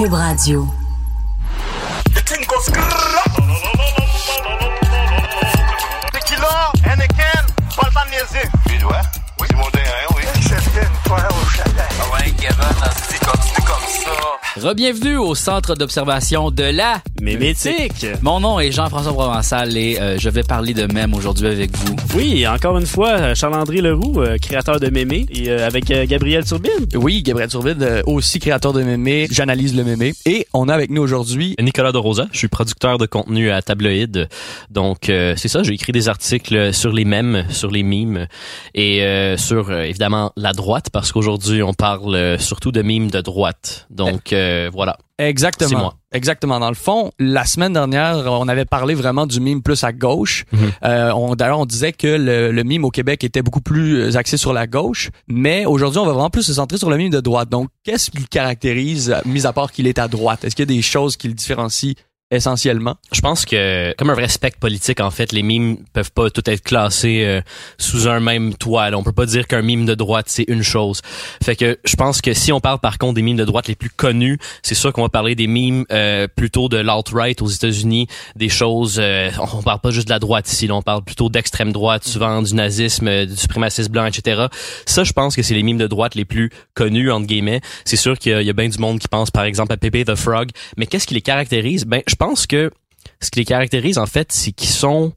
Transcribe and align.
Cube 0.00 0.14
Radio. 0.14 0.66
Oui. 9.38 9.46
C'est 9.46 9.56
mon 9.56 9.70
terrain, 9.70 10.06
oui. 10.16 10.22
C'était 10.36 10.86
une 10.86 11.08
fois 11.08 11.18
au 11.28 11.50
chalet. 11.50 11.88
Ouais, 12.12 12.30
Kevin, 12.32 12.56
c'est 13.08 13.18
continue 13.24 13.66
comme 13.66 13.86
ça. 13.86 14.39
Rebienvenue 14.56 15.16
au 15.16 15.36
centre 15.36 15.76
d'observation 15.76 16.50
de 16.50 16.64
la 16.64 17.00
Mémétique. 17.22 18.04
Mon 18.20 18.40
nom 18.40 18.58
est 18.58 18.72
Jean-François 18.72 19.12
Provençal 19.12 19.76
et 19.76 19.96
euh, 20.00 20.18
je 20.18 20.28
vais 20.28 20.42
parler 20.42 20.74
de 20.74 20.92
mème 20.92 21.14
aujourd'hui 21.14 21.46
avec 21.46 21.70
vous. 21.76 21.94
Oui, 22.16 22.44
encore 22.48 22.76
une 22.76 22.86
fois, 22.86 23.10
euh, 23.10 23.34
Charles-André 23.36 23.80
Leroux, 23.80 24.20
euh, 24.20 24.38
créateur 24.38 24.80
de 24.80 24.88
mémé, 24.88 25.26
et 25.30 25.50
euh, 25.50 25.64
avec 25.64 25.88
euh, 25.92 26.04
Gabriel 26.04 26.44
Turbine. 26.44 26.70
Oui, 26.94 27.22
Gabriel 27.22 27.48
Turbide, 27.48 27.80
euh, 27.80 28.02
aussi 28.06 28.40
créateur 28.40 28.72
de 28.72 28.82
mémé, 28.82 29.28
j'analyse 29.30 29.76
le 29.76 29.84
mémé. 29.84 30.14
Et 30.26 30.48
on 30.52 30.68
a 30.68 30.74
avec 30.74 30.90
nous 30.90 31.02
aujourd'hui 31.02 31.54
Nicolas 31.60 31.92
de 31.92 31.98
Rosa, 31.98 32.26
je 32.32 32.38
suis 32.38 32.48
producteur 32.48 32.98
de 32.98 33.06
contenu 33.06 33.52
à 33.52 33.62
Tabloïd. 33.62 34.28
Donc 34.68 35.08
euh, 35.10 35.34
c'est 35.36 35.48
ça, 35.48 35.62
j'ai 35.62 35.74
écrit 35.74 35.92
des 35.92 36.08
articles 36.08 36.74
sur 36.74 36.92
les 36.92 37.04
mèmes, 37.04 37.44
sur 37.50 37.70
les 37.70 37.84
mimes 37.84 38.26
et 38.74 39.04
euh, 39.04 39.36
sur 39.36 39.70
euh, 39.70 39.82
évidemment 39.82 40.32
la 40.36 40.52
droite 40.52 40.86
parce 40.92 41.12
qu'aujourd'hui 41.12 41.62
on 41.62 41.72
parle 41.72 42.16
euh, 42.16 42.38
surtout 42.38 42.72
de 42.72 42.82
mimes 42.82 43.12
de 43.12 43.20
droite. 43.20 43.86
Donc 43.90 44.32
euh, 44.40 44.70
voilà. 44.72 44.98
Exactement. 45.18 45.78
moi. 45.78 45.94
Exactement. 46.12 46.58
Dans 46.58 46.68
le 46.70 46.74
fond, 46.74 47.12
la 47.18 47.44
semaine 47.44 47.74
dernière, 47.74 48.24
on 48.26 48.48
avait 48.48 48.64
parlé 48.64 48.94
vraiment 48.94 49.26
du 49.26 49.38
mime 49.40 49.62
plus 49.62 49.84
à 49.84 49.92
gauche. 49.92 50.44
Mhm. 50.52 50.72
Euh, 50.84 51.12
on, 51.12 51.34
D'ailleurs, 51.34 51.60
on 51.60 51.66
disait 51.66 51.92
que 51.92 52.06
le, 52.06 52.50
le 52.50 52.62
mime 52.64 52.84
au 52.84 52.90
Québec 52.90 53.22
était 53.22 53.42
beaucoup 53.42 53.60
plus 53.60 54.16
axé 54.16 54.36
sur 54.36 54.52
la 54.52 54.66
gauche. 54.66 55.10
Mais 55.28 55.66
aujourd'hui, 55.66 56.00
on 56.00 56.06
va 56.06 56.12
vraiment 56.12 56.30
plus 56.30 56.42
se 56.42 56.54
centrer 56.54 56.78
sur 56.78 56.90
le 56.90 56.96
mime 56.96 57.10
de 57.10 57.20
droite. 57.20 57.48
Donc, 57.48 57.68
qu'est-ce 57.84 58.10
qui 58.10 58.18
le 58.18 58.26
caractérise, 58.30 59.10
euh, 59.10 59.20
mis 59.24 59.46
à 59.46 59.52
part 59.52 59.72
qu'il 59.72 59.86
est 59.86 59.98
à 59.98 60.08
droite? 60.08 60.44
Est-ce 60.44 60.56
qu'il 60.56 60.68
y 60.68 60.72
a 60.72 60.76
des 60.76 60.82
choses 60.82 61.16
qui 61.16 61.28
le 61.28 61.34
différencient 61.34 61.94
essentiellement? 62.30 62.96
Je 63.12 63.20
pense 63.20 63.44
que 63.44 63.92
comme 63.98 64.10
un 64.10 64.14
vrai 64.14 64.28
spectre 64.28 64.58
politique 64.58 65.00
en 65.00 65.10
fait, 65.10 65.32
les 65.32 65.42
mimes 65.42 65.78
peuvent 65.92 66.12
pas 66.12 66.30
tout 66.30 66.48
être 66.48 66.62
classés 66.62 67.24
euh, 67.24 67.40
sous 67.78 68.08
un 68.08 68.20
même 68.20 68.54
toit. 68.54 68.90
là. 68.90 68.98
On 68.98 69.02
peut 69.02 69.12
pas 69.12 69.26
dire 69.26 69.46
qu'un 69.46 69.62
mime 69.62 69.84
de 69.86 69.94
droite 69.94 70.26
c'est 70.28 70.44
une 70.48 70.62
chose. 70.62 71.00
Fait 71.42 71.56
que 71.56 71.78
je 71.84 71.96
pense 71.96 72.20
que 72.20 72.32
si 72.32 72.52
on 72.52 72.60
parle 72.60 72.78
par 72.78 72.98
contre 72.98 73.14
des 73.14 73.22
mimes 73.22 73.36
de 73.36 73.44
droite 73.44 73.66
les 73.68 73.74
plus 73.74 73.90
connus, 73.90 74.38
c'est 74.62 74.74
sûr 74.74 74.92
qu'on 74.92 75.02
va 75.02 75.08
parler 75.08 75.34
des 75.34 75.46
mimes 75.46 75.84
euh, 75.90 76.28
plutôt 76.28 76.68
de 76.68 76.76
l'alt-right 76.76 77.42
aux 77.42 77.48
États-Unis, 77.48 78.06
des 78.36 78.48
choses 78.48 78.98
euh, 79.00 79.30
on 79.54 79.62
parle 79.62 79.80
pas 79.80 79.90
juste 79.90 80.06
de 80.06 80.12
la 80.12 80.18
droite 80.18 80.50
ici, 80.50 80.66
là, 80.66 80.74
on 80.74 80.82
parle 80.82 81.02
plutôt 81.02 81.28
d'extrême 81.28 81.72
droite, 81.72 82.04
souvent 82.04 82.42
du 82.42 82.54
nazisme, 82.54 83.08
euh, 83.08 83.26
du 83.26 83.36
suprémacisme 83.36 83.90
blanc, 83.90 84.06
etc. 84.06 84.46
Ça, 84.86 85.04
je 85.04 85.12
pense 85.12 85.34
que 85.34 85.42
c'est 85.42 85.54
les 85.54 85.62
mimes 85.62 85.78
de 85.78 85.86
droite 85.86 86.14
les 86.14 86.24
plus 86.24 86.50
connus 86.74 87.10
entre 87.10 87.26
guillemets. 87.26 87.60
C'est 87.84 87.96
sûr 87.96 88.18
qu'il 88.18 88.40
y 88.40 88.50
y 88.50 88.50
a 88.50 88.52
bien 88.52 88.68
du 88.68 88.78
monde 88.78 88.98
qui 88.98 89.08
pense 89.08 89.30
par 89.30 89.44
exemple 89.44 89.72
à 89.72 89.76
Pepe 89.76 90.04
the 90.04 90.14
Frog, 90.14 90.50
mais 90.76 90.86
qu'est-ce 90.86 91.06
qui 91.06 91.14
les 91.14 91.22
caractérise? 91.22 91.84
Ben, 91.84 92.02
pense 92.20 92.46
que 92.46 92.70
ce 93.20 93.30
qui 93.30 93.38
les 93.40 93.44
caractérise 93.44 93.98
en 93.98 94.06
fait, 94.06 94.30
c'est 94.30 94.52
qu'ils 94.52 94.68
sont, 94.68 95.12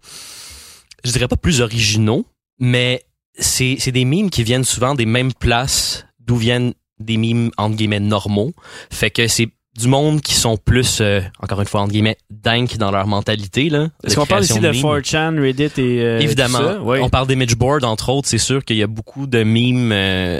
je 1.03 1.11
dirais 1.11 1.27
pas 1.27 1.35
plus 1.37 1.61
originaux, 1.61 2.25
mais 2.59 3.03
c'est 3.37 3.75
c'est 3.79 3.91
des 3.91 4.05
mimes 4.05 4.29
qui 4.29 4.43
viennent 4.43 4.63
souvent 4.63 4.95
des 4.95 5.05
mêmes 5.05 5.33
places 5.33 6.05
d'où 6.19 6.37
viennent 6.37 6.73
des 6.99 7.17
mimes 7.17 7.51
entre 7.57 7.75
guillemets 7.75 7.99
normaux. 7.99 8.53
Fait 8.89 9.11
que 9.11 9.27
c'est 9.27 9.49
du 9.77 9.87
monde 9.87 10.21
qui 10.21 10.35
sont 10.35 10.55
plus, 10.55 10.99
euh, 11.01 11.19
encore 11.39 11.59
une 11.59 11.67
fois, 11.67 11.81
entre 11.81 11.91
guillemets, 11.93 12.17
dingues 12.29 12.77
dans 12.77 12.91
leur 12.91 13.07
mentalité. 13.07 13.69
là. 13.69 13.89
Est-ce 14.03 14.15
qu'on 14.15 14.25
parle 14.27 14.43
ici 14.43 14.59
de 14.59 14.69
mimes. 14.69 14.83
4chan, 14.83 15.39
Reddit 15.41 15.71
et 15.81 16.01
euh, 16.01 16.19
Évidemment. 16.19 16.59
tout 16.59 16.63
ça? 16.65 16.81
Oui. 16.83 16.99
On 17.01 17.09
parle 17.09 17.27
d'image 17.27 17.55
board, 17.55 17.83
entre 17.83 18.09
autres. 18.09 18.29
C'est 18.29 18.37
sûr 18.37 18.63
qu'il 18.63 18.77
y 18.77 18.83
a 18.83 18.87
beaucoup 18.87 19.25
de 19.25 19.41
mimes 19.43 19.91
euh, 19.91 20.39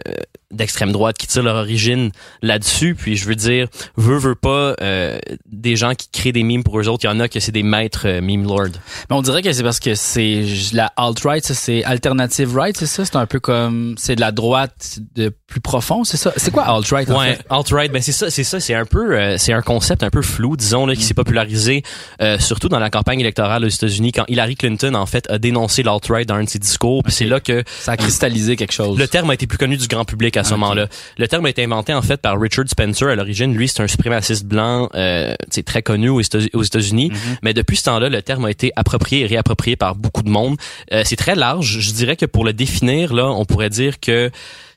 d'extrême 0.53 0.91
droite 0.91 1.17
qui 1.17 1.27
tirent 1.27 1.43
leur 1.43 1.55
origine 1.55 2.11
là-dessus. 2.41 2.95
Puis 2.95 3.17
je 3.17 3.25
veux 3.25 3.35
dire, 3.35 3.67
veut, 3.97 4.17
veut 4.17 4.35
pas, 4.35 4.75
euh, 4.81 5.19
des 5.45 5.75
gens 5.75 5.93
qui 5.95 6.09
créent 6.11 6.31
des 6.31 6.43
mimes 6.43 6.63
pour 6.63 6.79
eux 6.79 6.87
autres, 6.87 7.03
il 7.03 7.07
y 7.07 7.09
en 7.09 7.19
a 7.19 7.27
que 7.27 7.39
c'est 7.39 7.51
des 7.51 7.63
maîtres 7.63 8.07
euh, 8.07 8.21
meme 8.21 8.43
lord. 8.43 8.69
Mais 9.09 9.15
on 9.15 9.21
dirait 9.21 9.41
que 9.41 9.51
c'est 9.51 9.63
parce 9.63 9.79
que 9.79 9.95
c'est 9.95 10.43
la 10.73 10.91
alt-right, 10.97 11.43
c'est 11.45 11.83
alternative 11.83 12.55
right, 12.55 12.77
c'est 12.77 12.85
ça? 12.85 13.05
C'est 13.05 13.15
un 13.15 13.25
peu 13.25 13.39
comme, 13.39 13.95
c'est 13.97 14.15
de 14.15 14.21
la 14.21 14.31
droite 14.31 14.99
de 15.15 15.31
plus 15.47 15.61
profond, 15.61 16.03
c'est 16.03 16.17
ça? 16.17 16.33
C'est 16.37 16.51
quoi 16.51 16.63
alt-right 16.63 17.09
en 17.09 17.19
Ouais, 17.19 17.37
alt-right, 17.49 17.91
ben 17.91 18.01
c'est 18.01 18.11
ça, 18.11 18.29
c'est 18.29 18.43
ça, 18.43 18.59
c'est 18.59 18.73
un 18.75 18.85
peu, 18.85 19.17
euh, 19.17 19.37
c'est 19.37 19.53
un 19.53 19.61
concept 19.61 20.03
un 20.03 20.09
peu 20.09 20.21
flou, 20.21 20.55
disons 20.57 20.85
là, 20.85 20.95
qui 20.95 21.03
s'est 21.03 21.13
popularisé 21.13 21.83
euh, 22.21 22.39
surtout 22.39 22.69
dans 22.69 22.79
la 22.79 22.89
campagne 22.89 23.19
électorale 23.19 23.65
aux 23.65 23.69
États-Unis 23.69 24.11
quand 24.11 24.25
Hillary 24.27 24.55
Clinton 24.55 24.93
en 24.95 25.05
fait 25.05 25.29
a 25.29 25.37
dénoncé 25.37 25.83
l'alt-right 25.83 26.27
dans 26.27 26.35
un 26.35 26.43
de 26.43 26.49
ses 26.49 26.59
discours. 26.59 27.03
Puis 27.03 27.13
c'est 27.13 27.25
là 27.25 27.39
que 27.39 27.63
Ça 27.79 27.93
a 27.93 27.97
cristallisé 27.97 28.55
quelque 28.55 28.71
chose. 28.73 28.97
le 28.97 29.07
terme 29.07 29.29
a 29.29 29.33
été 29.33 29.47
plus 29.47 29.57
connu 29.57 29.77
du 29.77 29.87
grand 29.87 30.05
public 30.05 30.37
à 30.37 30.42
ce 30.43 30.51
moment-là. 30.51 30.87
Le 31.17 31.27
terme 31.27 31.45
a 31.45 31.49
été 31.49 31.63
inventé 31.63 31.93
en 31.93 32.01
fait 32.01 32.17
par 32.21 32.39
Richard 32.39 32.65
Spencer 32.67 33.07
à 33.07 33.15
l'origine. 33.15 33.53
Lui, 33.55 33.67
c'est 33.67 33.81
un 33.81 33.87
suprémaciste 33.87 34.45
blanc, 34.45 34.89
euh, 34.95 35.33
c'est 35.49 35.63
très 35.65 35.81
connu 35.81 36.09
aux 36.09 36.21
États- 36.21 36.39
aux 36.53 36.63
États-Unis. 36.63 37.09
Mhm. 37.11 37.37
Mais 37.43 37.53
depuis 37.53 37.77
ce 37.77 37.83
temps-là, 37.83 38.09
le 38.09 38.21
terme 38.21 38.45
a 38.45 38.51
été 38.51 38.71
approprié 38.75 39.21
et 39.23 39.25
réapproprié 39.25 39.75
par 39.75 39.95
beaucoup 39.95 40.23
de 40.23 40.29
monde. 40.29 40.57
Euh, 40.91 41.03
c'est 41.05 41.15
très 41.15 41.35
large. 41.35 41.79
Je 41.79 41.91
dirais 41.93 42.15
que 42.15 42.25
pour 42.25 42.45
le 42.45 42.53
définir, 42.53 43.13
là, 43.13 43.25
on 43.31 43.45
pourrait 43.45 43.69
dire 43.69 43.99
que 43.99 44.29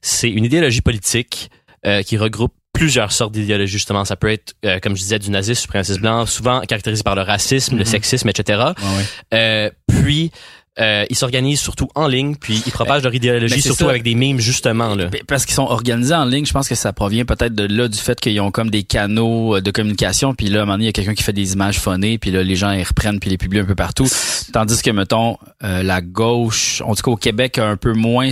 c'est 0.03 0.31
une 0.31 0.45
idéologie 0.45 0.81
politique 0.83 1.51
euh, 1.87 2.03
qui 2.03 2.17
regroupe 2.17 2.53
plusieurs 2.73 3.11
sortes 3.11 3.33
d'idéologies 3.33 3.73
justement 3.73 4.05
ça 4.05 4.17
peut 4.17 4.29
être 4.31 4.53
euh, 4.67 4.79
comme 4.81 4.95
je 4.97 5.01
disais 5.01 5.19
du 5.19 5.31
nazisme 5.31 5.63
suprémaciste 5.63 5.99
blanc 5.99 6.27
souvent 6.27 6.61
caractérisé 6.61 7.03
par 7.03 7.15
le 7.15 7.23
racisme 7.23 7.79
le 7.79 7.87
sexisme 7.87 8.29
etc 8.29 8.59
Mhm. 8.59 8.85
Ouais, 8.85 8.97
ouais. 8.99 9.05
euh, 9.33 9.71
puis 10.03 10.31
euh, 10.79 11.05
ils 11.09 11.17
s'organisent 11.17 11.61
surtout 11.61 11.89
en 11.95 12.07
ligne, 12.07 12.37
puis 12.37 12.63
ils 12.67 12.73
propagent 12.73 13.03
leur 13.03 13.13
ben, 13.13 13.17
idéologie 13.17 13.55
c'est 13.55 13.69
surtout 13.69 13.85
ça. 13.85 13.91
avec 13.91 14.03
des 14.03 14.15
mimes 14.15 14.41
justement 14.41 14.95
là. 14.95 15.07
Ben, 15.07 15.23
Parce 15.27 15.47
qu'ils 15.47 15.55
sont 15.55 15.65
organisés 15.65 16.15
en 16.15 16.25
ligne, 16.25 16.45
je 16.45 16.53
pense 16.53 16.69
que 16.69 16.75
ça 16.75 16.93
provient 16.93 17.25
peut-être 17.25 17.55
de 17.55 17.65
là 17.65 17.89
du 17.89 17.99
fait 17.99 18.21
qu'ils 18.21 18.41
ont 18.41 18.51
comme 18.51 18.71
des 18.71 18.83
canaux 18.83 19.57
euh, 19.57 19.61
de 19.61 19.71
communication, 19.71 20.35
puis 20.35 20.49
là 20.49 20.61
à 20.61 20.63
un 20.63 20.65
moment 20.67 20.75
donné, 20.75 20.85
il 20.85 20.89
y 20.89 20.91
a 20.91 20.93
quelqu'un 20.93 21.15
qui 21.15 21.23
fait 21.23 21.33
des 21.33 21.55
images 21.55 21.79
phonées, 21.79 22.19
puis 22.19 22.31
là 22.31 22.43
les 22.43 22.57
gens 22.57 22.71
ils 22.73 22.83
reprennent 22.85 23.21
puis 23.21 23.31
les 23.31 23.39
publient 23.39 23.61
un 23.61 23.65
peu 23.65 23.75
partout. 23.75 24.07
Tandis 24.53 24.83
que 24.83 24.91
mettons 24.91 25.39
euh, 25.65 25.83
la 25.83 26.01
gauche, 26.01 26.83
en 26.85 26.95
tout 26.95 27.03
cas 27.03 27.11
au 27.11 27.17
Québec 27.17 27.59
un 27.59 27.77
peu 27.77 27.93
moins 27.93 28.31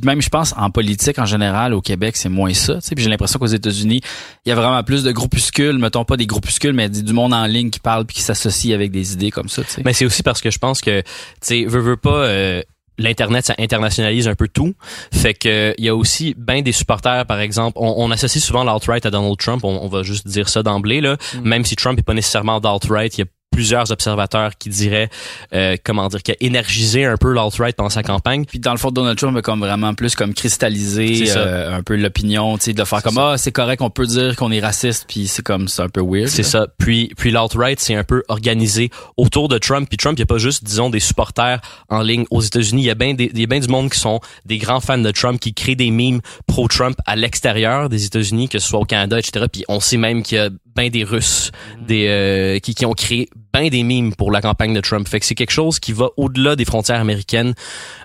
puis 0.00 0.06
même 0.06 0.22
je 0.22 0.28
pense 0.28 0.54
en 0.56 0.70
politique 0.70 1.18
en 1.18 1.26
général 1.26 1.74
au 1.74 1.80
Québec, 1.80 2.16
c'est 2.16 2.28
moins 2.28 2.54
ça, 2.54 2.74
tu 2.74 2.80
sais, 2.82 2.94
puis 2.94 3.04
j'ai 3.04 3.10
l'impression 3.10 3.38
qu'aux 3.38 3.46
États-Unis, 3.46 4.00
il 4.44 4.48
y 4.48 4.52
a 4.52 4.54
vraiment 4.54 4.82
plus 4.82 5.02
de 5.02 5.12
groupuscules, 5.12 5.78
mettons 5.78 6.04
pas 6.04 6.16
des 6.16 6.26
groupuscules 6.26 6.72
mais 6.72 6.88
du 6.88 7.12
monde 7.12 7.34
en 7.34 7.46
ligne 7.46 7.70
qui 7.70 7.80
parle 7.80 8.06
puis 8.06 8.16
qui 8.16 8.22
s'associe 8.22 8.74
avec 8.74 8.90
des 8.90 9.12
idées 9.12 9.30
comme 9.30 9.48
ça, 9.48 9.62
tu 9.62 9.70
sais. 9.70 9.82
Mais 9.84 9.92
c'est 9.92 10.04
aussi 10.04 10.22
parce 10.22 10.40
que 10.40 10.50
je 10.50 10.58
pense 10.58 10.80
que 10.80 11.00
tu 11.00 11.06
sais 11.40 11.64
veut 11.64 11.80
veut 11.80 11.96
pas 11.96 12.10
euh, 12.10 12.62
L'internet, 12.98 13.44
ça 13.44 13.54
internationalise 13.58 14.26
un 14.26 14.34
peu 14.34 14.48
tout. 14.48 14.74
Fait 15.12 15.34
que 15.34 15.74
il 15.76 15.84
y 15.84 15.88
a 15.88 15.94
aussi 15.94 16.34
ben 16.38 16.62
des 16.62 16.72
supporters, 16.72 17.26
par 17.26 17.40
exemple. 17.40 17.76
On, 17.78 17.94
on 17.98 18.10
associe 18.10 18.42
souvent 18.42 18.64
l'alt-right 18.64 19.04
à 19.04 19.10
Donald 19.10 19.36
Trump. 19.36 19.64
On, 19.64 19.82
on 19.82 19.88
va 19.88 20.02
juste 20.02 20.26
dire 20.26 20.48
ça 20.48 20.62
d'emblée 20.62 21.02
là. 21.02 21.18
Même 21.42 21.64
si 21.64 21.76
Trump 21.76 21.98
est 21.98 22.02
pas 22.02 22.14
nécessairement 22.14 22.58
d'alt-right, 22.58 23.18
il 23.18 23.20
y 23.20 23.24
a 23.24 23.26
plusieurs 23.50 23.90
observateurs 23.90 24.58
qui 24.58 24.68
diraient 24.68 25.08
euh, 25.54 25.76
comment 25.82 26.08
dire 26.08 26.22
qu'il 26.22 26.34
a 26.34 26.36
énergisé 26.40 27.06
un 27.06 27.16
peu 27.16 27.32
l'alt-right 27.32 27.74
pendant 27.74 27.90
sa 27.90 28.02
campagne. 28.02 28.44
Puis 28.44 28.58
dans 28.58 28.72
le 28.72 28.76
fond, 28.76 28.90
Donald 28.90 29.18
Trump 29.18 29.36
a 29.36 29.42
comme 29.42 29.60
vraiment 29.60 29.94
plus 29.94 30.14
comme 30.14 30.34
cristallisé 30.34 31.24
euh, 31.34 31.76
un 31.76 31.82
peu 31.82 31.96
l'opinion, 31.96 32.58
tu 32.58 32.64
sais, 32.64 32.72
de 32.74 32.84
faire 32.84 33.02
comme 33.02 33.18
ah 33.18 33.36
c'est 33.38 33.52
correct, 33.52 33.80
on 33.80 33.90
peut 33.90 34.06
dire 34.06 34.36
qu'on 34.36 34.52
est 34.52 34.60
raciste, 34.60 35.06
puis 35.08 35.26
c'est 35.26 35.42
comme 35.42 35.68
c'est 35.68 35.82
un 35.82 35.88
peu 35.88 36.02
weird. 36.02 36.28
C'est 36.28 36.42
ça. 36.42 36.66
Puis, 36.78 37.12
puis 37.16 37.30
l'alt-right, 37.30 37.80
c'est 37.80 37.94
un 37.94 38.04
peu 38.04 38.22
organisé 38.28 38.90
autour 39.16 39.48
de 39.48 39.58
Trump. 39.58 39.88
Puis 39.88 39.96
Trump, 39.96 40.18
il 40.18 40.20
n'y 40.20 40.24
a 40.24 40.26
pas 40.26 40.38
juste, 40.38 40.64
disons, 40.64 40.90
des 40.90 41.00
supporters 41.00 41.60
en 41.88 42.02
ligne 42.02 42.26
aux 42.30 42.42
États-Unis. 42.42 42.82
Il 42.82 42.86
y 42.86 42.90
a 42.90 42.94
bien 42.94 43.14
des, 43.14 43.30
il 43.32 43.40
y 43.40 43.44
a 43.44 43.46
bien 43.46 43.60
du 43.60 43.68
monde 43.68 43.90
qui 43.90 43.98
sont 43.98 44.20
des 44.44 44.58
grands 44.58 44.80
fans 44.80 44.98
de 44.98 45.10
Trump, 45.10 45.40
qui 45.40 45.54
créent 45.54 45.76
des 45.76 45.90
memes 45.90 46.20
pro-Trump 46.46 46.96
à 47.06 47.16
l'extérieur 47.16 47.88
des 47.88 48.04
États-Unis, 48.04 48.48
que 48.48 48.58
ce 48.58 48.68
soit 48.68 48.80
au 48.80 48.84
Canada, 48.84 49.18
etc. 49.18 49.46
Puis 49.50 49.64
on 49.68 49.80
sait 49.80 49.96
même 49.96 50.22
qu'il 50.22 50.36
y 50.36 50.40
a 50.40 50.50
bien 50.76 50.90
des 50.90 51.04
Russes, 51.04 51.50
des 51.80 52.06
euh, 52.08 52.58
qui, 52.58 52.74
qui 52.74 52.86
ont 52.86 52.92
créé 52.92 53.28
bien 53.52 53.68
des 53.68 53.82
memes 53.82 54.14
pour 54.14 54.30
la 54.30 54.40
campagne 54.40 54.74
de 54.74 54.80
Trump. 54.80 55.08
Fait 55.08 55.18
que 55.18 55.26
c'est 55.26 55.34
quelque 55.34 55.50
chose 55.50 55.80
qui 55.80 55.92
va 55.92 56.10
au-delà 56.16 56.54
des 56.56 56.64
frontières 56.64 57.00
américaines 57.00 57.54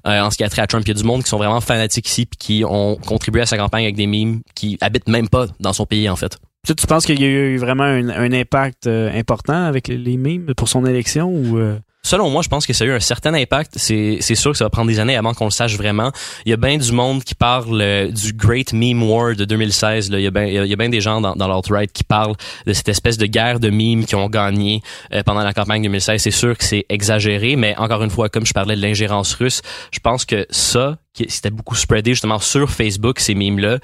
euh, 0.08 0.22
en 0.22 0.32
ce 0.32 0.38
qui 0.38 0.44
a 0.44 0.50
trait 0.50 0.62
à 0.62 0.68
Trump. 0.68 0.84
Il 0.86 0.90
y 0.90 0.92
a 0.92 1.02
du 1.02 1.04
monde 1.04 1.24
qui 1.24 1.30
sont 1.30 1.38
vraiment 1.38 1.62
fanatiques 1.62 2.08
ici 2.08 2.26
puis 2.26 2.38
qui 2.38 2.64
ont 2.66 2.96
contribué 2.96 3.42
à 3.42 3.46
sa 3.46 3.58
campagne 3.58 3.84
avec 3.84 3.96
des 3.96 4.08
memes 4.08 4.42
qui 4.56 4.78
habitent 4.82 5.10
même 5.10 5.30
pas 5.30 5.48
dans 5.60 5.74
son 5.74 5.86
pays 5.86 6.10
en 6.10 6.16
fait. 6.16 6.38
Tu, 6.66 6.76
tu 6.76 6.88
penses 6.88 7.06
qu'il 7.06 7.20
y 7.20 7.26
a 7.26 7.28
eu 7.28 7.58
vraiment 7.58 7.84
un, 7.84 8.10
un 8.10 8.32
impact 8.32 8.88
euh, 8.88 9.12
important 9.18 9.66
avec 9.66 9.88
les 9.88 10.18
mimes 10.18 10.54
pour 10.56 10.70
son 10.70 10.86
élection 10.86 11.30
ou 11.30 11.58
euh, 11.58 11.80
Selon 12.04 12.32
moi, 12.32 12.42
je 12.42 12.50
pense 12.50 12.66
que 12.66 12.74
ça 12.74 12.84
a 12.84 12.88
eu 12.88 12.92
un 12.92 13.00
certain 13.00 13.34
impact. 13.36 13.74
C'est, 13.78 14.20
sûr 14.36 14.52
que 14.52 14.58
ça 14.58 14.66
va 14.66 14.70
prendre 14.72 14.88
des 14.90 15.00
années 15.00 15.16
avant 15.16 15.34
qu'on 15.34 15.46
le 15.46 15.52
sache 15.52 15.78
vraiment. 15.78 16.12
Il 16.46 16.50
y 16.50 16.54
a 16.54 16.58
bien 16.58 16.78
du 16.78 16.92
monde 16.92 17.24
qui 17.24 17.36
parle 17.36 17.80
euh, 17.80 18.08
du 18.10 18.34
Great 18.34 18.74
Meme 18.74 19.04
War 19.04 19.36
de 19.36 19.46
2016. 19.46 20.10
Là. 20.10 20.20
Il 20.20 20.24
y 20.24 20.28
a 20.28 20.32
bien 20.32 20.46
il 20.46 20.68
y 20.68 20.74
a 20.74 20.76
bien 20.76 20.90
des 20.90 21.00
gens 21.00 21.22
dans, 21.22 21.36
dans 21.36 21.48
l'alt-right 21.48 21.92
qui 21.92 22.04
parlent 22.04 22.36
de 22.66 22.74
cette 22.74 22.90
espèce 22.90 23.18
de 23.18 23.28
guerre 23.28 23.60
de 23.60 23.70
memes 23.70 24.06
qui 24.06 24.16
ont 24.16 24.30
gagné 24.30 24.82
euh, 25.14 25.22
pendant 25.24 25.44
la 25.44 25.54
campagne 25.54 25.84
2016. 25.84 26.22
C'est 26.22 26.32
sûr 26.32 26.58
que 26.58 26.64
c'est 26.64 26.86
exagéré, 26.90 27.56
mais 27.56 27.78
encore 27.78 28.04
une 28.04 28.10
fois, 28.10 28.30
comme 28.30 28.48
je 28.48 28.54
parlais 28.54 28.76
de 28.76 28.82
l'ingérence 28.82 29.36
russe, 29.36 29.62
je 29.92 30.00
pense 30.00 30.26
que 30.26 30.48
ça, 30.50 30.98
qui 31.14 31.28
c'était 31.30 31.52
beaucoup 31.52 31.76
spreadé 31.76 32.12
justement 32.12 32.40
sur 32.40 32.72
Facebook, 32.72 33.20
ces 33.20 33.36
memes-là, 33.36 33.78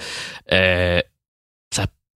euh, 0.52 1.02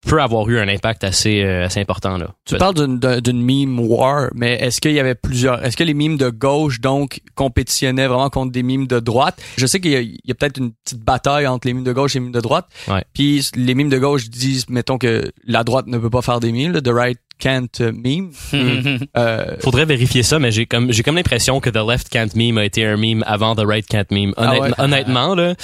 peut 0.06 0.20
avoir 0.20 0.48
eu 0.48 0.58
un 0.58 0.68
impact 0.68 1.04
assez, 1.04 1.42
euh, 1.42 1.66
assez 1.66 1.80
important 1.80 2.16
là. 2.16 2.28
Tu 2.46 2.56
parles 2.56 2.74
d'une 2.74 2.98
d'un- 2.98 3.20
d'une 3.20 3.42
meme 3.42 3.78
war, 3.80 4.28
mais 4.34 4.54
est-ce 4.54 4.80
qu'il 4.80 4.92
y 4.92 4.98
avait 5.00 5.14
plusieurs 5.14 5.62
Est-ce 5.64 5.76
que 5.76 5.84
les 5.84 5.94
memes 5.94 6.16
de 6.16 6.30
gauche 6.30 6.80
donc 6.80 7.20
compétitionnaient 7.34 8.06
vraiment 8.06 8.30
contre 8.30 8.52
des 8.52 8.62
memes 8.62 8.86
de 8.86 8.98
droite? 8.98 9.40
Je 9.58 9.66
sais 9.66 9.78
qu'il 9.80 9.92
y 10.24 10.30
a, 10.30 10.34
peut-être 10.34 10.58
une 10.58 10.72
petite 10.84 11.00
bataille 11.04 11.46
entre 11.46 11.66
les 11.68 11.74
memes 11.74 11.84
de 11.84 11.92
gauche 11.92 12.16
et 12.16 12.18
les 12.18 12.24
memes 12.24 12.32
de 12.32 12.40
droite. 12.40 12.66
Ouais. 12.88 13.04
Puis 13.12 13.46
les 13.56 13.74
memes 13.74 13.90
de 13.90 13.98
gauche 13.98 14.30
disent, 14.30 14.68
mettons 14.70 14.96
que 14.98 15.30
la 15.44 15.64
droite 15.64 15.86
ne 15.86 15.98
peut 15.98 16.10
pas 16.10 16.22
faire 16.22 16.40
des 16.40 16.50
memes, 16.52 16.72
là, 16.72 16.80
the 16.80 16.88
right 16.88 17.18
can't 17.40 17.80
uh, 17.80 17.92
meme. 17.92 18.30
Euh, 19.16 19.56
Faudrait 19.60 19.86
vérifier 19.86 20.22
ça, 20.22 20.38
mais 20.38 20.52
j'ai 20.52 20.66
comme 20.66 20.92
j'ai 20.92 21.02
comme 21.02 21.16
l'impression 21.16 21.60
que 21.60 21.70
The 21.70 21.84
Left 21.86 22.08
Can't 22.10 22.34
Meme 22.34 22.58
a 22.58 22.64
été 22.64 22.84
un 22.84 22.96
meme 22.96 23.24
avant 23.26 23.56
The 23.56 23.64
Right 23.64 23.86
Can't 23.86 24.06
Meme. 24.10 24.34
Ah 24.36 24.58
ouais? 24.58 24.70
Honnêtement 24.78 25.34
là, 25.34 25.54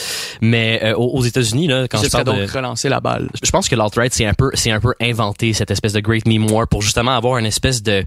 mais 0.41 0.81
euh, 0.83 0.95
aux 0.95 1.23
États-Unis 1.23 1.69
là, 1.69 1.87
quand 1.89 2.03
je 2.03 2.09
parle 2.09 2.25
de 2.25 2.33
donc 2.33 2.51
relancer 2.51 2.89
la 2.89 3.01
balle. 3.01 3.29
je 3.43 3.51
pense 3.51 3.69
que 3.69 3.77
l'alt-right 3.77 4.13
c'est 4.13 4.27
un 4.27 4.35
peu 4.35 4.51
c'est 4.55 4.71
un 4.71 4.81
peu 4.81 4.95
inventé 5.01 5.53
cette 5.53 5.71
espèce 5.71 5.93
de 5.93 6.01
great 6.01 6.27
meme 6.27 6.51
war 6.51 6.67
pour 6.67 6.83
justement 6.83 7.17
avoir 7.17 7.39
une 7.39 7.47
espèce 7.47 7.83
de 7.83 8.05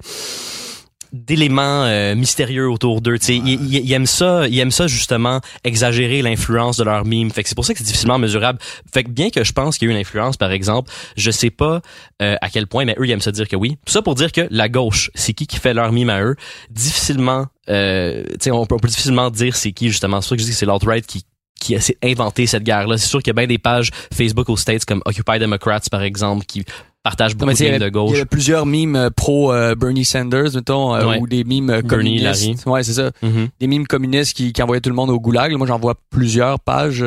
d'éléments 1.13 1.83
euh, 1.85 2.15
mystérieux 2.15 2.69
autour 2.69 3.01
d'eux. 3.01 3.17
Tu 3.19 3.25
sais, 3.25 3.35
ils, 3.37 3.47
ils- 3.47 3.85
ils 3.85 3.91
aiment 3.93 4.05
ça, 4.05 4.47
ils 4.47 4.59
aiment 4.59 4.71
ça 4.71 4.87
justement 4.87 5.41
exagérer 5.63 6.21
l'influence 6.21 6.77
de 6.77 6.83
leur 6.83 7.05
meme. 7.05 7.31
Fait 7.31 7.43
que 7.43 7.49
c'est 7.49 7.55
pour 7.55 7.65
ça 7.65 7.73
que 7.73 7.79
c'est 7.79 7.85
difficilement 7.85 8.17
mesurable. 8.19 8.59
Fait 8.93 9.03
que 9.03 9.09
bien 9.09 9.29
que 9.29 9.43
je 9.43 9.51
pense 9.53 9.77
qu'il 9.77 9.87
y 9.87 9.91
a 9.91 9.93
eu 9.93 9.95
une 9.95 10.01
influence, 10.01 10.37
par 10.37 10.51
exemple, 10.51 10.91
je 11.17 11.31
sais 11.31 11.49
pas 11.49 11.81
euh, 12.21 12.35
à 12.41 12.49
quel 12.49 12.67
point, 12.67 12.85
mais 12.85 12.95
eux 12.99 13.05
ils 13.07 13.11
aiment 13.11 13.21
ça 13.21 13.31
dire 13.31 13.47
que 13.47 13.55
oui. 13.55 13.77
Tout 13.85 13.91
ça 13.93 14.01
pour 14.01 14.15
dire 14.15 14.31
que 14.31 14.47
la 14.51 14.69
gauche, 14.69 15.09
c'est 15.15 15.33
qui 15.33 15.47
qui 15.47 15.57
fait 15.57 15.73
leur 15.73 15.91
meme 15.91 16.09
à 16.09 16.21
eux, 16.21 16.35
difficilement, 16.69 17.47
euh, 17.69 18.23
tu 18.31 18.35
sais, 18.41 18.51
on, 18.51 18.65
peut- 18.65 18.75
on 18.75 18.79
peut 18.79 18.87
difficilement 18.87 19.29
dire 19.29 19.55
c'est 19.55 19.71
qui 19.71 19.89
justement. 19.89 20.21
C'est 20.21 20.25
pour 20.25 20.29
ça 20.29 20.35
que 20.35 20.41
je 20.41 20.45
dis 20.45 20.51
que 20.51 20.57
c'est 20.57 20.65
l'alt-right 20.65 21.05
qui 21.05 21.23
qui 21.61 21.75
a 21.75 21.79
inventé 22.05 22.47
cette 22.47 22.63
guerre-là. 22.63 22.97
C'est 22.97 23.07
sûr 23.09 23.19
qu'il 23.19 23.31
y 23.31 23.31
a 23.31 23.33
bien 23.33 23.45
des 23.45 23.57
pages 23.57 23.89
Facebook 24.13 24.47
aux 24.47 24.55
States 24.55 24.85
comme 24.85 25.01
Occupy 25.05 25.39
Democrats, 25.39 25.81
par 25.91 26.03
exemple, 26.03 26.45
qui 26.45 26.63
partagent 27.03 27.35
Non, 27.35 27.45
beaucoup 27.47 27.57
de 27.57 27.65
avait- 27.65 27.79
de 27.79 27.89
gauche. 27.89 28.09
Il 28.11 28.13
y 28.13 28.17
avait 28.17 28.25
plusieurs 28.25 28.65
memes 28.65 28.95
euh, 28.95 29.09
pro 29.09 29.51
euh, 29.53 29.75
Bernie 29.75 30.05
Sanders, 30.05 30.53
mettons, 30.55 30.93
euh, 30.95 31.05
Ouais. 31.07 31.19
ou 31.19 31.27
des 31.27 31.43
memes 31.43 31.69
euh, 31.69 31.81
Bernie, 31.81 32.19
communistes. 32.21 32.65
Ouais, 32.65 32.83
c'est 32.83 32.93
ça. 32.93 33.11
Mhm. 33.21 33.47
Des 33.59 33.67
memes 33.67 33.87
communistes 33.87 34.35
qui, 34.35 34.51
qui 34.53 34.61
envoyaient 34.61 34.81
tout 34.81 34.89
le 34.89 34.95
monde 34.95 35.09
au 35.09 35.19
goulag. 35.19 35.53
Moi, 35.55 35.67
j'en 35.67 35.79
vois 35.79 35.95
plusieurs 36.09 36.59
pages. 36.59 37.05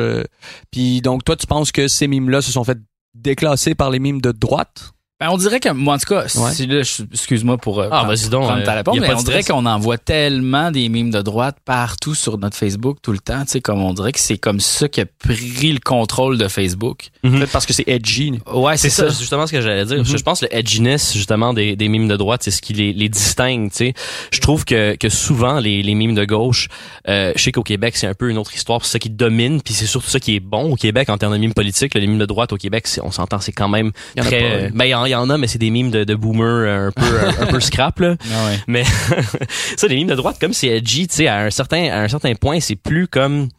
Puis 0.71 1.01
donc, 1.01 1.23
toi, 1.23 1.35
tu 1.35 1.47
penses 1.47 1.71
que 1.71 1.87
ces 1.87 2.07
memes-là 2.07 2.41
se 2.41 2.51
sont 2.51 2.63
fait 2.63 2.77
déclasser 3.15 3.75
par 3.75 3.91
les 3.91 3.99
memes 3.99 4.21
de 4.21 4.31
droite? 4.31 4.93
Ben, 5.23 5.29
on 5.31 5.37
dirait 5.37 5.61
que, 5.61 5.69
moi, 5.69 5.95
en 5.95 5.97
tout 5.97 6.13
cas, 6.13 6.23
Ouais. 6.35 6.51
si 6.51 6.67
excuse-moi 7.13 7.57
pour 7.57 7.79
euh, 7.79 7.87
Ah, 7.91 7.99
prendre- 8.03 8.07
vas-y 8.09 8.27
donc, 8.29 8.43
prendre 8.43 8.63
ta 8.63 8.73
euh, 8.73 8.75
réponse, 8.75 8.99
mais 8.99 9.13
on 9.13 9.23
dirait 9.23 9.41
stress. 9.41 9.47
qu'on 9.55 9.65
en 9.65 9.79
voit 9.79 9.97
tellement 9.97 10.69
des 10.69 10.89
mimes 10.89 11.11
de 11.11 11.21
droite 11.21 11.55
partout 11.63 12.13
sur 12.13 12.37
notre 12.37 12.57
Facebook 12.57 12.97
tout 13.01 13.13
le 13.13 13.19
temps, 13.19 13.45
tu 13.45 13.51
sais, 13.51 13.61
comme 13.61 13.81
on 13.81 13.93
dirait 13.93 14.11
que 14.11 14.19
c'est 14.19 14.37
comme 14.37 14.59
ça 14.59 14.89
qui 14.89 14.99
a 14.99 15.05
pris 15.05 15.71
le 15.71 15.79
contrôle 15.79 16.37
de 16.37 16.47
Facebook. 16.49 17.07
Peut-être 17.21 17.51
parce 17.53 17.65
que 17.65 17.71
c'est 17.71 17.87
edgy. 17.87 18.33
Ouais, 18.53 18.75
C'est 18.75 18.89
ça, 18.89 19.07
justement 19.07 19.47
ce 19.47 19.53
que 19.53 19.61
j'allais 19.61 19.85
dire. 19.85 19.99
Mhm. 19.99 20.05
Je 20.05 20.17
pense 20.17 20.41
que 20.41 20.45
le 20.45 20.55
edginess, 20.57 21.13
justement, 21.13 21.53
des, 21.53 21.77
des 21.77 21.87
mimes 21.87 22.09
de 22.09 22.17
droite, 22.17 22.41
c'est 22.43 22.51
ce 22.51 22.61
qui 22.61 22.73
les, 22.73 22.91
les 22.91 23.07
distingue, 23.07 23.69
tu 23.71 23.77
sais. 23.77 23.93
Je 24.31 24.41
trouve 24.41 24.65
que, 24.65 24.95
que 24.97 25.07
souvent, 25.07 25.59
les, 25.59 25.83
les 25.83 25.95
mimes 25.95 26.15
de 26.15 26.25
gauche, 26.25 26.67
euh, 27.07 27.31
je 27.37 27.41
sais 27.41 27.51
qu'au 27.53 27.63
Québec, 27.63 27.95
c'est 27.95 28.07
un 28.07 28.13
peu 28.13 28.29
une 28.29 28.37
autre 28.37 28.53
histoire, 28.55 28.83
c'est 28.83 28.91
ça 28.91 28.99
qui 28.99 29.09
domine, 29.09 29.61
puis 29.61 29.73
c'est 29.73 29.85
surtout 29.85 30.09
ça 30.09 30.19
qui 30.19 30.35
est 30.35 30.39
bon 30.41 30.71
au 30.73 30.75
Québec 30.75 31.07
en 31.09 31.17
termes 31.17 31.31
de 31.33 31.37
mimes 31.37 31.53
politiques. 31.53 31.93
Là, 31.93 32.01
les 32.01 32.07
mimes 32.07 32.19
de 32.19 32.25
droite 32.25 32.51
au 32.51 32.57
Québec, 32.57 32.87
c'est- 32.87 33.01
on 33.01 33.11
s'entend, 33.11 33.39
c'est 33.39 33.53
quand 33.53 33.69
même 33.69 33.91
Il 34.17 34.19
y 34.19 34.21
en 34.21 34.25
a 34.25 34.29
très... 34.29 34.71
Ben, 34.73 34.85
il 34.85 35.12
y, 35.13 35.15
en- 35.15 35.29
a, 35.29 35.37
mais 35.37 35.47
c'est 35.47 35.57
des 35.59 35.69
mimes 35.69 35.89
de, 35.91 36.03
de 36.03 36.15
boomers 36.15 36.87
un 36.87 36.91
peu, 36.91 37.03
un, 37.03 37.43
un 37.43 37.45
peu 37.47 37.59
scrap, 37.61 37.99
là. 37.99 38.15
Ah 38.33 38.47
ouais. 38.49 38.59
Mais 38.67 38.83
ça, 39.77 39.87
les 39.87 39.95
mimes 39.95 40.07
de 40.07 40.15
droite, 40.15 40.37
comme 40.39 40.53
c'est 40.53 40.67
edgy, 40.67 41.07
tu 41.07 41.15
sais, 41.15 41.27
à 41.27 41.39
un 41.39 41.49
certain, 41.49 41.89
à 41.91 41.99
un 42.01 42.07
certain 42.07 42.33
point, 42.35 42.59
c'est 42.59 42.75
plus 42.75 43.07
comme, 43.07 43.49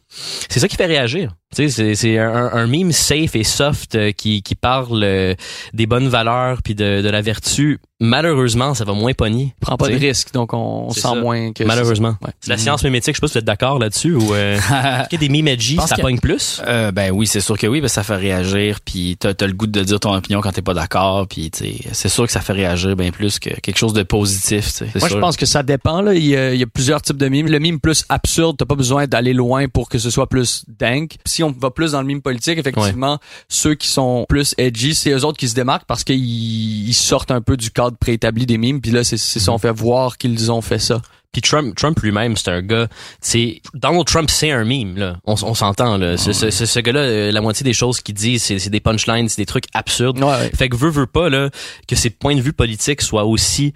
c'est 0.49 0.59
ça 0.59 0.67
qui 0.67 0.75
fait 0.75 0.85
réagir. 0.85 1.31
Tu 1.55 1.69
sais, 1.69 1.69
c'est, 1.69 1.95
c'est 1.95 2.17
un, 2.17 2.49
un 2.51 2.67
meme 2.67 2.91
safe 2.91 3.35
et 3.35 3.43
soft 3.43 3.95
euh, 3.95 4.11
qui, 4.11 4.41
qui 4.41 4.55
parle 4.55 5.01
euh, 5.03 5.35
des 5.73 5.85
bonnes 5.85 6.09
valeurs 6.09 6.61
puis 6.63 6.75
de, 6.75 7.01
de 7.01 7.09
la 7.09 7.21
vertu. 7.21 7.79
Malheureusement, 8.01 8.73
ça 8.73 8.83
va 8.83 8.91
moins 8.91 9.13
pogner. 9.13 9.55
Prends 9.61 9.77
pas 9.77 9.87
de 9.87 9.97
sais. 9.97 10.07
risque, 10.07 10.33
donc 10.33 10.53
on 10.53 10.89
sent 10.89 10.99
ça. 10.99 11.15
moins 11.15 11.53
que... 11.53 11.63
Malheureusement. 11.63 12.15
Ouais. 12.21 12.31
C'est 12.41 12.49
la 12.49 12.57
science 12.57 12.83
mémétique, 12.83 13.15
je 13.15 13.19
sais 13.19 13.21
pas 13.21 13.27
si 13.27 13.33
vous 13.33 13.39
êtes 13.39 13.45
d'accord 13.45 13.79
là-dessus 13.79 14.13
ou 14.15 14.33
euh, 14.33 14.55
est-ce 14.57 15.07
qu'il 15.09 15.21
y 15.21 15.25
a 15.25 15.27
des 15.27 15.29
memes 15.29 15.47
edgy, 15.47 15.77
ça 15.87 15.95
que- 15.95 16.01
pogne 16.01 16.19
plus? 16.19 16.61
Euh, 16.67 16.91
ben 16.91 17.11
oui, 17.11 17.25
c'est 17.25 17.39
sûr 17.39 17.57
que 17.57 17.67
oui, 17.67 17.79
ben 17.79 17.87
ça 17.87 18.03
fait 18.03 18.17
réagir, 18.17 18.79
puis 18.83 19.15
t'as 19.17 19.31
as 19.39 19.47
le 19.47 19.53
goût 19.53 19.67
de 19.67 19.81
dire 19.81 19.99
ton 20.01 20.13
opinion 20.13 20.41
quand 20.41 20.51
t'es 20.51 20.61
pas 20.61 20.73
d'accord, 20.73 21.25
puis 21.27 21.49
tu 21.51 21.59
sais, 21.59 21.75
c'est 21.93 22.09
sûr 22.09 22.25
que 22.25 22.33
ça 22.33 22.41
fait 22.41 22.51
réagir 22.53 22.97
bien 22.97 23.11
plus 23.11 23.39
que 23.39 23.49
quelque 23.61 23.77
chose 23.77 23.93
de 23.93 24.03
positif. 24.03 24.65
tu 24.65 24.71
sais, 24.71 24.87
c'est 24.91 24.99
Moi, 24.99 25.07
je 25.07 25.17
pense 25.17 25.37
que 25.37 25.45
ça 25.45 25.63
dépend. 25.63 26.01
Là. 26.01 26.13
Il, 26.15 26.25
y 26.25 26.35
a, 26.35 26.53
il 26.53 26.59
y 26.59 26.63
a 26.63 26.67
plusieurs 26.67 27.01
types 27.01 27.17
de 27.17 27.29
mimes. 27.29 27.47
Le 27.47 27.59
mime 27.59 27.79
plus 27.79 28.03
absurde, 28.09 28.57
t'as 28.59 28.65
pas 28.65 28.75
besoin 28.75 29.07
d'aller 29.07 29.31
loin 29.33 29.69
pour 29.69 29.87
que 29.87 29.99
ce 30.05 30.09
soit 30.11 30.27
plus 30.29 30.63
dank. 30.79 31.15
Si 31.25 31.43
on 31.43 31.51
va 31.51 31.69
plus 31.71 31.91
dans 31.91 32.01
le 32.01 32.07
mime 32.07 32.21
politique, 32.21 32.57
effectivement, 32.57 33.19
ceux 33.49 33.75
qui 33.75 33.87
sont 33.87 34.25
plus 34.29 34.55
edgy, 34.57 34.95
c'est 34.95 35.11
eux 35.11 35.25
autres 35.25 35.37
qui 35.37 35.49
se 35.49 35.55
démarquent 35.55 35.85
parce 35.87 36.03
qu'ils 36.03 36.87
ils 36.87 36.93
sortent 36.93 37.31
un 37.31 37.41
peu 37.41 37.57
du 37.57 37.71
cadre 37.71 37.97
préétabli 37.97 38.45
des 38.45 38.57
mimes. 38.57 38.81
Puis 38.81 38.91
là, 38.91 39.03
c'est 39.03 39.17
c'est 39.17 39.39
ça, 39.39 39.51
on 39.51 39.57
fait 39.57 39.71
voir 39.71 40.17
qu'ils 40.17 40.51
ont 40.51 40.61
fait 40.61 40.79
ça. 40.79 41.01
Puis 41.31 41.41
Trump, 41.41 41.75
Trump 41.75 41.99
lui-même, 41.99 42.37
c'est 42.37 42.49
un 42.49 42.61
gars. 42.61 42.87
C'est 43.19 43.61
Donald 43.73 44.05
Trump, 44.05 44.29
c'est 44.31 44.51
un 44.51 44.63
meme 44.63 44.95
là. 44.97 45.17
On, 45.25 45.33
on 45.33 45.53
s'entend 45.53 45.97
là. 45.97 46.15
Ce, 46.15 46.31
ce, 46.31 46.49
ce- 46.49 46.65
ce 46.65 46.79
gars-là, 46.79 47.01
euh, 47.01 47.31
la 47.33 47.41
moitié 47.41 47.65
des 47.65 47.73
choses 47.73 47.99
qu'il 47.99 48.15
dit, 48.15 48.39
c'est 48.39 48.57
c'est 48.57 48.69
des 48.69 48.79
punchlines, 48.79 49.27
c'est 49.27 49.41
des 49.41 49.45
trucs 49.45 49.65
absurdes. 49.73 50.17
Ouais, 50.19 50.25
ouais. 50.29 50.51
Fait 50.55 50.69
que 50.69 50.77
veut 50.77 50.89
veut 50.89 51.07
pas 51.07 51.27
là 51.29 51.49
que 51.89 51.95
ses 51.97 52.09
points 52.09 52.35
de 52.35 52.41
vue 52.41 52.53
politiques 52.53 53.01
soient 53.01 53.25
aussi 53.25 53.73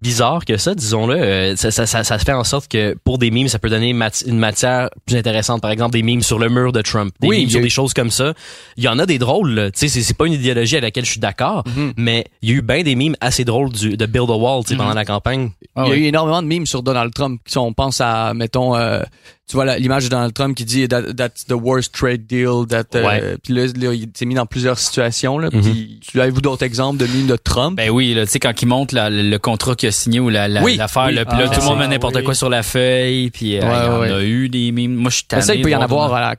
bizarres 0.00 0.44
que 0.44 0.56
ça, 0.58 0.74
disons-le. 0.74 1.14
Euh, 1.16 1.56
ça, 1.56 1.70
ça, 1.70 1.86
ça, 1.86 2.04
ça 2.04 2.18
fait 2.18 2.32
en 2.32 2.44
sorte 2.44 2.68
que 2.68 2.94
pour 3.04 3.16
des 3.18 3.30
memes, 3.30 3.48
ça 3.48 3.58
peut 3.58 3.70
donner 3.70 3.90
une 3.90 4.38
matière 4.38 4.90
plus 5.06 5.16
intéressante. 5.16 5.62
Par 5.62 5.70
exemple, 5.70 5.92
des 5.92 6.02
memes 6.02 6.20
sur 6.22 6.38
le 6.38 6.48
mur 6.50 6.72
de 6.72 6.82
Trump, 6.82 7.14
des 7.20 7.28
Oui, 7.28 7.36
memes 7.38 7.42
il 7.42 7.46
y 7.46 7.48
a 7.48 7.50
sur 7.52 7.60
eu- 7.60 7.62
des 7.62 7.70
choses 7.70 7.94
comme 7.94 8.10
ça. 8.10 8.34
Il 8.76 8.84
y 8.84 8.88
en 8.88 8.98
a 8.98 9.06
des 9.06 9.18
drôles. 9.18 9.50
là. 9.54 9.70
Tu 9.70 9.78
sais, 9.80 9.88
c'est- 9.88 10.02
c'est 10.02 10.14
pas 10.16 10.26
une 10.26 10.34
idéologie 10.34 10.76
à 10.76 10.80
laquelle 10.80 11.04
je 11.06 11.10
suis 11.12 11.20
d'accord, 11.20 11.64
Mhm. 11.66 11.94
mais 11.96 12.26
il 12.42 12.50
y 12.50 12.52
a 12.52 12.56
eu 12.56 12.62
bien 12.62 12.82
des 12.82 12.94
memes 12.96 13.16
assez 13.20 13.44
drôles 13.44 13.70
du, 13.72 13.96
de 13.96 14.06
Build 14.06 14.28
a 14.30 14.34
Wall, 14.34 14.62
tu 14.64 14.70
sais, 14.70 14.76
pendant 14.76 14.92
la 14.94 15.04
campagne. 15.06 15.50
Ah 15.74 15.84
il 15.86 15.90
y 15.90 15.92
a 15.92 15.96
eu 15.96 16.04
énormément 16.04 16.42
de 16.42 16.48
memes 16.48 16.66
sur 16.66 16.82
Donald 16.82 17.12
Trump. 17.14 17.40
Si 17.46 17.56
on 17.56 17.72
pense 17.72 18.00
à, 18.02 18.34
mettons, 18.34 18.76
euh, 18.76 19.00
tu 19.48 19.56
vois 19.56 19.76
l'image 19.76 20.04
de 20.04 20.08
Donald 20.08 20.32
Trump 20.32 20.56
qui 20.56 20.64
dit 20.64 20.88
that, 20.88 21.12
that's 21.14 21.44
the 21.46 21.52
worst 21.52 21.94
trade 21.94 22.26
deal. 22.26 22.66
That, 22.68 22.84
euh. 22.94 23.36
Puis 23.42 23.52
là, 23.52 23.66
là, 23.66 23.92
il 23.92 24.08
s'est 24.14 24.24
mis 24.24 24.34
dans 24.34 24.46
plusieurs 24.46 24.78
situations. 24.78 25.38
Là, 25.38 25.48
Mhm. 25.52 25.60
Puis, 25.62 26.00
tu 26.10 26.20
avez-vous 26.20 26.40
d'autres 26.40 26.64
exemples 26.64 26.98
de 26.98 27.06
memes 27.06 27.26
de 27.26 27.36
Trump? 27.36 27.76
Ben 27.76 27.90
oui, 27.90 28.14
là, 28.14 28.24
tu 28.24 28.32
sais, 28.32 28.38
quand 28.38 28.60
il 28.62 28.66
montre 28.66 28.94
la- 28.94 29.10
le, 29.10 29.38
contrat 29.38 29.74
qu'il 29.74 29.88
a 29.88 29.92
signé 29.92 30.18
ou 30.20 30.30
la, 30.30 30.48
la- 30.48 30.62
Oui, 30.62 30.76
l'affaire, 30.76 31.06
oui. 31.08 31.14
là, 31.14 31.24
puis 31.26 31.36
là, 31.38 31.44
Ah, 31.50 31.54
tout 31.54 31.60
le 31.60 31.66
monde 31.66 31.78
met 31.80 31.88
n'importe 31.88 32.16
oui. 32.16 32.24
quoi 32.24 32.34
sur 32.34 32.48
la 32.48 32.62
feuille, 32.62 33.30
puis 33.30 33.58
euh, 33.58 33.60
Ouais, 33.60 33.66
il 33.68 33.84
y 33.84 33.88
en 33.88 34.00
ouais. 34.00 34.12
a 34.12 34.22
eu 34.22 34.48
des 34.48 34.72
mimes. 34.72 34.94
Moi, 34.94 35.10
je 35.10 35.16
suis 35.16 35.26
ça, 35.42 35.54
il 35.54 35.62
peut 35.62 35.70
y 35.70 35.74
en 35.76 35.84
voir 35.86 36.04
avoir 36.06 36.34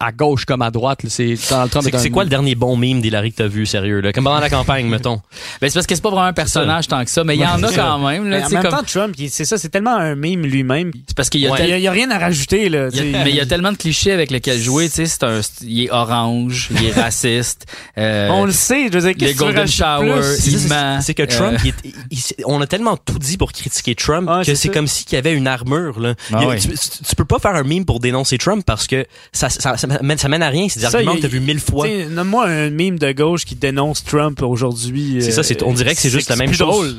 à, 0.00 0.12
gauche 0.12 0.44
comme 0.44 0.62
à 0.62 0.70
droite. 0.70 1.02
là. 1.02 1.08
C'est 1.10 1.34
Donald 1.48 1.70
Trump. 1.70 1.88
C'est 1.96 2.10
quoi 2.10 2.24
le 2.24 2.30
dernier 2.30 2.54
bon 2.54 2.76
meme 2.76 3.00
d'Hillary 3.00 3.32
que 3.32 3.36
t'as 3.38 3.46
vu, 3.46 3.64
sérieux, 3.66 4.00
là? 4.00 4.12
Comme 4.12 4.24
pendant 4.24 4.40
la 4.40 4.50
campagne, 4.50 4.86
mettons. 4.88 5.20
Ben, 5.60 5.68
c'est 5.70 5.74
parce 5.74 5.86
que 5.86 5.94
c'est 5.94 6.02
pas 6.02 6.10
vraiment 6.10 6.24
un 6.26 6.32
personnage 6.32 6.88
tant 6.88 7.02
que 7.04 7.10
ça, 7.10 7.24
mais 7.24 7.36
il 7.36 7.40
y 7.40 7.46
en 7.46 7.62
a 7.62 7.72
quand 7.72 7.98
même, 8.06 8.28
là, 8.28 8.46
en 8.46 8.50
même 8.50 8.62
comme, 8.62 8.70
temps, 8.70 8.82
Trump, 8.86 9.14
c'est 9.28 9.44
ça, 9.44 9.56
c'est 9.56 9.68
tellement 9.70 9.96
un 9.96 10.14
meme 10.14 10.42
lui-même. 10.42 10.90
c'est 11.06 11.16
parce 11.16 11.30
qu'il 11.30 11.40
y 11.40 11.46
a 11.46 11.90
rien 11.92 12.10
à 12.10 12.18
rajouter, 12.18 12.49
là. 12.68 12.88
il 12.92 13.14
a- 13.14 13.24
mais 13.24 13.30
il 13.30 13.36
y 13.36 13.40
a 13.40 13.46
tellement 13.46 13.72
de 13.72 13.76
clichés 13.76 14.12
avec 14.12 14.30
lesquels 14.30 14.60
jouer, 14.60 14.88
tu 14.88 14.96
sais, 14.96 15.06
c'est 15.06 15.22
un, 15.24 15.40
il 15.62 15.84
est 15.84 15.90
orange, 15.90 16.68
il 16.72 16.86
est 16.86 16.92
raciste, 16.92 17.66
euh, 17.98 18.28
On 18.30 18.44
le 18.44 18.52
sait, 18.52 18.88
je 18.88 18.98
veux 18.98 19.00
dire, 19.00 19.08
le 19.08 19.14
qu'est-ce 19.14 19.32
que 19.32 19.38
tu 19.38 19.44
veux 19.44 19.52
golden 19.52 19.66
shower, 19.68 20.20
plus? 20.20 20.68
C'est 21.00 21.14
que 21.14 21.22
euh, 21.22 21.26
Trump, 21.26 21.58
il 21.64 21.68
est- 21.70 21.74
il- 21.84 22.18
il- 22.38 22.44
on 22.46 22.60
a 22.60 22.66
tellement 22.66 22.96
tout 22.96 23.18
dit 23.18 23.36
pour 23.36 23.52
critiquer 23.52 23.94
Trump 23.94 24.28
que 24.44 24.54
c'est 24.54 24.68
comme 24.68 24.86
s'il 24.86 25.12
y 25.12 25.16
avait 25.16 25.32
une 25.34 25.46
armure. 25.46 26.00
Là. 26.00 26.14
Ah 26.32 26.38
a- 26.50 26.56
tu, 26.56 26.68
tu- 26.68 27.16
peux 27.16 27.24
pas 27.24 27.38
faire 27.38 27.54
un 27.54 27.62
meme 27.64 27.84
pour 27.84 28.00
dénoncer 28.00 28.38
Trump 28.38 28.64
parce 28.66 28.86
que 28.86 29.04
ça, 29.32 29.48
ça, 29.50 29.76
ça, 29.76 29.86
mène, 30.02 30.18
ça 30.18 30.28
mène 30.28 30.42
à 30.42 30.48
rien. 30.48 30.66
C'est 30.68 30.80
des 30.80 30.86
Ça, 30.86 30.96
arguments 30.98 31.16
que 31.16 31.20
t'as 31.22 31.28
vu 31.28 31.40
mille 31.40 31.60
fois. 31.60 31.86
Tu 31.86 31.92
sais, 31.92 32.06
Nomme-moi 32.08 32.46
un 32.46 32.70
meme 32.70 32.98
de 32.98 33.12
gauche 33.12 33.44
qui 33.44 33.54
dénonce 33.54 34.04
Trump 34.04 34.40
aujourd'hui. 34.42 35.18
C'est 35.20 35.32
ça, 35.32 35.42
c'est- 35.42 35.62
on 35.62 35.72
dirait 35.72 35.94
que 35.94 36.00
c'est 36.00 36.10
juste 36.10 36.28
la 36.30 36.36
même 36.36 36.52
chose. 36.54 36.96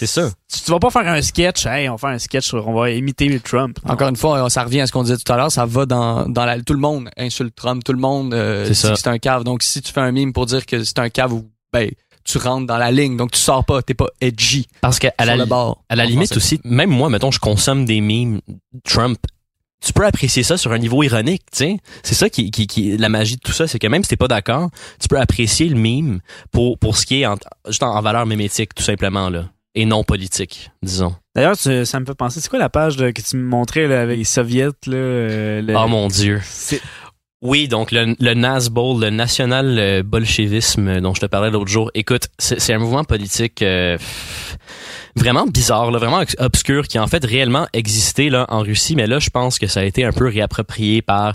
C'est 0.00 0.06
ça. 0.06 0.30
Tu, 0.50 0.60
tu 0.62 0.70
vas 0.70 0.78
pas 0.78 0.88
faire 0.88 1.06
un 1.06 1.20
sketch, 1.20 1.66
hey, 1.66 1.86
on 1.90 1.92
va 1.92 1.98
faire 1.98 2.10
un 2.10 2.18
sketch, 2.18 2.46
sur- 2.46 2.66
on 2.66 2.72
va 2.72 2.90
imiter 2.90 3.38
Trump. 3.40 3.78
Non. 3.84 3.92
Encore 3.92 4.08
une 4.08 4.16
fois, 4.16 4.48
ça 4.48 4.64
revient 4.64 4.80
à 4.80 4.86
ce 4.86 4.92
qu'on 4.92 5.02
disait 5.02 5.18
tout 5.18 5.30
à 5.30 5.36
l'heure, 5.36 5.52
ça 5.52 5.66
va 5.66 5.84
dans, 5.84 6.26
dans 6.26 6.46
la, 6.46 6.58
tout 6.62 6.72
le 6.72 6.78
monde 6.80 7.10
insulte 7.18 7.54
Trump, 7.54 7.84
tout 7.84 7.92
le 7.92 7.98
monde 7.98 8.32
euh, 8.32 8.64
C'est 8.64 8.70
dit 8.70 8.76
ça. 8.78 8.90
que 8.92 8.96
c'est 8.96 9.08
un 9.08 9.18
cave. 9.18 9.44
Donc 9.44 9.62
si 9.62 9.82
tu 9.82 9.92
fais 9.92 10.00
un 10.00 10.10
meme 10.10 10.32
pour 10.32 10.46
dire 10.46 10.64
que 10.64 10.82
c'est 10.84 10.98
un 11.00 11.10
cave, 11.10 11.34
ben 11.70 11.90
tu 12.24 12.38
rentres 12.38 12.66
dans 12.66 12.78
la 12.78 12.90
ligne, 12.90 13.16
donc 13.18 13.32
tu 13.32 13.38
sors 13.38 13.62
pas, 13.64 13.82
t'es 13.82 13.92
pas 13.94 14.06
edgy 14.22 14.68
Parce 14.80 14.98
qu'à 14.98 15.12
la, 15.24 15.36
le 15.36 15.44
bord. 15.44 15.82
à 15.90 15.96
la 15.96 16.04
limite 16.06 16.34
aussi, 16.36 16.60
même 16.64 16.88
moi, 16.90 17.10
mettons, 17.10 17.30
je 17.30 17.38
consomme 17.38 17.84
des 17.84 18.00
memes 18.00 18.40
Trump. 18.84 19.18
Tu 19.84 19.92
peux 19.94 20.04
apprécier 20.06 20.42
ça 20.42 20.56
sur 20.58 20.72
un 20.72 20.78
niveau 20.78 21.02
ironique, 21.02 21.42
tu 21.52 21.58
sais. 21.58 21.76
C'est 22.02 22.14
ça 22.14 22.28
qui, 22.30 22.50
qui, 22.50 22.66
qui, 22.66 22.96
la 22.98 23.08
magie 23.10 23.36
de 23.36 23.40
tout 23.40 23.52
ça, 23.52 23.66
c'est 23.66 23.78
que 23.78 23.86
même 23.86 24.02
si 24.02 24.10
t'es 24.10 24.16
pas 24.16 24.28
d'accord, 24.28 24.68
tu 24.98 25.08
peux 25.08 25.18
apprécier 25.18 25.68
le 25.70 25.76
meme 25.76 26.20
pour, 26.52 26.78
pour 26.78 26.96
ce 26.98 27.04
qui 27.06 27.22
est 27.22 27.26
en, 27.26 27.36
juste 27.66 27.82
en, 27.82 27.94
en 27.94 28.00
valeur 28.02 28.26
mémétique, 28.26 28.74
tout 28.74 28.82
simplement, 28.82 29.28
là. 29.30 29.44
Et 29.76 29.84
non 29.84 30.02
politique, 30.02 30.70
disons. 30.82 31.14
D'ailleurs, 31.36 31.56
ça 31.56 32.00
me 32.00 32.04
fait 32.04 32.14
penser, 32.14 32.40
c'est 32.40 32.48
quoi 32.48 32.58
la 32.58 32.68
page 32.68 32.96
de- 32.96 33.10
que 33.12 33.22
tu 33.22 33.36
me 33.36 33.44
montrais 33.44 33.86
là, 33.86 34.02
avec 34.02 34.18
les 34.18 34.24
soviets, 34.24 34.66
là? 34.86 34.96
euh, 34.96 35.62
le- 35.62 35.76
Oh 35.76 35.86
mon 35.86 36.08
dieu. 36.08 36.40
Oui, 37.42 37.68
donc 37.68 37.90
le, 37.92 38.14
le 38.18 38.34
Nazbol, 38.34 39.00
le 39.00 39.08
national 39.10 39.78
euh, 39.78 40.02
bolchevisme 40.02 40.88
euh, 40.88 41.00
dont 41.00 41.14
je 41.14 41.20
te 41.22 41.26
parlais 41.26 41.50
l'autre 41.50 41.70
jour. 41.70 41.90
Écoute, 41.94 42.28
c'est 42.38 42.74
un 42.74 42.78
mouvement 42.78 43.04
politique 43.04 43.62
euh, 43.62 43.96
vraiment 45.16 45.46
bizarre, 45.46 45.90
là, 45.90 45.98
vraiment 45.98 46.20
obs- 46.20 46.34
obscur, 46.38 46.86
qui 46.86 46.98
a 46.98 47.02
en 47.02 47.06
fait 47.06 47.24
réellement 47.24 47.66
existé 47.72 48.28
là 48.28 48.44
en 48.50 48.60
Russie, 48.60 48.94
mais 48.96 49.06
là, 49.06 49.20
je 49.20 49.30
pense 49.30 49.58
que 49.58 49.68
ça 49.68 49.80
a 49.80 49.84
été 49.84 50.04
un 50.04 50.12
peu 50.12 50.26
réapproprié 50.28 51.00
par 51.00 51.34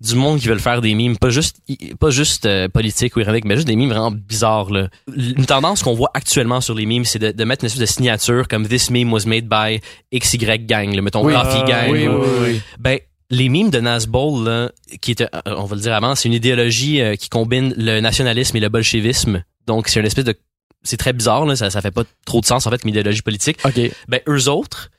du 0.00 0.14
monde 0.14 0.38
qui 0.38 0.48
veulent 0.48 0.60
faire 0.60 0.80
des 0.80 0.94
mimes, 0.94 1.16
pas 1.18 1.30
juste 1.30 1.56
pas 1.98 2.10
juste 2.10 2.46
euh, 2.46 2.68
politiques 2.68 3.16
ou 3.16 3.20
ironiques, 3.20 3.44
mais 3.44 3.56
juste 3.56 3.66
des 3.66 3.76
mimes 3.76 3.90
vraiment 3.90 4.10
bizarres. 4.12 4.70
Là. 4.70 4.88
Une 5.16 5.46
tendance 5.46 5.82
qu'on 5.82 5.94
voit 5.94 6.10
actuellement 6.14 6.60
sur 6.60 6.74
les 6.74 6.86
mimes, 6.86 7.04
c'est 7.04 7.18
de, 7.18 7.32
de 7.32 7.44
mettre 7.44 7.64
une 7.64 7.66
espèce 7.66 7.80
de 7.80 7.86
signature 7.86 8.46
comme 8.48 8.66
This 8.68 8.90
meme 8.90 9.12
was 9.12 9.26
made 9.26 9.48
by 9.48 9.80
XY 10.16 10.58
Gang, 10.66 10.94
là, 10.94 11.02
mettons 11.02 11.24
Oui. 11.24 11.32
Coffee 11.34 11.60
Ah, 11.64 11.66
Gang. 11.68 11.90
oui, 11.90 12.06
ou- 12.06 12.20
oui, 12.22 12.28
oui. 12.42 12.60
Ben, 12.78 12.98
les 13.30 13.48
mimes 13.48 13.70
de 13.70 13.80
Nazbol, 13.80 14.44
là, 14.44 14.70
qui 15.02 15.10
est, 15.10 15.20
euh, 15.20 15.26
on 15.46 15.64
va 15.64 15.76
le 15.76 15.82
dire 15.82 15.92
avant, 15.94 16.14
c'est 16.14 16.28
une 16.28 16.34
idéologie 16.34 17.00
euh, 17.02 17.14
qui 17.16 17.28
combine 17.28 17.74
le 17.76 18.00
nationalisme 18.00 18.56
et 18.56 18.60
le 18.60 18.68
bolchevisme. 18.70 19.42
Donc, 19.66 19.88
c'est 19.88 20.00
une 20.00 20.06
espèce 20.06 20.24
de... 20.24 20.34
C'est 20.82 20.96
très 20.96 21.12
bizarre, 21.12 21.44
là, 21.44 21.56
ça, 21.56 21.68
ça 21.70 21.82
fait 21.82 21.90
pas 21.90 22.04
trop 22.24 22.40
de 22.40 22.46
sens, 22.46 22.66
en 22.66 22.70
fait, 22.70 22.78
comme 22.80 22.88
idéologie 22.88 23.20
politique. 23.20 23.58
OK. 23.64 23.78
Ben, 24.08 24.20
eux 24.28 24.48
autres, 24.48 24.90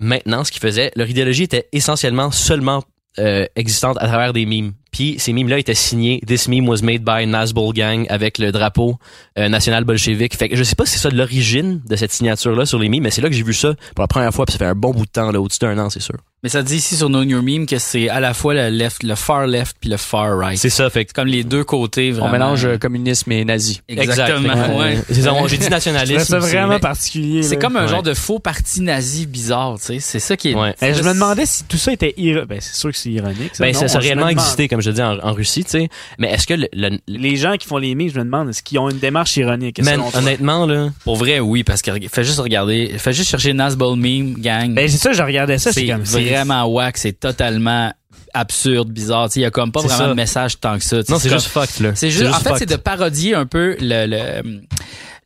maintenant, 0.00 0.42
ce 0.44 0.50
qu'ils 0.50 0.62
faisaient, 0.62 0.90
leur 0.96 1.08
idéologie 1.08 1.44
était 1.44 1.68
essentiellement 1.72 2.30
seulement 2.30 2.82
euh, 3.18 3.46
existante 3.56 3.96
à 4.00 4.06
travers 4.06 4.32
des 4.32 4.46
mimes. 4.46 4.72
Puis 4.94 5.16
ces 5.18 5.32
mimes-là 5.32 5.58
étaient 5.58 5.74
signés 5.74 6.20
This 6.24 6.46
meme 6.46 6.68
was 6.68 6.82
made 6.82 7.02
by 7.02 7.26
Nazbol 7.26 7.72
Gang 7.74 8.06
avec 8.10 8.38
le 8.38 8.52
drapeau 8.52 8.96
euh, 9.36 9.48
national 9.48 9.82
bolchevique. 9.82 10.36
Fait 10.36 10.48
que 10.48 10.54
je 10.54 10.62
sais 10.62 10.76
pas 10.76 10.86
si 10.86 10.92
c'est 10.92 11.00
ça 11.00 11.10
l'origine 11.10 11.80
de 11.84 11.96
cette 11.96 12.12
signature-là 12.12 12.64
sur 12.64 12.78
les 12.78 12.88
mimes, 12.88 13.02
mais 13.02 13.10
c'est 13.10 13.20
là 13.20 13.28
que 13.28 13.34
j'ai 13.34 13.42
vu 13.42 13.54
ça 13.54 13.74
pour 13.96 14.02
la 14.04 14.06
première 14.08 14.32
fois, 14.32 14.46
puis 14.46 14.52
ça 14.52 14.58
fait 14.60 14.64
un 14.66 14.76
bon 14.76 14.92
bout 14.92 15.04
de 15.04 15.10
temps, 15.10 15.32
là, 15.32 15.40
au-dessus 15.40 15.58
d'un 15.58 15.76
an, 15.78 15.90
c'est 15.90 16.00
sûr. 16.00 16.14
Mais 16.44 16.50
ça 16.50 16.62
dit 16.62 16.76
ici 16.76 16.94
sur 16.94 17.08
No 17.08 17.24
New 17.24 17.40
Meme 17.40 17.64
que 17.66 17.78
c'est 17.78 18.10
à 18.10 18.20
la 18.20 18.34
fois 18.34 18.52
le 18.52 18.68
left, 18.68 19.02
le 19.02 19.14
far 19.14 19.46
left 19.46 19.76
puis 19.80 19.88
le 19.88 19.96
far 19.96 20.36
right. 20.38 20.58
C'est 20.58 20.68
ça, 20.68 20.90
fait 20.90 21.06
que 21.06 21.12
comme 21.14 21.26
les 21.26 21.42
deux 21.42 21.64
côtés 21.64 22.10
vraiment. 22.12 22.26
On 22.28 22.32
mélange 22.32 22.66
euh, 22.66 22.76
communisme 22.76 23.32
et 23.32 23.46
nazi. 23.46 23.80
Exactement. 23.88 24.76
Ouais. 24.78 24.98
c'est 25.08 25.22
ça, 25.22 25.32
J'ai 25.46 25.56
dit 25.56 25.68
nationalisme. 25.70 26.18
ça 26.24 26.40
c'est- 26.42 26.50
vraiment 26.54 26.78
particulier. 26.78 27.42
C'est 27.42 27.56
comme 27.56 27.76
un 27.78 27.84
Ouais. 27.84 27.88
genre 27.88 28.02
de 28.02 28.12
faux 28.12 28.38
parti 28.40 28.82
nazi 28.82 29.26
bizarre, 29.26 29.76
tu 29.78 29.86
sais. 29.86 29.98
C'est 30.00 30.18
ça 30.20 30.36
qui 30.36 30.50
est. 30.50 30.54
Ouais. 30.54 30.74
Eh, 30.82 30.92
je 30.92 31.02
me 31.02 31.14
demandais 31.14 31.46
si 31.46 31.64
tout 31.64 31.78
ça 31.78 31.92
était 31.94 32.12
ironique. 32.18 32.46
Ben, 32.48 32.58
c'est 32.60 32.76
sûr 32.76 32.90
que 32.92 32.96
c'est 32.98 33.10
ironique. 33.10 33.54
Ça, 33.56 33.64
Ben, 33.64 33.72
non? 33.72 33.80
ça, 33.80 33.88
ça 33.88 33.96
a 33.98 34.00
Je 34.02 34.04
me 34.04 34.12
réellement 34.12 34.28
existé, 34.28 34.68
comme 34.68 34.82
je 34.84 34.90
dis, 34.90 35.02
en, 35.02 35.18
en 35.18 35.32
Russie, 35.32 35.64
tu 35.64 35.70
sais. 35.70 35.88
Mais 36.18 36.30
est-ce 36.32 36.46
que 36.46 36.54
le, 36.54 36.68
le- 36.72 36.98
Les 37.08 37.36
gens 37.36 37.56
qui 37.56 37.66
font 37.66 37.78
les 37.78 37.94
mimes, 37.94 38.10
je 38.10 38.18
me 38.18 38.24
demande, 38.24 38.50
est-ce 38.50 38.62
qu'ils 38.62 38.78
ont 38.78 38.88
une 38.90 38.98
démarche 38.98 39.36
ironique? 39.36 39.82
Man, 39.82 40.00
honnêtement, 40.14 40.66
là, 40.66 40.90
Pour 41.04 41.16
vrai, 41.16 41.40
oui, 41.40 41.64
parce 41.64 41.82
que 41.82 41.90
fais 42.10 42.24
juste 42.24 42.38
regarder, 42.40 42.94
fais 42.98 43.12
juste 43.12 43.30
chercher 43.30 43.52
Nazbol 43.52 43.96
Meme 43.98 44.34
Gang. 44.34 44.74
Ben, 44.74 44.88
c'est 44.88 44.98
ça, 44.98 45.12
je 45.12 45.22
regardais 45.22 45.58
ça, 45.58 45.72
c'est 45.72 45.80
c'est 45.80 45.86
comme 45.88 46.02
vraiment 46.02 46.64
whack, 46.66 46.96
c'est 46.98 47.18
totalement 47.18 47.92
absurde, 48.32 48.90
bizarre. 48.90 49.28
Tu 49.28 49.34
sais, 49.34 49.40
il 49.40 49.42
y 49.44 49.46
a 49.46 49.50
comme 49.50 49.70
pas 49.72 49.80
vraiment 49.80 49.96
ça. 49.98 50.08
de 50.08 50.14
message 50.14 50.58
tant 50.60 50.76
que 50.76 50.84
ça. 50.84 50.98
tu 50.98 51.06
sais. 51.06 51.12
non, 51.12 51.18
c'est 51.18 51.30
juste 51.30 51.46
fucked, 51.46 51.80
là. 51.80 51.92
C'est 51.94 52.10
juste, 52.10 52.32
en 52.34 52.38
fait, 52.40 52.54
c'est 52.58 52.66
de 52.68 52.76
parodier 52.76 53.34
un 53.34 53.46
peu 53.46 53.76
le, 53.80 54.06
le- 54.06 54.60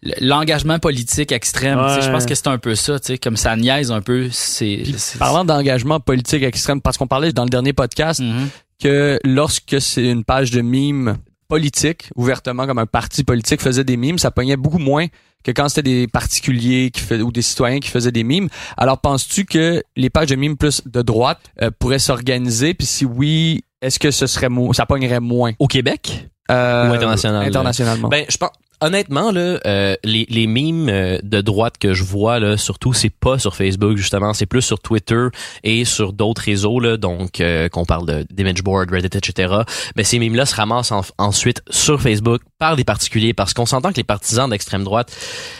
le- 0.03 0.15
l'engagement 0.21 0.79
politique 0.79 1.33
extrême. 1.33 1.79
Tu 1.89 1.95
sais, 1.95 2.03
Je 2.07 2.11
pense 2.13 2.25
que 2.27 2.35
c'est 2.35 2.47
un 2.49 2.59
peu 2.59 2.75
ça, 2.75 3.01
tu 3.01 3.07
sais, 3.09 3.19
comme 3.19 3.37
ça 3.37 3.57
niaise 3.57 3.91
un 3.91 4.01
peu. 4.01 4.29
C'est, 4.31 4.83
c'est- 4.97 5.19
Parlant 5.19 5.45
d'engagement 5.45 6.01
politique 6.01 6.43
extrême, 6.43 6.81
parce 6.81 6.97
qu'on 6.99 7.07
parlait 7.07 7.33
dans 7.33 7.45
le 7.45 7.51
dernier 7.51 7.73
podcast 7.73 8.21
Mhm. 8.21 8.49
Que 8.83 9.19
lorsque 9.25 9.81
c'est 9.81 10.09
une 10.09 10.25
page 10.25 10.51
de 10.51 10.61
mimes 10.61 11.17
politique, 11.49 12.11
ouvertement 12.15 12.67
comme 12.67 12.79
un 12.79 12.87
parti 12.87 13.25
politique 13.25 13.61
faisait 13.63 13.85
des 13.85 13.97
mimes, 13.97 14.19
ça 14.19 14.31
pognait 14.31 14.57
beaucoup 14.57 14.79
moins 14.79 15.07
que 15.45 15.51
quand 15.51 15.69
c'était 15.71 15.83
des 15.83 16.07
particuliers 16.07 16.91
qui 16.91 17.03
ou 17.15 17.33
des 17.33 17.43
citoyens 17.43 17.81
qui 17.81 17.89
faisaient 17.89 18.13
des 18.13 18.25
mimes. 18.25 18.49
Alors 18.77 18.99
penses-tu 19.01 19.45
que 19.47 19.83
les 19.97 20.11
pages 20.11 20.29
de 20.29 20.37
mimes 20.37 20.57
plus 20.57 20.83
de 20.85 21.01
droite 21.01 21.41
euh, 21.63 21.71
pourraient 21.79 21.99
s'organiser? 22.01 22.75
Puis 22.75 22.87
si 22.87 23.05
oui, 23.07 23.63
est-ce 23.81 23.99
que 23.99 24.11
ce 24.11 24.27
serait 24.27 24.49
mo- 24.51 24.73
ça 24.75 24.85
pognerait 24.85 25.21
moins? 25.21 25.53
Au 25.59 25.67
Québec? 25.69 26.29
Euh, 26.51 26.91
Ou 26.91 26.95
international, 26.95 27.47
internationalement. 27.47 28.09
Ben, 28.09 28.25
je 28.29 28.37
pense, 28.37 28.51
honnêtement, 28.81 29.31
là, 29.31 29.61
euh, 29.67 29.97
les, 30.05 30.27
les 30.29 30.47
mimes 30.47 30.89
euh, 30.89 31.19
de 31.23 31.41
droite 31.41 31.75
que 31.79 31.95
je 31.95 32.05
vois, 32.05 32.39
là, 32.39 32.57
surtout, 32.57 32.93
c'est 32.93 33.11
pas 33.11 33.39
sur 33.39 33.57
Facebook, 33.57 33.97
justement, 33.97 34.33
c'est 34.35 34.47
plus 34.47 34.63
sur 34.63 34.79
Twitter 34.81 35.27
et 35.65 35.85
sur 35.85 36.13
d'autres 36.13 36.43
réseaux, 36.43 36.81
là, 36.81 36.97
donc, 36.97 37.41
euh, 37.41 37.69
qu'on 37.69 37.85
parle 37.85 38.25
d'image 38.31 38.63
board, 38.63 38.91
Reddit, 38.91 39.17
etc. 39.17 39.55
Mais 39.97 40.05
ces 40.05 40.19
mimes-là 40.19 40.47
se 40.47 40.55
ramassent 40.55 40.93
en- 40.93 41.03
ensuite 41.19 41.63
sur 41.71 42.01
Facebook 42.01 42.43
par 42.59 42.77
des 42.77 42.85
particuliers, 42.85 43.35
parce 43.35 43.55
qu'on 43.55 43.67
s'entend 43.67 43.91
que 43.91 43.97
les 43.97 44.05
partisans 44.05 44.49
d'extrême 44.51 44.85
droite, 44.85 45.15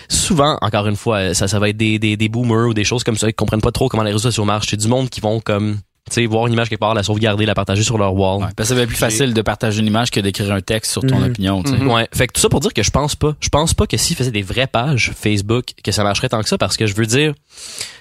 souvent, 0.09 0.59
encore 0.63 0.87
une 0.87 0.97
fois, 0.97 1.35
ça, 1.35 1.49
ça 1.49 1.59
va 1.59 1.69
être 1.69 1.77
des, 1.77 1.99
des, 1.99 2.29
boomers 2.29 2.69
ou 2.69 2.75
des 2.75 2.85
choses 2.85 3.05
comme 3.05 3.17
ça 3.17 3.29
qui 3.29 3.35
comprennent 3.35 3.61
pas 3.61 3.73
trop 3.73 3.89
comment 3.89 4.03
les 4.03 4.11
réseaux 4.11 4.29
sociaux 4.31 4.45
marchent. 4.45 4.69
C'est 4.71 4.77
du 4.77 4.89
monde 4.89 5.09
qui 5.09 5.21
vont 5.21 5.41
comme, 5.41 5.79
sais, 6.15 6.27
voir 6.27 6.47
une 6.47 6.53
image 6.53 6.69
quelque 6.69 6.81
part, 6.81 6.95
la 6.95 7.03
sauvegarder, 7.03 7.47
la 7.47 7.55
partager 7.55 7.83
sur 7.83 7.99
leur 7.99 8.15
wall. 8.15 8.43
Ouais, 8.43 8.49
parce 8.57 8.69
que 8.71 8.77
c'est 8.77 8.87
plus 8.87 8.97
facile 8.97 9.35
de 9.35 9.43
partager 9.43 9.81
une 9.81 9.87
image 9.87 10.11
que 10.11 10.21
d'écrire 10.21 10.53
un 10.53 10.61
texte 10.61 10.93
sur 10.93 11.03
ton 11.03 11.19
Mhm. 11.19 11.25
opinion, 11.31 11.63
tu 11.63 11.71
sais. 11.73 11.77
Mhm. 11.79 11.91
Ouais, 11.91 12.09
fait 12.15 12.27
que 12.27 12.33
tout 12.33 12.41
ça 12.41 12.49
pour 12.49 12.61
dire 12.61 12.73
que 12.75 12.83
je 12.83 12.91
pense 12.91 13.15
pas. 13.17 13.35
Je 13.41 13.49
pense 13.49 13.75
pas 13.75 13.87
que 13.87 13.97
s'ils 13.97 14.17
faisaient 14.17 14.31
des 14.31 14.43
vraies 14.43 14.67
pages 14.67 15.13
Facebook, 15.17 15.67
que 15.83 15.93
ça 15.93 16.03
marcherait 16.05 16.29
tant 16.29 16.43
que 16.43 16.49
ça, 16.49 16.59
parce 16.59 16.77
que 16.77 16.87
je 16.87 16.95
veux 16.95 17.07
dire, 17.07 17.35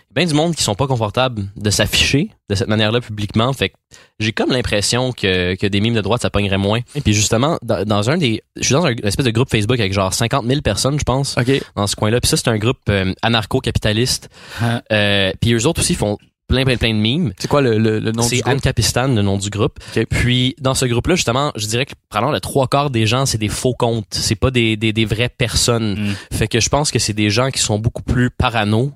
il 0.09 0.21
y 0.21 0.23
a 0.23 0.25
bien 0.25 0.25
du 0.25 0.33
monde 0.33 0.55
qui 0.55 0.63
sont 0.63 0.73
pas 0.73 0.87
confortables 0.87 1.45
de 1.57 1.69
s'afficher 1.69 2.29
de 2.49 2.55
cette 2.55 2.69
manière-là 2.69 3.01
publiquement. 3.01 3.51
Fait 3.53 3.69
que 3.69 3.75
j'ai 4.19 4.31
comme 4.31 4.51
l'impression 4.51 5.11
que, 5.11 5.55
que 5.55 5.67
des 5.67 5.81
mimes 5.81 5.93
de 5.93 6.01
droite, 6.01 6.21
ça 6.21 6.29
pognerait 6.29 6.57
moins. 6.57 6.79
Et 6.95 7.01
puis 7.01 7.13
justement, 7.13 7.59
dans, 7.61 7.83
dans 7.85 8.09
un 8.09 8.17
des... 8.17 8.41
Je 8.55 8.63
suis 8.63 8.73
dans 8.73 8.85
un 8.85 8.91
une 8.93 9.05
espèce 9.05 9.25
de 9.25 9.31
groupe 9.31 9.49
Facebook 9.51 9.79
avec 9.79 9.93
genre 9.93 10.13
50 10.13 10.45
000 10.47 10.61
personnes, 10.61 10.97
je 10.97 11.03
pense, 11.03 11.35
OK. 11.37 11.61
dans 11.75 11.85
ce 11.87 11.95
coin-là. 11.97 12.19
Puis 12.21 12.29
ça, 12.29 12.37
c'est 12.37 12.47
un 12.47 12.57
groupe 12.57 12.79
euh, 12.89 13.13
anarcho-capitaliste. 13.21 14.29
Ah. 14.61 14.81
Euh, 14.91 15.31
puis 15.41 15.53
eux 15.53 15.65
autres 15.67 15.81
aussi 15.81 15.93
font 15.95 16.17
plein, 16.47 16.63
plein, 16.65 16.77
plein 16.77 16.93
de 16.93 16.99
mimes. 16.99 17.33
C'est 17.37 17.47
quoi 17.47 17.61
le, 17.61 17.77
le, 17.77 17.99
le 17.99 18.11
nom 18.11 18.23
du 18.23 18.29
C'est 18.29 18.37
groupe? 18.37 18.47
Anne 18.53 18.61
Capistan, 18.61 19.07
le 19.09 19.21
nom 19.21 19.37
du 19.37 19.49
groupe. 19.49 19.79
Ok. 19.95 20.05
Puis 20.09 20.55
dans 20.59 20.73
ce 20.73 20.85
groupe-là, 20.85 21.15
justement, 21.15 21.51
je 21.55 21.67
dirais 21.67 21.85
que 21.85 21.93
probablement 22.09 22.33
le 22.33 22.39
trois 22.39 22.67
quarts 22.67 22.89
des 22.89 23.05
gens, 23.05 23.25
c'est 23.25 23.37
des 23.37 23.49
faux 23.49 23.73
comptes. 23.73 24.07
C'est 24.11 24.35
pas 24.35 24.51
des, 24.51 24.77
des, 24.77 24.93
des 24.93 25.05
vraies 25.05 25.29
personnes. 25.29 26.09
Mm. 26.09 26.15
Fait 26.35 26.47
que 26.47 26.59
je 26.59 26.69
pense 26.69 26.91
que 26.91 26.99
c'est 26.99 27.13
des 27.13 27.29
gens 27.29 27.49
qui 27.51 27.59
sont 27.59 27.79
beaucoup 27.79 28.03
plus 28.03 28.29
parano 28.29 28.91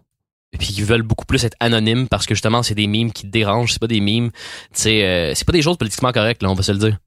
et 0.53 0.58
puis 0.58 0.67
qui 0.67 0.81
veulent 0.81 1.01
beaucoup 1.01 1.25
plus 1.25 1.43
être 1.46 1.55
anonymes 1.60 2.08
parce 2.08 2.25
que 2.25 2.36
justement 2.36 2.62
c'est 2.62 2.75
des 2.75 2.88
mimes 2.88 3.12
qui 3.12 3.25
dérangent, 3.27 3.72
c'est 3.74 3.79
pas 3.79 3.88
des 3.88 4.01
mimes, 4.01 4.31
sais, 4.74 5.05
euh, 5.05 5.34
c'est 5.34 5.46
pas 5.46 5.53
des 5.53 5.62
choses 5.62 5.77
politiquement 5.77 6.12
correctes 6.12 6.43
là, 6.43 6.50
on 6.50 6.55
va 6.55 6.63
se 6.63 6.74
le 6.74 6.77
dire. 6.77 6.98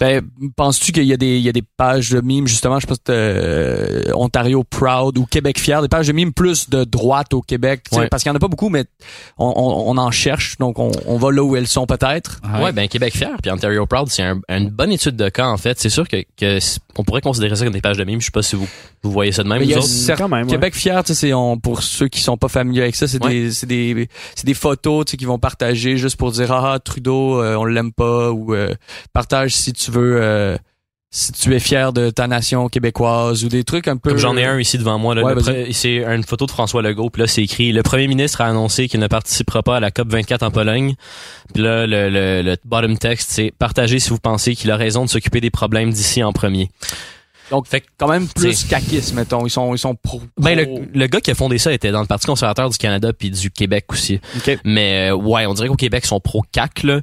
Ben, 0.00 0.22
penses-tu 0.56 0.92
qu'il 0.92 1.04
y 1.04 1.12
a 1.12 1.16
des 1.16 1.36
il 1.38 1.42
y 1.42 1.48
a 1.48 1.52
des 1.52 1.62
pages 1.76 2.10
de 2.10 2.20
mimes 2.20 2.46
justement, 2.46 2.78
je 2.80 2.86
pense 2.86 2.98
que 2.98 3.04
euh, 3.10 4.02
Ontario 4.14 4.64
Proud 4.64 5.18
ou 5.18 5.26
Québec 5.26 5.58
Fier, 5.58 5.82
des 5.82 5.88
pages 5.88 6.06
de 6.08 6.12
mimes 6.12 6.32
plus 6.32 6.70
de 6.70 6.84
droite 6.84 7.34
au 7.34 7.42
Québec, 7.42 7.82
tu 7.90 7.94
sais, 7.96 8.00
Ouais. 8.02 8.08
parce 8.08 8.22
qu'il 8.22 8.30
y 8.30 8.32
en 8.32 8.36
a 8.36 8.38
pas 8.38 8.48
beaucoup, 8.48 8.68
mais 8.68 8.84
on, 9.38 9.52
on, 9.56 9.90
on 9.90 9.98
en 9.98 10.10
cherche, 10.10 10.56
donc 10.58 10.78
on, 10.78 10.90
on 11.06 11.16
va 11.16 11.30
là 11.32 11.42
où 11.42 11.56
elles 11.56 11.66
sont 11.68 11.86
peut-être. 11.86 12.40
Ah 12.44 12.62
Ouais, 12.62 12.72
ben 12.72 12.88
Québec 12.88 13.14
fier 13.16 13.36
puis 13.42 13.50
Ontario 13.50 13.86
proud, 13.86 14.08
c'est 14.08 14.22
un- 14.22 14.40
une 14.48 14.70
bonne 14.70 14.92
étude 14.92 15.16
de 15.16 15.28
cas 15.28 15.46
en 15.48 15.56
fait. 15.56 15.78
C'est 15.80 15.90
sûr 15.90 16.06
que, 16.08 16.16
que 16.36 16.58
on 16.96 17.04
pourrait 17.04 17.20
considérer 17.20 17.54
ça 17.54 17.64
comme 17.64 17.74
des 17.74 17.80
pages 17.80 17.96
de 17.96 18.04
mimes. 18.04 18.20
Je 18.20 18.26
sais 18.26 18.30
pas 18.32 18.42
si 18.42 18.56
vous 18.56 18.66
vous 19.02 19.12
voyez 19.12 19.30
ça 19.30 19.44
de 19.44 19.48
même 19.48 19.60
Mais 19.60 19.66
il 19.66 19.70
y 19.70 19.74
vous 19.74 19.80
a 19.80 20.12
autres. 20.14 20.18
Quand 20.18 20.28
même, 20.28 20.46
ouais. 20.46 20.50
Québec 20.52 20.74
Fier, 20.74 21.02
tu 21.04 21.08
sais, 21.08 21.14
c'est 21.14 21.32
on- 21.32 21.56
pour 21.58 21.82
ceux 21.82 22.08
qui 22.08 22.20
sont 22.20 22.36
pas 22.36 22.48
familiers 22.48 22.82
avec 22.82 22.96
ça, 22.96 23.06
c'est 23.06 23.22
Ouais. 23.24 23.30
des 23.30 23.52
c'est 23.52 23.66
des 23.66 24.08
c'est 24.34 24.46
des 24.46 24.54
photos, 24.54 25.04
tu 25.04 25.10
sais, 25.12 25.16
qu'ils 25.16 25.26
vont 25.28 25.38
partager 25.38 25.96
juste 25.96 26.16
pour 26.16 26.32
dire 26.32 26.50
ah 26.52 26.72
ah, 26.74 26.78
Trudeau, 26.80 27.40
euh, 27.42 27.54
on 27.56 27.64
l'aime 27.64 27.92
pas 27.92 28.30
ou 28.32 28.54
euh, 28.54 28.74
partage 29.12 29.54
si 29.56 29.72
tu 29.72 29.87
veux. 29.90 30.18
euh, 30.22 30.56
si 31.10 31.32
tu 31.32 31.54
es 31.54 31.58
fier 31.58 31.94
de 31.94 32.10
ta 32.10 32.26
nation 32.26 32.68
québécoise 32.68 33.42
ou 33.42 33.48
des 33.48 33.64
trucs 33.64 33.88
un 33.88 33.96
peu 33.96 34.10
Comme 34.10 34.18
j'en 34.18 34.36
ai 34.36 34.44
un 34.44 34.58
ici 34.60 34.76
devant 34.76 34.98
moi. 34.98 35.14
Ouais, 35.22 35.32
pre- 35.42 35.72
c'est 35.72 36.04
une 36.04 36.22
photo 36.22 36.44
de 36.44 36.50
François 36.50 36.82
Legault. 36.82 37.08
Puis 37.08 37.22
là, 37.22 37.26
c'est 37.26 37.42
écrit 37.42 37.72
Le 37.72 37.82
premier 37.82 38.06
ministre 38.08 38.42
a 38.42 38.46
annoncé 38.46 38.88
qu'il 38.88 39.00
ne 39.00 39.06
participera 39.06 39.62
pas 39.62 39.78
à 39.78 39.80
la 39.80 39.90
COP 39.90 40.08
24 40.12 40.42
en 40.42 40.50
Pologne. 40.50 40.96
Puis 41.54 41.62
là, 41.62 41.86
le, 41.86 42.10
le, 42.10 42.42
le 42.42 42.56
bottom 42.66 42.98
text, 42.98 43.30
c'est 43.30 43.54
Partagez 43.58 44.00
si 44.00 44.10
vous 44.10 44.18
pensez 44.18 44.54
qu'il 44.54 44.70
a 44.70 44.76
raison 44.76 45.06
de 45.06 45.08
s'occuper 45.08 45.40
des 45.40 45.50
problèmes 45.50 45.90
d'ici 45.94 46.22
en 46.22 46.34
premier. 46.34 46.68
Donc 47.50 47.66
Fait 47.66 47.82
quand 47.98 48.08
même 48.08 48.26
plus 48.28 48.64
caquistes, 48.64 49.14
mettons, 49.14 49.46
ils 49.46 49.50
sont 49.50 49.74
ils 49.74 49.78
sont 49.78 49.94
pro, 49.94 50.20
ben, 50.38 50.56
le, 50.56 50.64
pro- 50.66 50.82
le 50.94 51.06
gars 51.06 51.20
qui 51.20 51.30
a 51.30 51.34
fondé 51.34 51.58
ça 51.58 51.72
était 51.72 51.90
dans 51.90 52.00
le 52.00 52.06
Parti 52.06 52.26
conservateur 52.26 52.68
du 52.70 52.78
Canada 52.78 53.12
puis 53.12 53.30
du 53.30 53.50
Québec 53.50 53.86
aussi. 53.90 54.20
OK. 54.36 54.58
Mais 54.64 55.10
euh, 55.10 55.14
ouais, 55.16 55.46
on 55.46 55.54
dirait 55.54 55.68
qu'au 55.68 55.76
Québec, 55.76 56.02
ils 56.04 56.08
sont 56.08 56.20
pro-CAC. 56.20 56.82
là. 56.84 57.00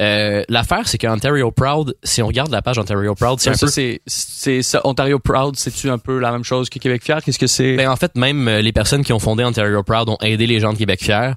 Euh, 0.00 0.42
L'affaire, 0.48 0.86
c'est 0.86 0.98
qu'Ontario 0.98 1.50
Proud, 1.50 1.96
si 2.02 2.22
on 2.22 2.26
regarde 2.26 2.50
la 2.50 2.62
page 2.62 2.78
Ontario 2.78 3.14
Proud, 3.14 3.40
c'est 3.40 3.50
un 3.50 3.54
ça, 3.54 3.66
peu 3.66 3.72
c'est 3.72 4.00
c'est 4.06 4.62
ça 4.62 4.80
Ontario 4.84 5.18
Proud, 5.18 5.56
c'est-tu 5.56 5.90
un 5.90 5.98
peu 5.98 6.18
la 6.18 6.32
même 6.32 6.44
chose 6.44 6.68
que 6.68 6.78
Québec 6.78 7.02
Fier? 7.04 7.22
Qu'est-ce 7.24 7.38
que 7.38 7.46
c'est? 7.46 7.76
Ben 7.76 7.88
en 7.88 7.96
fait, 7.96 8.14
même 8.16 8.46
euh, 8.48 8.60
les 8.62 8.72
personnes 8.72 9.04
qui 9.04 9.12
ont 9.12 9.18
fondé 9.18 9.44
Ontario 9.44 9.82
Proud 9.82 10.08
ont 10.08 10.18
aidé 10.22 10.46
les 10.46 10.60
gens 10.60 10.72
de 10.72 10.78
Québec 10.78 11.02
Fier. 11.02 11.34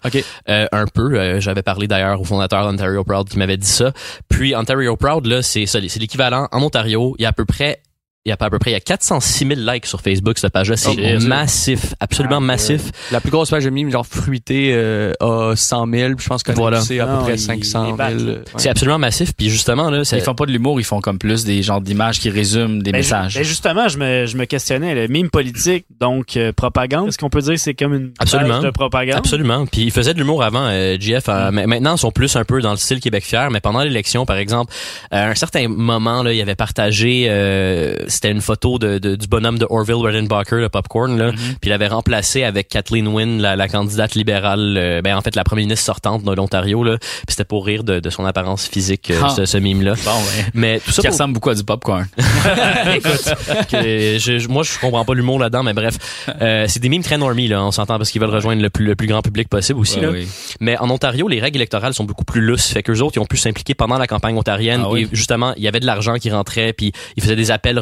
Euh, 0.50 0.68
un 0.72 0.86
peu. 0.88 1.20
Euh, 1.20 1.39
J'avais 1.39 1.62
parlé 1.63 1.88
d'ailleurs 1.88 2.20
au 2.22 2.24
fondateur 2.24 2.65
d'Ontario 2.70 3.03
Proud 3.03 3.27
qui 3.30 3.38
m'avait 3.38 3.58
dit 3.58 3.68
ça. 3.68 3.91
Puis 4.30 4.56
Ontario 4.56 4.96
Proud, 4.96 5.25
là, 5.25 5.41
c'est 5.41 5.65
ça, 5.65 5.80
c'est 5.88 6.00
l'équivalent. 6.00 6.48
En 6.51 6.62
Ontario, 6.62 7.15
il 7.20 7.24
y 7.24 7.25
a 7.25 7.30
à 7.30 7.34
peu 7.34 7.46
près 7.46 7.82
il 8.25 8.30
y 8.30 8.32
a 8.32 8.38
pas 8.38 8.46
à 8.46 8.50
peu 8.51 8.60
près 8.60 8.70
il 8.70 8.74
y 8.74 8.78
a 8.78 8.80
406 8.80 9.48
000 9.48 9.60
likes 9.62 9.88
sur 9.88 10.00
Facebook 10.00 10.38
cette 10.38 10.54
page-là 10.54 10.78
c'est 10.78 10.90
Oh, 10.92 11.20
massif 11.22 11.96
absolument 12.00 12.38
Ah, 12.38 12.40
massif 12.40 12.84
La 13.12 13.20
plus 13.20 13.32
grosse 13.32 13.50
page 13.50 13.63
de 13.66 13.70
mime, 13.72 13.90
genre 13.90 14.06
fruité, 14.06 14.72
euh, 14.75 15.12
a 15.20 15.56
100 15.56 15.88
000, 15.92 16.16
puis 16.16 16.24
je 16.24 16.30
pense 16.30 16.44
que 16.44 16.51
Voilà. 16.51 16.82
c'est 16.82 17.00
à 17.00 17.08
peu 17.08 17.13
Non, 17.13 17.24
près 17.24 17.34
ils- 17.34 17.40
500 17.40 17.82
ils 17.84 17.86
000. 17.88 17.98
battent, 17.98 18.13
là. 18.22 18.32
ouais. 18.34 18.42
c'est 18.58 18.70
absolument 18.70 19.00
massif 19.00 19.34
puis 19.36 19.50
justement 19.50 19.90
là 19.90 20.04
c'est 20.06 20.18
Ils 20.18 20.24
font 20.24 20.36
pas 20.36 20.46
de 20.46 20.51
l'humour, 20.51 20.80
ils 20.80 20.84
font 20.84 21.01
comme 21.01 21.18
plus 21.18 21.44
des 21.46 21.63
genres 21.63 21.82
d'images 21.82 22.20
qui 22.20 22.30
résument 22.30 22.78
des 22.82 22.92
Ben, 22.92 23.00
messages. 23.00 23.32
ju- 23.34 23.40
ben, 23.40 23.44
justement, 23.46 23.88
je 23.88 23.98
me, 23.98 24.25
je 24.28 24.38
me 24.38 24.46
questionnais, 24.46 24.94
le 24.94 25.08
mime 25.08 25.30
politique, 25.32 25.86
donc 26.00 26.38
euh, 26.38 26.51
propagande, 26.54 27.08
est-ce 27.08 27.18
qu'on 27.18 27.30
peut 27.30 27.42
dire 27.42 27.54
que 27.54 27.60
c'est 27.60 27.74
comme 27.74 27.94
une 27.96 28.12
Absolument. 28.20 28.56
page 28.56 28.63
de 28.66 28.70
propagande? 28.70 29.16
Absolument. 29.18 29.66
Puis 29.66 29.82
il 29.82 29.92
faisait 29.92 30.13
de 30.13 30.20
l'humour 30.20 30.44
avant, 30.44 30.66
euh, 30.66 30.96
GF. 31.00 31.24
euh, 31.28 31.50
mais 31.51 31.66
maintenant, 31.66 31.96
ils 31.96 32.00
sont 32.00 32.12
plus 32.12 32.36
un 32.36 32.44
peu 32.44 32.62
dans 32.62 32.72
le 32.72 32.78
style 32.78 33.00
Québec 33.00 33.24
fier. 33.24 33.50
Mais 33.50 33.60
pendant 33.62 33.82
l'élection, 33.82 34.25
par 34.28 34.38
exemple, 34.38 34.72
à 35.10 35.28
un 35.28 35.36
certain 35.36 35.68
moment, 35.68 36.22
là, 36.22 36.34
il 36.34 36.42
avait 36.42 36.56
partagé, 36.56 37.25
euh, 37.30 37.96
c'était 38.12 38.32
une 38.32 38.41
photo 38.41 38.77
de, 38.80 38.98
de- 39.00 39.15
du 39.15 39.27
bonhomme 39.27 39.58
de 39.58 39.65
Orville 39.70 39.96
Redenbacher, 39.96 40.58
le 40.58 40.70
popcorn, 40.70 41.18
là. 41.18 41.32
Puis 41.32 41.70
il 41.70 41.72
avait 41.72 41.88
remplacé 41.88 42.44
avec 42.44 42.68
Kathleen 42.70 43.08
Wynne, 43.08 43.41
la, 43.41 43.56
la 43.56 43.68
candidate 43.68 44.15
libérale, 44.15 44.75
euh, 44.77 45.01
ben 45.01 45.15
en 45.15 45.22
fait 45.22 45.36
la 45.36 45.44
première 45.44 45.65
ministre 45.65 45.86
sortante 45.86 46.24
de 46.24 46.32
l'Ontario, 46.34 46.84
là. 46.84 46.98
Puis 47.00 47.10
c'était 47.30 47.44
pour 47.46 47.65
rire 47.65 47.84
de, 47.84 48.00
de 48.00 48.10
son 48.10 48.25
apparence 48.25 48.68
physique, 48.68 49.12
euh, 49.12 49.20
Ah. 49.24 49.30
ce, 49.30 49.46
ce 49.46 49.58
mime-là. 49.58 49.94
Bon, 50.06 50.12
ouais. 50.12 50.46
Mais 50.53 50.80
tout 50.80 50.91
ça 50.91 51.01
Qui 51.01 51.08
pour- 51.08 51.13
ressemble 51.15 51.34
beaucoup 51.34 51.50
à 51.50 51.56
du 51.56 51.63
popcorn. 51.63 52.06
Écoute, 52.96 53.34
que 53.70 54.18
je- 54.20 54.48
moi 54.48 54.63
je 54.63 54.77
comprends 54.80 55.06
pas 55.06 55.13
l'humour 55.13 55.39
là-dedans, 55.39 55.63
mais 55.63 55.74
bref, 55.74 55.98
euh, 56.41 56.65
c'est 56.68 56.80
des 56.80 56.89
mimes 56.89 57.03
très 57.03 57.18
normies 57.18 57.48
là, 57.48 57.63
on 57.63 57.72
s'entend 57.72 57.98
parce 57.98 58.12
qu'ils 58.12 58.22
veulent 58.22 58.30
rejoindre 58.30 58.62
le 58.62 58.70
plus, 58.70 58.86
le 58.86 58.96
plus 58.96 59.08
grand 59.08 59.22
public 59.22 59.48
possible 59.50 59.80
aussi. 59.80 59.98
Ouais, 60.00 60.06
là. 60.06 60.12
oui. 60.12 60.27
Mais 60.60 60.77
en 60.77 60.89
Ontario, 60.89 61.27
les 61.27 61.39
règles 61.39 61.58
électorales 61.58 61.94
sont 61.94 62.03
beaucoup 62.03 62.25
plus 62.25 62.41
lousses, 62.41 62.68
fait 62.68 62.84
qu'eux 62.84 63.00
autres 63.00 63.18
ils 63.18 63.20
ont 63.20 63.25
pu 63.25 63.38
s'impliquer 63.38 63.74
pendant 63.75 63.98
la 63.98 64.08
campagne 64.08 64.38
ontarienne 64.38 64.82
Ah 64.86 64.89
oui? 64.89 65.03
et 65.03 65.08
justement 65.15 65.53
il 65.58 65.63
y 65.63 65.68
avait 65.68 65.80
de 65.80 65.86
l'argent 65.86 66.15
qui 66.15 66.30
rentrait, 66.32 66.74
puis 66.74 66.91
ils 67.15 67.24
faisaient 67.24 67.36
des 67.36 67.51
appels 67.51 67.77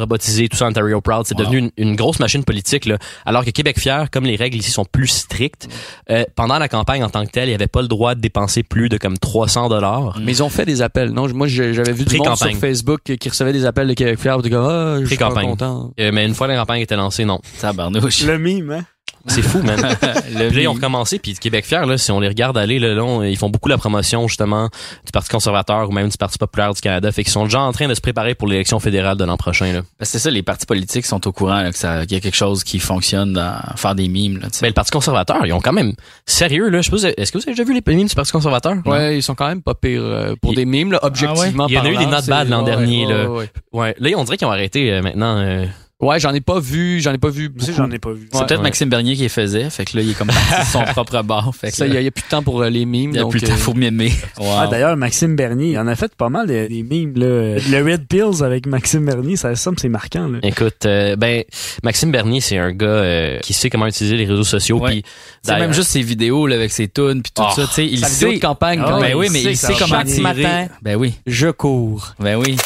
tout 0.48 0.56
ça 0.56 0.66
Ontario 0.66 1.00
Proud, 1.00 1.26
c'est 1.26 1.34
Wow. 1.38 1.44
devenu 1.46 1.58
une, 1.58 1.70
une 1.90 1.96
grosse 1.96 2.20
machine 2.20 2.44
politique 2.44 2.84
là. 2.86 2.98
Alors 3.24 3.44
que 3.44 3.50
Québec 3.50 3.78
fier, 3.78 4.10
comme 4.10 4.24
les 4.24 4.36
règles 4.36 4.58
ici 4.58 4.70
sont 4.70 4.84
plus 4.84 5.06
strictes, 5.08 5.68
euh, 6.10 6.24
pendant 6.36 6.58
la 6.58 6.68
campagne 6.68 7.02
en 7.04 7.08
tant 7.10 7.24
que 7.24 7.30
telle, 7.30 7.48
il 7.48 7.52
y 7.52 7.54
avait 7.54 7.66
pas 7.66 7.82
le 7.82 7.88
droit 7.88 8.14
de 8.14 8.20
dépenser 8.20 8.62
plus 8.62 8.88
de 8.88 8.98
comme 8.98 9.18
300 9.18 9.68
dollars. 9.68 10.18
Mais 10.20 10.32
ils 10.32 10.42
ont 10.42 10.48
fait 10.50 10.64
des 10.66 10.82
appels. 10.82 11.10
Non, 11.10 11.28
moi 11.34 11.46
j'avais 11.46 11.92
vu 11.92 12.04
du 12.04 12.16
monde 12.18 12.36
sur. 12.36 12.50
Facebook 12.56 13.00
qui 13.18 13.28
recevait 13.28 13.52
des 13.52 13.64
appels 13.64 13.88
de 13.88 13.94
Québec 13.94 14.18
Fier, 14.20 14.40
de 14.42 14.48
comme 14.48 14.64
ah, 14.64 14.98
je 15.00 15.06
suis 15.06 15.16
pas 15.16 15.30
content. 15.30 15.92
Euh, 15.98 16.10
mais 16.12 16.26
une 16.26 16.34
fois 16.34 16.46
la 16.46 16.56
campagne 16.56 16.82
était 16.82 16.96
lancée, 16.96 17.24
non. 17.24 17.40
Tabarnouche. 17.60 18.22
Le 18.24 18.38
mime, 18.38 18.70
hein? 18.70 18.84
C'est 19.26 19.42
fou, 19.42 19.62
man. 19.62 19.78
Le 20.34 20.48
Puis 20.48 20.56
là, 20.56 20.62
ils 20.62 20.68
ont 20.68 20.72
recommencé, 20.72 21.18
puis 21.18 21.34
Québec 21.34 21.64
fier, 21.66 21.84
là, 21.86 21.98
si 21.98 22.10
on 22.10 22.20
les 22.20 22.28
regarde 22.28 22.56
aller 22.56 22.78
le 22.78 22.94
long, 22.94 23.22
ils 23.22 23.36
font 23.36 23.50
beaucoup 23.50 23.68
la 23.68 23.76
promotion, 23.78 24.26
justement, 24.28 24.68
du 25.04 25.12
Parti 25.12 25.28
conservateur 25.28 25.88
ou 25.88 25.92
même 25.92 26.08
du 26.08 26.16
Parti 26.16 26.38
populaire 26.38 26.72
du 26.72 26.80
Canada. 26.80 27.10
Fait 27.12 27.22
qu'ils 27.24 27.32
sont 27.32 27.44
déjà 27.44 27.60
en 27.60 27.72
train 27.72 27.86
de 27.88 27.94
se 27.94 28.00
préparer 28.00 28.34
pour 28.34 28.48
l'élection 28.48 28.78
fédérale 28.80 29.16
de 29.16 29.24
l'an 29.24 29.36
prochain, 29.36 29.72
là. 29.72 29.80
Ben, 29.80 30.04
C'est 30.04 30.18
ça, 30.18 30.30
les 30.30 30.42
partis 30.42 30.66
politiques 30.66 31.06
sont 31.06 31.26
au 31.26 31.32
courant 31.32 31.60
là, 31.62 31.70
que 31.72 31.78
ça- 31.78 32.02
qu'il 32.06 32.12
y 32.12 32.16
a 32.16 32.20
quelque 32.20 32.34
chose 32.36 32.64
qui 32.64 32.78
fonctionne 32.78 33.32
dans 33.34 33.56
faire 33.76 33.94
des 33.94 34.08
mimes. 34.08 34.38
Là, 34.38 34.46
tu 34.50 34.54
sais. 34.58 34.62
Ben, 34.62 34.68
le 34.68 34.74
Parti 34.74 34.90
conservateur, 34.90 35.44
ils 35.44 35.52
ont 35.52 35.60
quand 35.60 35.72
même, 35.72 35.92
sérieux, 36.26 36.68
là, 36.70 36.80
je 36.80 36.86
sais 36.86 36.90
pas, 36.90 36.96
vous 36.96 37.04
avez- 37.04 37.20
est-ce 37.20 37.32
que 37.32 37.38
vous 37.38 37.44
avez 37.44 37.52
déjà 37.52 37.64
vu 37.64 37.74
les 37.74 37.94
mimes 37.94 38.08
du 38.08 38.14
Parti 38.14 38.32
conservateur? 38.32 38.74
Ouais, 38.86 39.16
ils 39.18 39.22
sont 39.22 39.34
quand 39.34 39.48
même 39.48 39.62
pas 39.62 39.74
pires 39.74 40.00
euh, 40.02 40.34
pour 40.40 40.52
Il- 40.52 40.56
des 40.56 40.64
mimes, 40.64 40.92
là, 40.92 40.98
objectivement 41.02 41.66
Il 41.68 41.74
y 41.74 41.78
en 41.78 41.84
a 41.84 41.90
eu 41.90 41.96
des 41.96 42.06
not 42.06 42.22
bad 42.26 42.48
l'an 42.48 42.60
ouais, 42.60 42.64
dernier, 42.70 43.06
ouais, 43.06 43.12
là. 43.12 43.30
Ouais, 43.30 43.50
Ouais. 43.72 43.94
Là, 43.98 44.10
on 44.16 44.24
dirait 44.24 44.36
qu'ils 44.36 44.46
ont 44.46 44.50
arrêté, 44.52 44.90
euh, 44.92 45.02
maintenant, 45.02 45.36
euh, 45.38 45.64
Ouais, 46.00 46.18
j'en 46.18 46.32
ai 46.32 46.40
pas 46.40 46.58
vu, 46.60 46.98
j'en 47.00 47.12
ai 47.12 47.18
pas 47.18 47.28
vu 47.28 47.52
Tu 47.52 47.60
sais, 47.60 47.72
beaucoup. 47.72 47.82
j'en 47.82 47.90
ai 47.90 47.98
pas 47.98 48.12
vu. 48.12 48.26
C'est 48.32 48.38
Ouais, 48.38 48.46
peut-être 48.46 48.58
ouais. 48.60 48.62
Maxime 48.64 48.88
Bernier 48.88 49.16
qui 49.16 49.22
les 49.22 49.28
faisait. 49.28 49.68
Fait 49.68 49.84
que 49.84 49.96
là, 49.96 50.02
il 50.02 50.10
est 50.10 50.14
comme 50.14 50.28
parti 50.28 50.60
de 50.66 50.66
son 50.72 50.82
propre 50.92 51.22
bord. 51.22 51.54
Fait 51.54 51.70
que 51.70 51.76
Ça, 51.76 51.86
il 51.86 51.90
y, 51.90 51.92
là, 51.92 51.98
a- 51.98 52.00
il 52.02 52.04
y 52.04 52.08
a 52.08 52.10
plus 52.10 52.22
de 52.22 52.28
temps 52.28 52.42
pour 52.42 52.62
euh, 52.62 52.70
les 52.70 52.86
mimes, 52.86 53.10
il 53.10 53.16
y 53.16 53.18
a 53.18 53.22
donc 53.22 53.32
plus 53.32 53.40
le 53.42 53.48
temps, 53.48 53.52
euh, 53.52 53.56
faut 53.56 53.74
mimer. 53.74 54.10
Ah, 54.38 54.64
Wow. 54.64 54.70
d'ailleurs, 54.70 54.96
Maxime 54.96 55.36
Bernier, 55.36 55.72
il 55.72 55.78
en 55.78 55.86
a 55.86 55.94
fait 55.94 56.14
pas 56.14 56.30
mal 56.30 56.46
des, 56.46 56.68
des 56.68 56.82
mimes, 56.82 57.12
là. 57.16 57.56
Le 57.58 57.82
Red 57.84 58.06
Pills 58.08 58.42
avec 58.42 58.66
Maxime 58.66 59.04
Bernier, 59.04 59.36
ça 59.36 59.54
semble 59.56 59.78
c'est 59.78 59.90
marquant, 59.90 60.26
là. 60.28 60.38
écoute, 60.42 60.86
euh, 60.86 61.16
ben, 61.16 61.44
Maxime 61.82 62.10
Bernier, 62.10 62.40
c'est 62.40 62.56
un 62.56 62.72
gars, 62.72 62.86
euh, 62.86 63.38
qui 63.40 63.52
sait 63.52 63.68
comment 63.68 63.86
utiliser 63.86 64.16
les 64.16 64.24
réseaux 64.24 64.42
sociaux, 64.44 64.78
Ouais. 64.80 64.90
puis 64.90 65.04
C'est 65.42 65.58
même 65.58 65.74
juste 65.74 65.90
ses 65.90 66.00
vidéos 66.02 66.46
là, 66.46 66.56
avec 66.56 66.70
ses 66.72 66.88
tunes 66.88 67.20
puis 67.22 67.32
tout 67.34 67.42
Oh, 67.46 67.52
ça. 67.54 67.66
Tu 67.66 67.72
sais, 67.74 67.84
il 67.86 67.96
vidéo 67.96 68.08
sait. 68.30 68.34
de 68.36 68.40
campagne, 68.40 68.80
Ah 68.82 68.88
quand 68.88 69.00
même. 69.00 69.10
Ben 69.10 69.16
oui, 69.18 69.26
il 69.28 69.32
mais 69.32 69.42
sait 69.42 69.50
il 69.52 69.56
sait 69.58 69.74
comment 69.78 69.96
Chaque 69.98 70.06
tirer. 70.06 70.22
matin, 70.22 70.66
Ben 70.80 70.96
oui. 70.96 71.12
je 71.26 71.48
cours. 71.48 72.14
Ben 72.18 72.36
oui. 72.36 72.56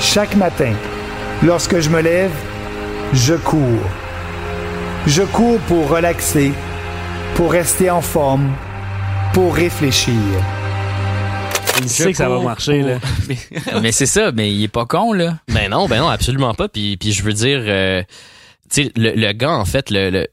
Chaque 0.00 0.34
matin, 0.36 0.72
lorsque 1.42 1.80
je 1.80 1.90
me 1.90 2.00
lève, 2.00 2.32
je 3.12 3.34
cours. 3.34 3.60
Je 5.06 5.22
cours 5.22 5.58
pour 5.60 5.88
relaxer, 5.88 6.52
pour 7.34 7.52
rester 7.52 7.90
en 7.90 8.00
forme, 8.00 8.52
pour 9.32 9.54
réfléchir. 9.54 10.14
Il 11.82 11.88
sait 11.90 12.10
que 12.10 12.16
ça 12.16 12.28
va 12.28 12.40
marcher, 12.40 12.82
là. 12.82 12.98
mais 13.82 13.92
c'est 13.92 14.06
ça, 14.06 14.32
mais 14.32 14.50
il 14.52 14.62
est 14.64 14.68
pas 14.68 14.86
con 14.86 15.12
là. 15.12 15.38
Ben 15.52 15.70
non, 15.70 15.86
ben 15.88 15.98
non, 16.00 16.08
absolument 16.08 16.54
pas. 16.54 16.68
Puis, 16.68 16.96
puis 16.96 17.12
je 17.12 17.22
veux 17.22 17.34
dire, 17.34 17.60
euh, 17.62 18.02
tu 18.70 18.84
sais, 18.84 18.92
le, 18.96 19.12
le 19.12 19.32
gars, 19.32 19.52
en 19.52 19.64
fait, 19.66 19.90
le, 19.90 20.08
le- 20.10 20.26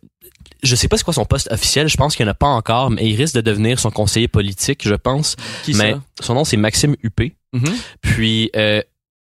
je 0.63 0.75
sais 0.77 0.88
pas 0.88 0.95
c'est 0.95 1.03
quoi 1.03 1.13
son 1.13 1.25
poste 1.25 1.51
officiel, 1.51 1.89
je 1.89 1.98
pense 1.98 2.15
qu'il 2.15 2.25
n'y 2.25 2.29
en 2.29 2.31
a 2.31 2.36
pas 2.36 2.48
encore, 2.48 2.89
mais 2.89 3.05
il 3.05 3.17
risque 3.17 3.36
de 3.36 3.41
devenir 3.41 3.77
son 3.77 3.91
conseiller 3.91 4.29
politique, 4.29 4.88
je 4.88 4.95
pense. 4.95 5.36
Qui 5.63 5.74
mais 5.74 5.91
ça? 5.91 6.01
son 6.22 6.33
nom, 6.36 6.45
c'est 6.45 6.55
Maxime 6.55 6.95
Huppé. 7.03 7.33
Mhm. 7.51 7.74
Puis, 8.01 8.50
euh, 8.55 8.81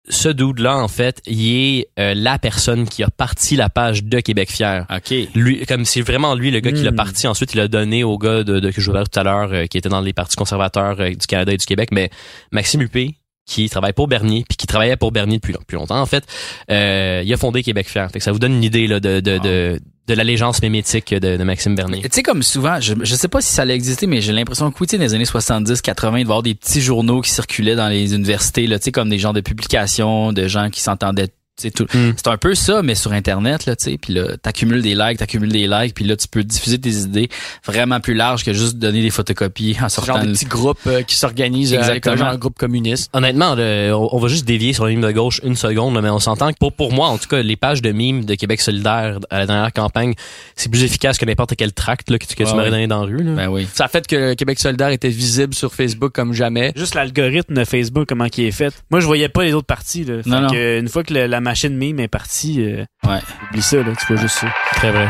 ce 0.09 0.27
dude-là, 0.29 0.77
en 0.77 0.87
fait, 0.87 1.21
il 1.25 1.55
est 1.55 1.87
euh, 1.99 2.13
la 2.13 2.37
personne 2.37 2.87
qui 2.87 3.03
a 3.03 3.09
parti 3.09 3.55
la 3.55 3.69
page 3.69 4.03
de 4.03 4.19
Québec 4.19 4.51
Fier. 4.51 4.85
OK. 4.93 5.13
Lui, 5.33 5.65
comme 5.65 5.85
c'est 5.85 6.01
vraiment 6.01 6.35
lui 6.35 6.51
le 6.51 6.59
gars 6.59 6.71
qui 6.73 6.83
l'a 6.83 6.91
Hmm. 6.91 6.95
parti. 6.95 7.27
Ensuite, 7.27 7.53
il 7.53 7.57
l'a 7.57 7.67
donné 7.67 8.03
au 8.03 8.17
gars 8.17 8.43
de, 8.43 8.59
de- 8.59 8.71
que 8.71 8.81
je 8.81 8.85
vous 8.87 8.91
parlais 8.93 9.07
tout 9.11 9.19
à 9.19 9.23
l'heure, 9.23 9.49
euh, 9.53 9.65
qui 9.65 9.77
était 9.77 9.89
dans 9.89 10.01
les 10.01 10.11
partis 10.13 10.35
conservateurs 10.35 10.97
euh, 10.99 11.09
du 11.11 11.25
Canada 11.27 11.53
et 11.53 11.57
du 11.57 11.65
Québec. 11.65 11.89
Mais 11.93 12.09
Maxime 12.51 12.81
Huppé, 12.81 13.15
qui 13.45 13.69
travaille 13.69 13.93
pour 13.93 14.07
Bernier, 14.07 14.45
puis 14.47 14.57
qui 14.57 14.67
travaillait 14.67 14.95
pour 14.97 15.11
Bernier 15.11 15.37
depuis, 15.37 15.53
depuis 15.53 15.75
longtemps, 15.75 16.01
en 16.01 16.05
fait, 16.05 16.23
euh, 16.71 17.21
il 17.25 17.33
a 17.33 17.37
fondé 17.37 17.61
Québec 17.63 17.87
Fier. 17.89 18.09
Fait 18.11 18.19
que 18.19 18.23
ça 18.25 18.31
vous 18.31 18.39
donne 18.39 18.53
une 18.53 18.63
idée 18.63 18.87
là, 18.87 18.99
de, 18.99 19.19
de, 19.19 19.37
de, 19.37 19.79
de 20.07 20.13
l'allégeance 20.13 20.61
mémétique 20.61 21.13
de, 21.13 21.41
Maxime 21.43 21.75
Bernier. 21.75 22.01
Tu 22.01 22.09
sais, 22.11 22.23
comme 22.23 22.43
souvent, 22.43 22.79
je, 22.79 22.93
je 23.01 23.15
sais 23.15 23.27
pas 23.27 23.41
si 23.41 23.53
ça 23.53 23.61
allait 23.61 23.75
exister, 23.75 24.07
mais 24.07 24.21
j'ai 24.21 24.33
l'impression 24.33 24.71
que 24.71 24.77
oui, 24.79 24.87
tu 24.87 24.91
sais, 24.91 24.97
dans 24.97 25.03
les 25.03 25.13
années 25.13 25.25
70, 25.25 25.81
80, 25.81 26.09
il 26.09 26.11
devait 26.11 26.19
y 26.19 26.23
avoir 26.23 26.43
des 26.43 26.55
petits 26.55 26.81
journaux 26.81 27.21
qui 27.21 27.31
circulaient 27.31 27.75
dans 27.75 27.87
les 27.87 28.13
universités, 28.13 28.67
là, 28.67 28.79
tu 28.79 28.85
sais, 28.85 28.91
comme 28.91 29.09
des 29.09 29.17
genres 29.17 29.33
de 29.33 29.41
publications 29.41 30.33
de 30.33 30.47
gens 30.47 30.69
qui 30.69 30.81
s'entendaient. 30.81 31.29
Mm. 31.63 32.11
C'est 32.17 32.27
un 32.27 32.37
peu 32.37 32.55
ça, 32.55 32.81
mais 32.81 32.95
sur 32.95 33.11
Internet, 33.13 33.65
là, 33.67 33.75
tu 33.75 33.83
sais. 33.91 33.97
Puis 34.01 34.13
là, 34.13 34.37
t'accumules 34.41 34.81
des 34.81 34.95
likes, 34.95 35.19
t'accumules 35.19 35.51
des 35.51 35.67
likes, 35.67 35.93
puis 35.93 36.03
là, 36.03 36.15
tu 36.15 36.27
peux 36.27 36.43
diffuser 36.43 36.79
tes 36.79 36.89
idées 36.89 37.29
vraiment 37.63 37.99
plus 37.99 38.15
larges 38.15 38.43
que 38.43 38.53
juste 38.53 38.77
donner 38.77 39.01
des 39.03 39.11
photocopies 39.11 39.77
en 39.81 39.87
sortant. 39.87 40.15
genre 40.15 40.23
des 40.25 40.31
petits 40.33 40.45
groupes 40.45 40.79
euh, 40.87 41.03
qui 41.03 41.15
s'organisent, 41.15 41.73
euh, 41.73 41.77
Exactement. 41.77 42.17
genre 42.17 42.27
un 42.29 42.37
groupe 42.37 42.57
communiste. 42.57 43.09
Honnêtement, 43.13 43.53
le- 43.55 43.91
on 43.93 44.17
va 44.17 44.27
juste 44.29 44.45
dévier 44.45 44.73
sur 44.73 44.85
la 44.85 44.91
ligne 44.91 45.01
de 45.01 45.11
gauche 45.11 45.39
une 45.43 45.55
seconde, 45.55 45.93
là, 45.93 46.01
mais 46.01 46.09
on 46.09 46.19
s'entend 46.19 46.51
que 46.51 46.57
pour, 46.59 46.73
pour 46.73 46.91
moi, 46.91 47.07
en 47.09 47.17
tout 47.19 47.29
cas, 47.29 47.41
les 47.43 47.55
pages 47.55 47.81
de 47.83 47.91
mimes 47.91 48.25
de 48.25 48.33
Québec 48.35 48.59
solidaire 48.59 49.19
à 49.29 49.37
la 49.39 49.45
dernière 49.45 49.71
campagne, 49.73 50.15
c'est 50.55 50.69
plus 50.69 50.83
efficace 50.83 51.19
que 51.19 51.25
n'importe 51.25 51.53
quel 51.55 51.71
tract 51.71 52.09
là, 52.09 52.17
que 52.17 52.25
tu, 52.25 52.33
que 52.35 52.43
tu 52.43 52.49
Ouais, 52.49 52.55
m'aurais 52.55 52.71
donné 52.71 52.87
dans 52.87 53.01
la 53.01 53.05
rue. 53.05 53.23
Là. 53.23 53.31
Ben 53.35 53.47
oui. 53.49 53.67
Ça 53.73 53.85
a 53.85 53.87
fait 53.87 54.05
que 54.07 54.33
Québec 54.33 54.59
solidaire 54.59 54.89
était 54.89 55.09
visible 55.09 55.53
sur 55.53 55.73
Facebook 55.73 56.13
comme 56.13 56.33
jamais. 56.33 56.73
Juste 56.75 56.95
l'algorithme 56.95 57.53
de 57.53 57.63
Facebook, 57.63 58.07
comment 58.09 58.25
il 58.35 58.43
est 58.45 58.51
fait. 58.51 58.73
Moi, 58.89 58.99
je 58.99 59.05
voyais 59.05 59.29
pas 59.29 59.43
les 59.43 59.53
autres 59.53 59.67
parties, 59.67 60.03
là. 60.03 60.23
Fait 60.23 60.29
Non, 60.29 60.41
non. 60.41 60.49
une 60.53 60.89
fois 60.89 61.03
que 61.03 61.13
le- 61.13 61.27
la 61.27 61.42
machine 61.43 61.75
mime 61.77 61.99
est 61.99 62.07
partie, 62.07 62.61
euh, 62.63 62.85
Ouais. 63.05 63.19
oublie 63.49 63.61
ça, 63.61 63.77
là. 63.77 63.93
Tu 63.99 64.05
vois 64.07 64.21
juste 64.21 64.39
ça. 64.39 64.47
Très 64.71 64.91
vrai. 64.91 65.07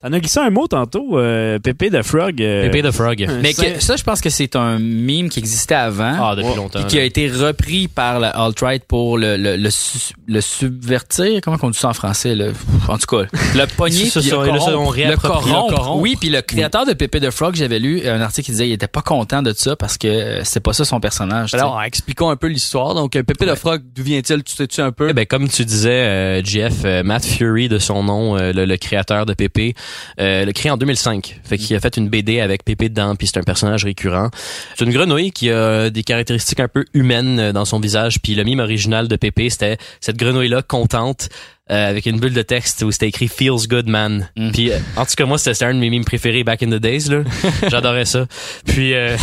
T'en 0.00 0.12
as 0.12 0.20
glissé 0.20 0.38
un 0.38 0.50
mot 0.50 0.68
tantôt, 0.68 1.18
euh, 1.18 1.58
Pépé 1.58 1.90
de 1.90 2.02
Frog. 2.02 2.40
euh, 2.40 2.66
Pépé 2.66 2.82
de 2.82 2.92
Frog. 2.92 3.26
Mais 3.42 3.52
que, 3.52 3.80
ça, 3.82 3.96
je 3.96 4.04
pense 4.04 4.20
que 4.20 4.30
c'est 4.30 4.54
un 4.54 4.78
meme 4.78 5.28
qui 5.28 5.40
existait 5.40 5.74
avant. 5.74 6.14
Ah, 6.20 6.36
depuis 6.36 6.50
Ouais. 6.50 6.54
longtemps. 6.56 6.78
puis 6.78 6.86
qui 6.88 6.98
a 7.00 7.02
été 7.02 7.28
repris 7.28 7.88
par 7.88 8.20
la 8.20 8.28
alt-right 8.28 8.84
pour 8.84 9.18
le, 9.18 9.36
le, 9.36 9.56
le, 9.56 9.70
su- 9.70 10.14
le 10.28 10.40
subvertir. 10.40 11.40
Comment 11.42 11.56
on 11.62 11.70
dit 11.70 11.78
ça 11.80 11.88
en 11.88 11.94
français? 11.94 12.36
Là? 12.36 12.50
En 12.86 12.96
tout 12.96 13.06
cas, 13.16 13.24
le 13.56 13.66
pogner 13.76 14.02
puis 14.02 14.10
ça, 14.10 14.20
le 14.20 14.52
là, 14.52 14.60
ça, 14.60 14.78
on 14.78 14.84
corrompre. 14.84 14.98
Le 14.98 15.16
corrompre. 15.16 15.70
Le 15.72 15.76
corrompre. 15.76 16.00
Oui, 16.00 16.16
puis 16.20 16.28
le 16.30 16.42
créateur 16.42 16.86
de 16.86 16.92
Pépé 16.92 17.18
de 17.18 17.30
Frog, 17.30 17.56
j'avais 17.56 17.80
lu 17.80 18.06
un 18.06 18.20
article 18.20 18.44
qui 18.46 18.52
disait 18.52 18.64
qu'il 18.66 18.74
était 18.74 18.86
pas 18.86 19.02
content 19.02 19.42
de 19.42 19.52
ça 19.52 19.74
parce 19.74 19.98
que 19.98 20.06
euh, 20.06 20.40
c'est 20.44 20.60
pas 20.60 20.74
ça 20.74 20.84
son 20.84 21.00
personnage. 21.00 21.54
Alors, 21.54 21.82
expliquons 21.82 22.30
un 22.30 22.36
peu 22.36 22.46
l'histoire. 22.46 22.94
Donc, 22.94 23.16
euh, 23.16 23.24
Pépé 23.24 23.46
Ouais. 23.46 23.50
le 23.50 23.56
Frog, 23.56 23.82
d'où 23.96 24.04
vient-il? 24.04 24.44
Tu 24.44 24.54
sais-tu 24.54 24.80
un 24.80 24.92
peu? 24.92 25.08
Eh 25.10 25.12
ben, 25.12 25.26
comme 25.26 25.48
tu 25.48 25.64
disais, 25.64 25.90
euh, 25.90 26.44
Jeff, 26.44 26.84
euh, 26.84 27.02
Matt 27.02 27.24
Fury 27.26 27.68
de 27.68 27.80
son 27.80 28.04
nom, 28.04 28.38
euh, 28.38 28.52
le, 28.52 28.64
le 28.64 28.76
créateur 28.76 29.26
de 29.26 29.34
Pépé, 29.34 29.74
euh, 30.20 30.44
le 30.44 30.52
créé 30.52 30.70
en 30.70 30.76
2005. 30.76 31.40
Fait 31.44 31.58
qu'il 31.58 31.76
a 31.76 31.80
fait 31.80 31.96
une 31.96 32.08
BD 32.08 32.40
avec 32.40 32.64
Pépé 32.64 32.88
dedans, 32.88 33.14
puis 33.16 33.26
c'est 33.26 33.38
un 33.38 33.42
personnage 33.42 33.84
récurrent. 33.84 34.30
C'est 34.76 34.84
une 34.84 34.92
grenouille 34.92 35.30
qui 35.32 35.50
a 35.50 35.90
des 35.90 36.02
caractéristiques 36.02 36.60
un 36.60 36.68
peu 36.68 36.84
humaines 36.94 37.38
euh, 37.38 37.52
dans 37.52 37.64
son 37.64 37.80
visage, 37.80 38.20
puis 38.22 38.34
le 38.34 38.44
mime 38.44 38.60
original 38.60 39.08
de 39.08 39.16
Pépé, 39.16 39.50
c'était 39.50 39.78
cette 40.00 40.16
grenouille-là 40.16 40.62
contente. 40.62 41.28
Euh, 41.70 41.90
avec 41.90 42.06
une 42.06 42.18
bulle 42.18 42.34
de 42.34 42.42
texte 42.42 42.82
où 42.82 42.90
c'était 42.90 43.08
écrit 43.08 43.28
Feels 43.28 43.68
Good 43.68 43.86
Man. 43.88 44.28
Mm. 44.36 44.50
Puis 44.52 44.70
euh, 44.72 44.78
en 44.96 45.04
tout 45.04 45.14
cas 45.16 45.24
moi 45.26 45.38
c'était 45.38 45.64
un 45.64 45.74
de 45.74 45.78
mes 45.78 45.90
mimes 45.90 46.04
préférés 46.04 46.44
back 46.44 46.62
in 46.62 46.68
the 46.70 46.80
days 46.80 47.08
là. 47.08 47.22
J'adorais 47.68 48.04
ça. 48.06 48.26
Puis 48.66 48.94
euh, 48.94 49.16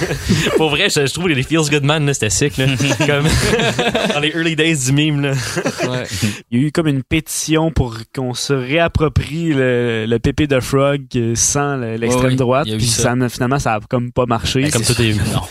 pour 0.56 0.70
vrai 0.70 0.88
je, 0.88 1.06
je 1.06 1.12
trouve 1.12 1.28
les 1.28 1.42
Feels 1.42 1.70
Good 1.70 1.84
Man 1.84 2.06
là, 2.06 2.14
c'était 2.14 2.30
sick 2.30 2.56
là. 2.58 2.66
Comme 3.06 3.26
dans 4.14 4.20
les 4.20 4.28
early 4.30 4.56
days 4.56 4.76
du 4.86 4.92
mime 4.92 5.20
là. 5.22 5.32
Ouais. 5.88 6.04
Il 6.50 6.60
y 6.60 6.64
a 6.64 6.68
eu 6.68 6.72
comme 6.72 6.86
une 6.88 7.02
pétition 7.02 7.70
pour 7.70 7.96
qu'on 8.14 8.34
se 8.34 8.52
réapproprie 8.52 9.52
le, 9.52 10.06
le 10.06 10.18
Pépé 10.18 10.46
de 10.46 10.60
Frog 10.60 11.02
sans 11.34 11.76
le- 11.76 11.96
l'extrême 11.96 12.24
Ouais, 12.24 12.30
ouais, 12.30 12.36
droite. 12.36 12.66
Puis 12.76 12.86
ça. 12.86 13.02
ça, 13.04 13.14
n'a- 13.14 13.28
finalement, 13.28 13.58
ça 13.58 13.74
a 13.74 13.80
comme 13.88 14.10
pas 14.12 14.26
marché. 14.26 14.62
Ben, 14.62 14.70
comme 14.70 14.82
tout 14.82 15.00
est 15.00 15.14
Non. 15.14 15.42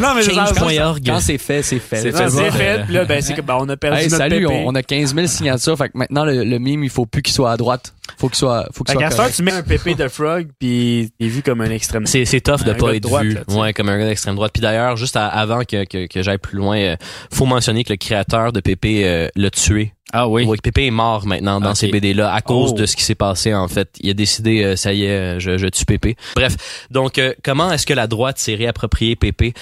non, 0.00 0.14
mais 0.14 0.22
ça- 0.22 0.32
Change.org. 0.32 1.00
Quand 1.06 1.20
c'est 1.20 1.38
fait, 1.38 1.62
c'est 1.62 1.78
fait. 1.78 1.96
C'est 1.96 2.12
fait. 2.12 2.50
fait. 2.50 2.84
Puis 2.84 2.94
là, 2.94 3.04
ben, 3.04 3.20
c'est 3.20 3.34
que, 3.34 3.40
ben, 3.40 3.56
on 3.60 3.68
a 3.68 3.76
perdu 3.76 3.98
Hey, 3.98 4.04
notre 4.04 4.16
salut, 4.16 4.40
Pépé. 4.40 4.46
on, 4.64 4.68
on 4.68 4.74
a 4.74 4.82
15 4.82 5.14
000 5.14 5.26
signatures. 5.26 5.53
Fait 5.58 5.88
que 5.88 5.98
maintenant, 5.98 6.24
le, 6.24 6.44
le 6.44 6.58
mime, 6.58 6.84
il 6.84 6.90
faut 6.90 7.06
plus 7.06 7.22
qu'il 7.22 7.32
soit 7.34 7.50
à 7.52 7.56
droite. 7.56 7.94
Faut 8.18 8.28
qu'il 8.28 8.36
soit, 8.36 8.68
faut 8.72 8.84
qu'il 8.84 8.98
Fait 8.98 9.10
soit 9.12 9.30
tu 9.30 9.42
mets 9.42 9.52
un 9.52 9.62
Pépé 9.62 9.94
de 9.94 10.08
Frog, 10.08 10.48
puis 10.58 11.10
t'es 11.18 11.26
vu 11.28 11.42
comme 11.42 11.60
un 11.60 11.70
extrême. 11.70 12.06
C'est, 12.06 12.24
c'est 12.24 12.40
tough 12.40 12.62
de 12.64 12.70
Un 12.72 12.74
pas 12.74 12.90
de 12.90 12.96
être 12.96 13.02
droite, 13.02 13.24
vu. 13.24 13.34
là, 13.34 13.42
ouais, 13.48 13.72
comme 13.72 13.88
un 13.88 13.98
gars 13.98 14.06
d'extrême 14.06 14.34
droite. 14.34 14.52
Puis 14.52 14.60
d'ailleurs, 14.62 14.96
juste 14.96 15.16
à- 15.16 15.26
avant 15.28 15.60
que, 15.64 15.84
que, 15.84 16.06
que 16.06 16.22
j'aille 16.22 16.38
plus 16.38 16.58
loin, 16.58 16.76
euh, 16.78 16.96
faut 17.32 17.46
mentionner 17.46 17.82
que 17.84 17.92
le 17.92 17.96
créateur 17.96 18.52
de 18.52 18.60
Pépé 18.60 19.04
euh, 19.06 19.28
l'a 19.36 19.50
tué. 19.50 19.92
Ah 20.12 20.28
oui. 20.28 20.46
Que 20.46 20.60
Pépé 20.62 20.86
est 20.86 20.90
mort 20.92 21.26
maintenant 21.26 21.60
dans 21.60 21.74
ces 21.74 21.88
BD-là 21.88 22.32
à 22.32 22.40
cause 22.40 22.70
Oh. 22.72 22.78
de 22.78 22.86
ce 22.86 22.94
qui 22.94 23.02
s'est 23.02 23.16
passé 23.16 23.52
en 23.52 23.66
fait. 23.66 23.88
Il 24.00 24.10
a 24.10 24.14
décidé, 24.14 24.62
euh, 24.62 24.76
ça 24.76 24.92
y 24.92 25.04
est, 25.06 25.10
euh, 25.10 25.38
je, 25.40 25.58
je 25.58 25.66
tue 25.66 25.84
Pépé. 25.86 26.14
Bref, 26.36 26.86
donc 26.90 27.18
euh, 27.18 27.32
comment 27.42 27.72
est-ce 27.72 27.84
que 27.86 27.94
la 27.94 28.06
droite 28.06 28.38
s'est 28.38 28.54
réappropriée 28.54 29.16
Pépé? 29.16 29.54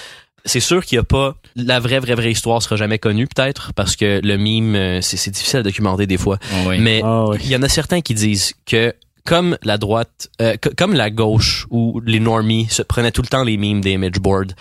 C'est 0.45 0.61
sûr 0.61 0.85
qu'il 0.85 0.97
y 0.97 0.99
a 0.99 1.05
pas 1.05 1.37
la 1.55 1.79
vraie 1.81 2.01
vraie 2.01 2.15
vraie 2.15 2.33
histoire 2.33 2.63
sera 2.63 2.77
jamais 2.77 2.99
connue 2.99 3.27
peut-être 3.29 3.73
parce 3.75 3.95
que 3.97 4.21
le 4.25 4.37
mime 4.37 4.75
euh, 4.75 5.01
c'est 5.01 5.31
difficile 5.31 5.61
à 5.61 5.63
documenter 5.63 6.07
des 6.07 6.17
fois. 6.19 6.39
Oui. 6.67 6.79
Mais 6.81 7.01
Ah 7.05 7.27
oui. 7.29 7.39
il 7.45 7.51
y 7.51 7.57
en 7.57 7.63
a 7.63 7.69
certains 7.69 8.01
qui 8.01 8.15
disent 8.15 8.55
que 8.67 8.93
comme 9.25 9.57
la 9.63 9.79
droite, 9.79 10.29
euh, 10.41 10.57
co- 10.61 10.71
comme 10.77 10.95
la 10.95 11.11
gauche 11.11 11.67
ou 11.71 12.01
les 12.05 12.19
normies 12.21 12.67
se 12.71 12.83
prenaient 12.83 13.13
tout 13.13 13.23
le 13.23 13.29
temps 13.29 13.45
les 13.45 13.57
memes 13.57 13.81
des 13.81 13.93
image 13.93 14.21
boards, 14.21 14.53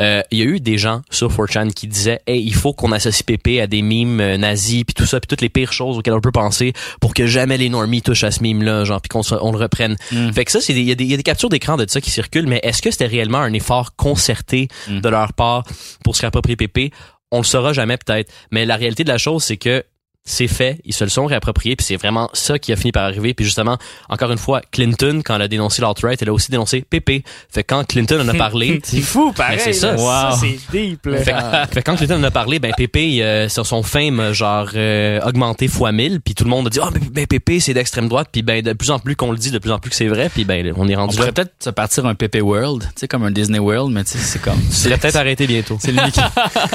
euh, 0.00 0.22
il 0.30 0.38
y 0.38 0.42
a 0.42 0.44
eu 0.46 0.58
des 0.60 0.78
gens 0.78 1.02
sur 1.10 1.30
4chan 1.30 1.70
qui 1.72 1.86
disaient 1.86 2.20
hey, 2.26 2.42
il 2.42 2.54
faut 2.54 2.72
qu'on 2.72 2.92
associe 2.92 3.22
Pépé 3.24 3.60
à 3.60 3.66
des 3.66 3.82
memes 3.82 4.20
euh, 4.20 4.36
nazis 4.38 4.84
puis 4.84 4.94
tout 4.94 5.06
ça 5.06 5.20
puis 5.20 5.26
toutes 5.26 5.42
les 5.42 5.48
pires 5.50 5.72
choses 5.72 5.98
auxquelles 5.98 6.14
on 6.14 6.20
peut 6.20 6.32
penser 6.32 6.72
pour 7.00 7.12
que 7.14 7.26
jamais 7.26 7.58
les 7.58 7.68
normies 7.68 8.00
touchent 8.02 8.24
à 8.24 8.30
ce 8.30 8.42
meme 8.42 8.62
là 8.62 8.84
genre 8.84 9.00
puis 9.02 9.08
qu'on 9.08 9.22
on 9.40 9.52
le 9.52 9.58
reprenne. 9.58 9.96
Mm. 10.12 10.32
Fait 10.32 10.44
que 10.44 10.50
ça 10.52 10.60
c'est 10.60 10.72
il 10.72 10.82
y, 10.82 10.92
a 10.92 10.94
des- 10.94 11.04
il 11.04 11.10
y 11.10 11.14
a 11.14 11.18
des 11.18 11.22
captures 11.22 11.48
d'écran 11.50 11.76
de 11.76 11.84
ça 11.88 12.00
qui 12.00 12.10
circulent 12.10 12.46
mais 12.46 12.60
est-ce 12.62 12.80
que 12.82 12.90
c'était 12.90 13.06
réellement 13.06 13.38
un 13.38 13.52
effort 13.52 13.96
concerté 13.96 14.68
Mm. 14.88 15.00
de 15.00 15.08
leur 15.08 15.32
part 15.34 15.64
pour 16.04 16.16
se 16.16 16.22
réapproprier 16.22 16.56
Pépé? 16.56 16.90
On 17.32 17.38
le 17.38 17.44
saura 17.44 17.72
jamais 17.72 17.96
peut-être, 17.96 18.32
mais 18.52 18.64
la 18.64 18.76
réalité 18.76 19.02
de 19.04 19.08
la 19.08 19.18
chose 19.18 19.42
c'est 19.44 19.56
que 19.56 19.84
c'est 20.28 20.48
fait, 20.48 20.80
ils 20.84 20.92
se 20.92 21.04
le 21.04 21.10
sont 21.10 21.24
réappropriés, 21.24 21.76
puis 21.76 21.86
c'est 21.86 21.96
vraiment 21.96 22.28
ça 22.32 22.58
qui 22.58 22.72
a 22.72 22.76
fini 22.76 22.90
par 22.92 23.04
arriver. 23.04 23.32
Puis 23.32 23.44
justement, 23.44 23.78
encore 24.08 24.32
une 24.32 24.38
fois, 24.38 24.60
Clinton, 24.72 25.22
quand 25.24 25.36
elle 25.36 25.42
a 25.42 25.48
dénoncé 25.48 25.80
l'alt-right, 25.80 26.20
elle 26.20 26.28
a 26.28 26.32
aussi 26.32 26.50
dénoncé 26.50 26.82
PP. 26.82 27.24
Fait 27.48 27.62
que 27.62 27.72
quand 27.74 27.84
Clinton 27.86 28.20
en 28.20 28.28
a 28.28 28.34
parlé, 28.34 28.80
C'est 28.84 29.00
fou, 29.00 29.32
pareil. 29.32 29.56
Ben, 29.58 29.62
c'est 29.64 29.72
ça. 29.72 29.94
Wow. 29.94 30.36
c'est 30.38 30.58
deep. 30.76 31.06
Là. 31.06 31.18
fait, 31.18 31.32
que- 31.32 31.74
fait 31.74 31.82
quand 31.82 31.96
Clinton 31.96 32.16
en 32.20 32.24
a 32.24 32.30
parlé, 32.32 32.58
ben 32.58 32.72
PP, 32.76 33.20
euh, 33.22 33.48
sur 33.48 33.64
son 33.66 33.82
fame, 33.84 34.32
genre 34.32 34.68
euh, 34.74 35.20
augmenté 35.24 35.68
fois 35.68 35.92
1000, 35.92 36.20
puis 36.20 36.34
tout 36.34 36.42
le 36.44 36.50
monde 36.50 36.66
a 36.66 36.70
dit 36.70 36.80
ah 36.82 36.90
mais 36.92 37.24
ben, 37.24 37.26
PP 37.26 37.60
c'est 37.60 37.72
d'extrême 37.74 38.08
droite, 38.08 38.28
puis 38.32 38.42
ben 38.42 38.62
de 38.62 38.72
plus 38.72 38.90
en 38.90 38.98
plus 38.98 39.14
qu'on 39.14 39.30
le 39.30 39.38
dit, 39.38 39.52
de 39.52 39.58
plus 39.58 39.70
en 39.70 39.78
plus 39.78 39.90
que 39.90 39.96
c'est 39.96 40.08
vrai, 40.08 40.28
puis 40.28 40.44
ben 40.44 40.72
on 40.76 40.88
est 40.88 40.96
On 40.96 41.00
rendu 41.02 41.14
là. 41.16 41.20
pourrait 41.22 41.32
peut-être 41.32 41.54
se 41.60 41.70
partir 41.70 42.04
un 42.04 42.14
Pepe 42.16 42.40
World, 42.42 42.82
tu 42.82 42.88
sais, 42.96 43.06
comme 43.08 43.22
un 43.22 43.30
Disney 43.30 43.60
World, 43.60 43.92
mais 43.92 44.02
tu 44.02 44.10
sais, 44.12 44.18
c'est 44.18 44.42
comme. 44.42 44.60
Ça 44.70 44.84
serait 44.88 44.98
peut-être 44.98 45.16
arrêté 45.16 45.46
bientôt. 45.46 45.78
C'est 45.80 45.92
lui 45.92 46.00
qui. 46.10 46.20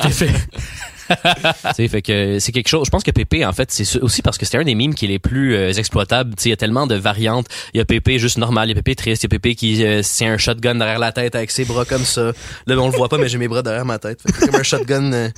Tu 0.04 0.12
sais, 0.14 0.30
fait 1.76 2.02
que 2.02 2.40
c'est 2.40 2.52
quelque 2.52 2.68
chose. 2.68 2.86
Je 2.86 2.90
pense 2.92 3.04
que 3.04 3.12
PP, 3.12 3.44
en 3.46 3.54
fait, 3.54 3.72
c'est 3.72 4.00
aussi 4.02 4.22
parce 4.22 4.38
que 4.38 4.46
c'est 4.46 4.58
un 4.58 4.64
des 4.64 4.76
mimes 4.76 4.94
qui 4.96 5.06
est 5.06 5.10
les 5.10 5.20
plus 5.20 5.56
euh, 5.56 5.72
exploitables. 5.74 6.36
Tu 6.36 6.44
sais, 6.44 6.50
il 6.50 6.52
y 6.52 6.54
a 6.54 6.58
tellement 6.58 6.88
de 6.88 6.96
variantes. 6.96 7.48
Il 7.74 7.78
y 7.78 7.82
a 7.82 7.86
PP 7.86 8.18
juste 8.18 8.38
normal, 8.38 8.70
il 8.70 8.76
y 8.76 8.80
a 8.80 8.82
PP 8.82 8.96
triste, 8.96 9.24
il 9.24 9.32
y 9.32 9.36
a 9.36 9.40
PP 9.40 9.56
qui 9.56 9.84
euh, 9.86 10.02
tient 10.02 10.34
un 10.34 10.38
shotgun 10.38 10.76
derrière 10.76 11.00
la 11.00 11.12
tête 11.12 11.36
avec 11.36 11.52
ses 11.52 11.66
bras 11.66 11.86
comme 11.86 12.06
ça. 12.06 12.32
Là, 12.68 12.78
on 12.78 12.90
le 12.90 12.96
voit 12.96 13.10
pas, 13.10 13.18
mais 13.18 13.28
j'ai 13.30 13.38
mes 13.38 13.48
bras 13.48 13.62
derrière 13.62 13.86
ma 13.86 14.00
tête. 14.00 14.22
Fait 14.22 14.32
que 14.32 14.40
c'est 14.40 14.46
comme 14.48 14.60
un 14.60 14.64
shotgun. 14.64 15.14
euh, 15.14 15.30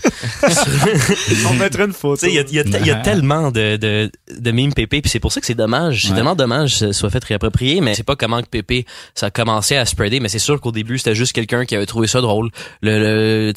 On 1.50 1.54
mettra 1.56 1.84
une 1.86 1.94
photo. 1.94 2.18
tu 2.18 2.26
sais, 2.28 2.32
il 2.32 2.36
y 2.36 2.40
a, 2.40 2.64
il 2.64 2.72
y 2.72 2.76
a 2.76 2.80
y 2.86 2.92
a 2.92 2.96
tellement 2.98 3.52
de, 3.52 3.78
de, 3.78 4.12
de 4.38 4.52
mimes 4.52 4.74
PP, 4.74 5.02
puis 5.02 5.10
c'est 5.10 5.20
pour 5.20 5.32
ça 5.32 5.40
que 5.40 5.46
c'est 5.46 5.56
dommage. 5.56 6.04
C'est 6.04 6.10
Ouais. 6.10 6.16
tellement 6.16 6.36
dommage 6.36 6.74
que 6.74 6.78
ça 6.78 6.94
soit 6.94 7.10
fait 7.10 7.24
réapproprier, 7.24 7.82
mais 7.82 7.96
c'est 7.96 8.04
pas 8.04 8.16
comment 8.16 8.42
que 8.42 8.48
PP 8.48 8.86
ça 9.16 9.28
a 9.28 9.32
commencé 9.32 9.76
à 9.76 9.86
spreader, 9.86 10.20
mais 10.20 10.30
c'est 10.30 10.38
sûr 10.40 10.60
qu'au 10.62 10.72
début 10.72 10.98
c'était 10.98 11.16
juste 11.16 11.34
quelqu'un 11.34 11.66
qui 11.66 11.76
avait 11.76 11.86
trouvé 11.86 12.08
ça 12.08 12.22
drôle. 12.22 12.50
Le, 12.82 13.00
le 13.00 13.54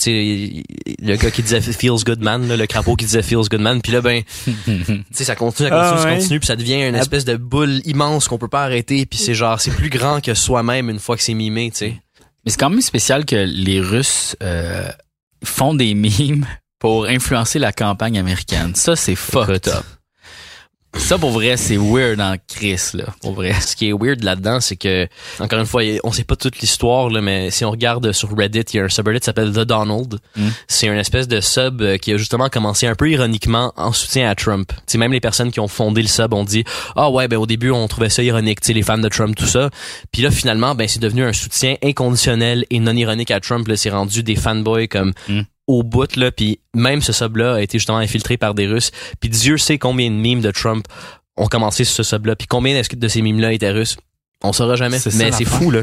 le 1.03 1.17
gars 1.17 1.31
qui 1.31 1.43
disait 1.43 1.61
feels 1.61 2.05
good 2.07 2.23
man, 2.23 2.49
là, 2.49 2.57
le 2.57 2.67
crapaud 2.67 2.97
qui 2.97 3.05
disait 3.05 3.23
feels 3.23 3.49
good 3.51 3.61
man, 3.61 3.83
puis 3.83 3.93
là 3.93 4.01
ben, 4.01 4.23
tu 4.65 5.05
sais 5.13 5.25
ça 5.25 5.37
continue, 5.37 5.69
ça 5.69 5.75
continue, 5.75 5.95
Ah 5.95 5.99
ça 6.03 6.09
ouais. 6.09 6.17
continue, 6.17 6.41
puis 6.41 6.47
ça 6.47 6.57
devient 6.57 6.87
une 6.89 6.95
espèce 6.95 7.25
de 7.27 7.37
boule 7.37 7.81
immense 7.85 8.29
qu'on 8.29 8.39
peut 8.39 8.49
pas 8.49 8.65
arrêter, 8.65 9.05
puis 9.05 9.19
c'est 9.19 9.35
genre 9.35 9.61
c'est 9.61 9.73
plus 9.73 9.91
grand 9.91 10.23
que 10.23 10.33
soi-même 10.35 10.89
une 10.89 10.99
fois 11.01 11.17
que 11.17 11.23
c'est 11.23 11.35
mimé, 11.35 11.71
tu 11.73 11.79
sais. 11.79 12.01
Mais 12.45 12.53
c'est 12.53 12.59
quand 12.59 12.71
même 12.71 12.81
spécial 12.81 13.25
que 13.25 13.35
les 13.37 13.81
Russes 13.81 14.37
euh, 14.43 14.89
font 15.45 15.75
des 15.75 15.95
mimes 15.95 16.47
pour 16.79 17.07
influencer 17.07 17.59
la 17.59 17.73
campagne 17.73 18.19
américaine. 18.19 18.75
Ça, 18.77 18.95
c'est 18.95 19.17
fucked 19.17 19.67
up. 19.69 19.85
Ça, 20.99 21.19
pour 21.19 21.31
vrai, 21.31 21.57
c'est 21.57 21.77
weird 21.77 22.21
en 22.21 22.35
crise, 22.49 22.93
là. 22.95 23.05
Pour 23.23 23.35
vrai. 23.35 23.53
Ce 23.61 23.77
qui 23.77 23.89
est 23.89 23.93
weird 23.93 24.25
là-dedans, 24.25 24.61
c'est 24.61 24.75
que, 24.75 25.07
encore 25.39 25.61
une 25.61 25.67
fois, 25.67 25.83
on 26.03 26.11
sait 26.11 26.25
pas 26.25 26.35
toute 26.35 26.59
l'histoire, 26.59 27.11
là, 27.11 27.21
mais 27.21 27.51
si 27.53 27.65
on 27.65 27.71
regarde 27.71 28.11
sur 28.11 28.37
Reddit, 28.37 28.65
il 28.73 28.77
y 28.77 28.81
a 28.81 28.85
un 28.85 28.89
subreddit 28.89 29.21
qui 29.21 29.27
s'appelle 29.27 29.53
The 29.53 29.61
Donald. 29.61 30.19
Mm. 30.35 30.49
C'est 30.67 30.89
une 30.89 30.99
espèce 30.99 31.29
de 31.29 31.41
sub 31.41 31.81
euh, 31.81 31.97
qui 31.97 32.13
a 32.13 32.17
justement 32.17 32.49
commencé 32.49 32.89
un 32.89 32.97
peu 32.97 33.09
ironiquement 33.09 33.73
en 33.77 33.93
soutien 33.93 34.29
à 34.29 34.35
Trump. 34.35 34.73
T'sais, 34.87 34.99
même 34.99 35.13
les 35.13 35.21
personnes 35.21 35.53
qui 35.53 35.61
ont 35.61 35.69
fondé 35.69 36.03
le 36.03 36.09
sub 36.09 36.35
ont 36.35 36.45
dit, 36.45 36.65
ah 36.97 37.09
ouais, 37.09 37.29
ben 37.29 37.37
au 37.37 37.47
début, 37.47 37.71
on 37.71 37.87
trouvait 37.87 38.11
ça 38.11 38.25
ironique, 38.25 38.61
t'sais, 38.61 38.73
les 38.73 38.83
fans 38.83 38.99
de 38.99 39.09
Trump, 39.09 39.37
tout 39.37 39.47
ça. 39.47 39.71
Puis 40.11 40.23
là, 40.23 40.33
finalement, 40.33 40.75
ben 40.75 40.89
c'est 40.89 41.01
devenu 41.01 41.23
un 41.23 41.33
soutien 41.33 41.77
inconditionnel 41.85 42.65
et 42.71 42.81
non 42.81 42.97
ironique 42.97 43.31
à 43.31 43.39
Trump. 43.39 43.69
Là, 43.69 43.77
c'est 43.77 43.91
rendu 43.91 44.25
des 44.25 44.35
fanboys 44.37 44.89
comme 44.89 45.13
Mm. 45.29 45.41
Au 45.67 45.83
bout, 45.83 46.17
là, 46.17 46.31
puis 46.31 46.61
même 46.75 47.01
ce 47.01 47.13
sub-là 47.13 47.55
a 47.55 47.61
été 47.61 47.79
justement 47.79 47.99
infiltré 47.99 48.37
par 48.37 48.55
des 48.55 48.67
Russes. 48.67 48.93
Puis 49.21 49.29
Dieu 49.29 49.59
sait 49.59 49.79
combien 49.79 50.11
de 50.11 50.17
mimes 50.17 50.41
de 50.41 50.51
Trump 50.51 50.87
ont 51.37 51.47
commencé 51.47 51.85
sur 51.85 51.97
ce 51.97 52.03
sub-là. 52.03 52.37
Puis 52.37 52.47
combien 52.47 52.81
de 52.81 53.09
ces 53.09 53.23
mimes-là 53.23 53.53
étaient 53.53 53.71
russes? 53.71 53.97
On 54.43 54.53
saura 54.53 54.77
jamais. 54.77 54.99
Mais 55.15 55.33
c'est 55.33 55.45
fou, 55.47 55.71
là. 55.71 55.81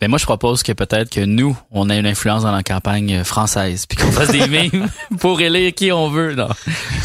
Ben 0.00 0.08
moi, 0.08 0.18
je 0.18 0.24
propose 0.24 0.62
que 0.62 0.72
peut-être 0.72 1.10
que 1.10 1.20
nous, 1.20 1.56
on 1.70 1.88
a 1.88 1.96
une 1.96 2.06
influence 2.06 2.42
dans 2.42 2.52
la 2.52 2.62
campagne 2.62 3.16
euh, 3.16 3.24
française, 3.24 3.86
puis 3.86 3.96
qu'on 3.96 4.12
fasse 4.12 4.30
des 4.30 4.46
mimes 4.48 4.88
pour 5.18 5.40
élire 5.40 5.72
qui 5.74 5.90
on 5.92 6.10
veut. 6.10 6.34
Non, 6.34 6.48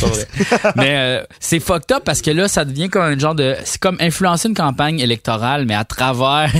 vrai. 0.01 0.27
Mais 0.75 0.97
euh, 0.97 1.23
c'est 1.39 1.61
fucked 1.61 1.95
up 1.95 2.03
parce 2.03 2.21
que 2.21 2.31
là, 2.31 2.49
ça 2.49 2.65
devient 2.65 2.89
comme 2.89 3.03
un 3.03 3.17
genre 3.17 3.35
de... 3.35 3.55
C'est 3.63 3.79
comme 3.79 3.97
influencer 4.01 4.49
une 4.49 4.53
campagne 4.53 4.99
électorale, 4.99 5.65
mais 5.65 5.75
à 5.75 5.85
travers 5.85 6.51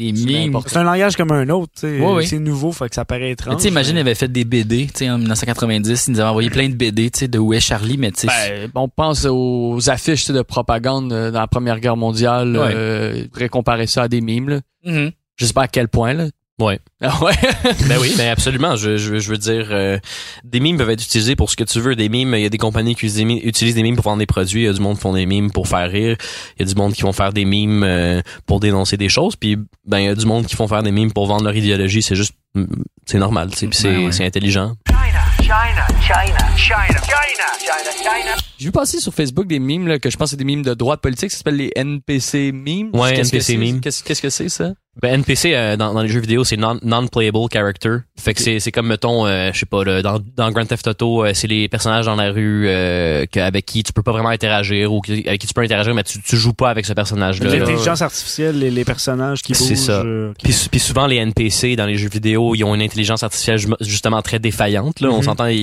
des 0.00 0.12
mimes. 0.12 0.58
C'est 0.66 0.76
un 0.78 0.82
langage 0.84 1.16
comme 1.16 1.30
un 1.32 1.48
autre. 1.50 1.72
tu 1.74 1.80
sais. 1.82 2.00
Oui, 2.00 2.12
oui. 2.16 2.26
C'est 2.26 2.38
nouveau, 2.38 2.72
fait 2.72 2.88
que 2.88 2.94
ça 2.94 3.04
paraît 3.04 3.20
Mais 3.20 3.30
étrange. 3.32 3.56
tu 3.56 3.62
sais, 3.62 3.68
imagine, 3.68 3.96
il 3.96 4.00
avait 4.00 4.14
fait 4.14 4.30
des 4.30 4.44
BD, 4.44 4.86
tu 4.86 4.92
sais, 5.04 5.10
en 5.10 5.18
1990, 5.18 6.06
il 6.06 6.12
nous 6.12 6.20
avait 6.20 6.28
envoyé 6.28 6.50
plein 6.50 6.68
de 6.68 6.74
BD, 6.74 7.10
tu 7.10 7.20
sais, 7.20 7.28
de 7.28 7.38
Où 7.38 7.52
est 7.52 7.60
Charlie, 7.60 7.98
mais 7.98 8.10
tu 8.12 8.20
sais, 8.20 8.26
Ben, 8.26 8.70
on 8.74 8.88
pense 8.88 9.26
aux 9.28 9.78
affiches 9.90 10.20
tu 10.20 10.26
sais, 10.28 10.32
de 10.32 10.42
propagande 10.42 11.12
euh, 11.12 11.30
dans 11.30 11.40
la 11.40 11.46
Première 11.46 11.80
Guerre 11.80 11.96
mondiale. 11.96 12.56
Ouais. 12.56 12.72
Euh, 12.74 13.22
on 13.24 13.28
pourrait 13.28 13.48
comparer 13.48 13.86
ça 13.86 14.02
à 14.04 14.08
des 14.08 14.20
mimes. 14.20 14.48
Là. 14.48 14.60
Mhm. 14.84 15.10
Je 15.36 15.44
sais 15.46 15.52
pas 15.52 15.62
à 15.62 15.68
quel 15.68 15.88
point. 15.88 16.12
Là. 16.14 16.26
Ouais. 16.60 16.78
Ah 17.00 17.18
ouais? 17.24 17.32
Ben 17.88 17.98
oui, 18.00 18.12
ben 18.16 18.30
absolument. 18.30 18.76
Je, 18.76 18.96
je, 18.96 19.18
je 19.18 19.30
veux 19.30 19.38
dire, 19.38 19.68
euh, 19.70 19.98
des 20.44 20.60
mimes 20.60 20.76
peuvent 20.76 20.90
être 20.90 21.02
utilisés 21.02 21.34
pour 21.36 21.50
ce 21.50 21.56
que 21.56 21.64
tu 21.64 21.80
veux. 21.80 21.96
Des 21.96 22.08
mimes, 22.08 22.34
il 22.34 22.42
y 22.42 22.46
a 22.46 22.50
des 22.50 22.58
compagnies 22.58 22.94
qui 22.94 23.06
utilisent 23.06 23.74
des 23.74 23.82
mimes, 23.82 23.96
pour 23.96 24.04
vendre 24.04 24.18
des 24.18 24.26
produits. 24.26 24.62
Il 24.62 24.66
y 24.66 24.68
a 24.68 24.72
du 24.72 24.80
monde 24.80 24.96
qui 24.96 25.00
font 25.02 25.14
des 25.14 25.26
mimes 25.26 25.50
pour 25.50 25.66
faire 25.68 25.90
rire. 25.90 26.16
Il 26.58 26.66
y 26.66 26.70
a 26.70 26.72
du 26.72 26.74
monde 26.78 26.92
qui 26.92 27.02
vont 27.02 27.12
faire 27.12 27.32
des 27.32 27.44
mimes 27.44 27.82
euh, 27.82 28.20
pour 28.46 28.60
dénoncer 28.60 28.96
des 28.96 29.08
choses. 29.08 29.36
Puis 29.36 29.56
ben 29.86 29.98
il 29.98 30.04
y 30.04 30.08
a 30.08 30.14
du 30.14 30.26
monde 30.26 30.46
qui 30.46 30.54
font 30.56 30.68
faire 30.68 30.82
des 30.82 30.92
mimes 30.92 31.12
pour 31.12 31.26
vendre 31.26 31.44
leur 31.44 31.56
idéologie. 31.56 32.02
C'est 32.02 32.14
juste, 32.16 32.34
mm, 32.54 32.64
c'est 33.06 33.18
normal. 33.18 33.50
tu 33.50 33.56
sais, 33.58 33.66
Puis 33.66 33.78
c'est 33.78 33.90
Ben 33.92 34.04
ouais. 34.06 34.12
c'est 34.12 34.26
intelligent. 34.26 34.74
China, 34.88 35.20
China, 35.40 35.86
China, 36.02 36.39
China, 36.56 36.76
China, 36.86 37.46
China, 37.58 37.90
China. 37.96 38.34
J'ai 38.58 38.66
vu 38.66 38.72
passer 38.72 39.00
sur 39.00 39.14
Facebook 39.14 39.46
des 39.46 39.58
mimes 39.58 39.88
là, 39.88 39.98
que 39.98 40.10
je 40.10 40.16
pense 40.16 40.26
que 40.26 40.30
c'est 40.32 40.36
des 40.36 40.44
mimes 40.44 40.62
de 40.62 40.74
droite 40.74 41.00
politique. 41.00 41.30
Ça 41.30 41.38
s'appelle 41.38 41.56
les 41.56 41.72
NPC 41.74 42.52
memes. 42.52 42.90
Ouais, 42.92 43.14
Qu'est-ce 43.14 43.30
que 43.30 43.36
NPC 43.36 43.52
c'est? 43.52 43.56
memes. 43.56 43.80
Qu'est-ce 43.80 44.04
qu'est-ce 44.04 44.22
que 44.22 44.30
c'est 44.30 44.48
ça? 44.50 44.72
Ben 45.00 45.14
NPC 45.20 45.54
euh, 45.54 45.76
dans, 45.76 45.94
dans 45.94 46.02
les 46.02 46.08
jeux 46.08 46.20
vidéo 46.20 46.42
c'est 46.44 46.56
non 46.56 46.78
non 46.82 47.06
playable 47.06 47.38
character. 47.50 47.98
Fait 48.18 48.34
que 48.34 48.42
c'est 48.42 48.58
c'est 48.60 48.72
comme 48.72 48.88
mettons 48.88 49.24
euh, 49.24 49.50
je 49.54 49.60
sais 49.60 49.64
pas 49.64 49.84
là, 49.84 50.02
dans 50.02 50.18
dans 50.36 50.50
Grand 50.50 50.66
Theft 50.66 50.86
Auto 50.88 51.24
euh, 51.24 51.30
c'est 51.32 51.46
les 51.46 51.68
personnages 51.68 52.06
dans 52.06 52.16
la 52.16 52.32
rue 52.32 52.64
euh, 52.68 53.24
que, 53.32 53.38
avec 53.38 53.64
qui 53.66 53.82
tu 53.84 53.92
peux 53.92 54.02
pas 54.02 54.10
vraiment 54.12 54.28
interagir 54.30 54.92
ou 54.92 55.00
qui- 55.00 55.26
avec 55.26 55.40
qui 55.40 55.46
tu 55.46 55.54
peux 55.54 55.62
interagir 55.62 55.94
mais 55.94 56.02
tu 56.02 56.20
tu 56.20 56.36
joues 56.36 56.52
pas 56.54 56.70
avec 56.70 56.84
ce 56.84 56.92
personnage 56.92 57.40
là. 57.40 57.56
L'intelligence 57.56 58.02
artificielle, 58.02 58.58
les, 58.58 58.70
les 58.70 58.84
personnages 58.84 59.42
qui 59.42 59.52
bougent. 59.52 59.62
C'est 59.68 59.76
ça. 59.76 60.00
euh, 60.02 60.32
Puis, 60.42 60.52
sou- 60.52 60.68
puis 60.68 60.80
souvent 60.80 61.06
les 61.06 61.16
NPC 61.16 61.76
dans 61.76 61.86
les 61.86 61.96
jeux 61.96 62.10
vidéo, 62.10 62.54
ils 62.56 62.64
ont 62.64 62.74
une 62.74 62.82
intelligence 62.82 63.22
artificielle 63.22 63.58
ju- 63.58 63.68
justement 63.80 64.20
très 64.22 64.40
défaillante. 64.40 65.00
Là, 65.00 65.10
on 65.10 65.18
Mhm. 65.18 65.22
s'entend, 65.22 65.46
ils, 65.46 65.56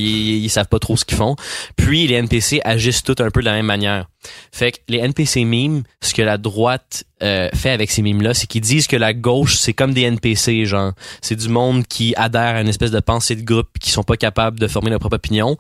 ils 0.46 0.50
savent 0.50 0.68
pas 0.70 0.77
trop 0.80 0.98
ce 0.98 1.06
qu'ils 1.06 1.18
font. 1.18 1.36
Puis 1.76 2.08
les 2.08 2.16
NPC 2.16 2.62
agissent 2.64 3.04
tous 3.04 3.16
un 3.22 3.30
peu 3.30 3.40
de 3.42 3.46
la 3.46 3.54
même 3.54 3.66
manière. 3.66 4.08
Fait 4.52 4.72
que 4.74 4.78
les 4.88 4.98
NPC 5.00 5.46
mimes, 5.46 5.84
ce 6.02 6.14
que 6.14 6.22
la 6.22 6.38
droite 6.38 7.04
euh, 7.24 7.50
fait 7.54 7.70
avec 7.72 7.92
ces 7.92 8.02
mimes 8.02 8.22
là, 8.22 8.34
c'est 8.34 8.48
qu'ils 8.48 8.62
disent 8.62 8.88
que 8.88 8.96
la 8.98 9.14
gauche 9.14 9.56
c'est 9.56 9.74
comme 9.74 9.94
des 9.94 10.02
NPC, 10.04 10.66
genre 10.66 10.94
c'est 11.22 11.36
du 11.36 11.50
monde 11.50 11.86
qui 11.88 12.14
adhère 12.18 12.56
à 12.56 12.62
une 12.62 12.68
espèce 12.68 12.92
de 12.92 13.00
pensée 13.00 13.36
de 13.36 13.44
groupe, 13.44 13.70
qui 13.80 13.92
sont 13.92 14.04
pas 14.04 14.18
capables 14.18 14.60
de 14.60 14.68
former 14.68 14.90
leur 14.90 15.00
propre 15.00 15.16
opinion. 15.16 15.58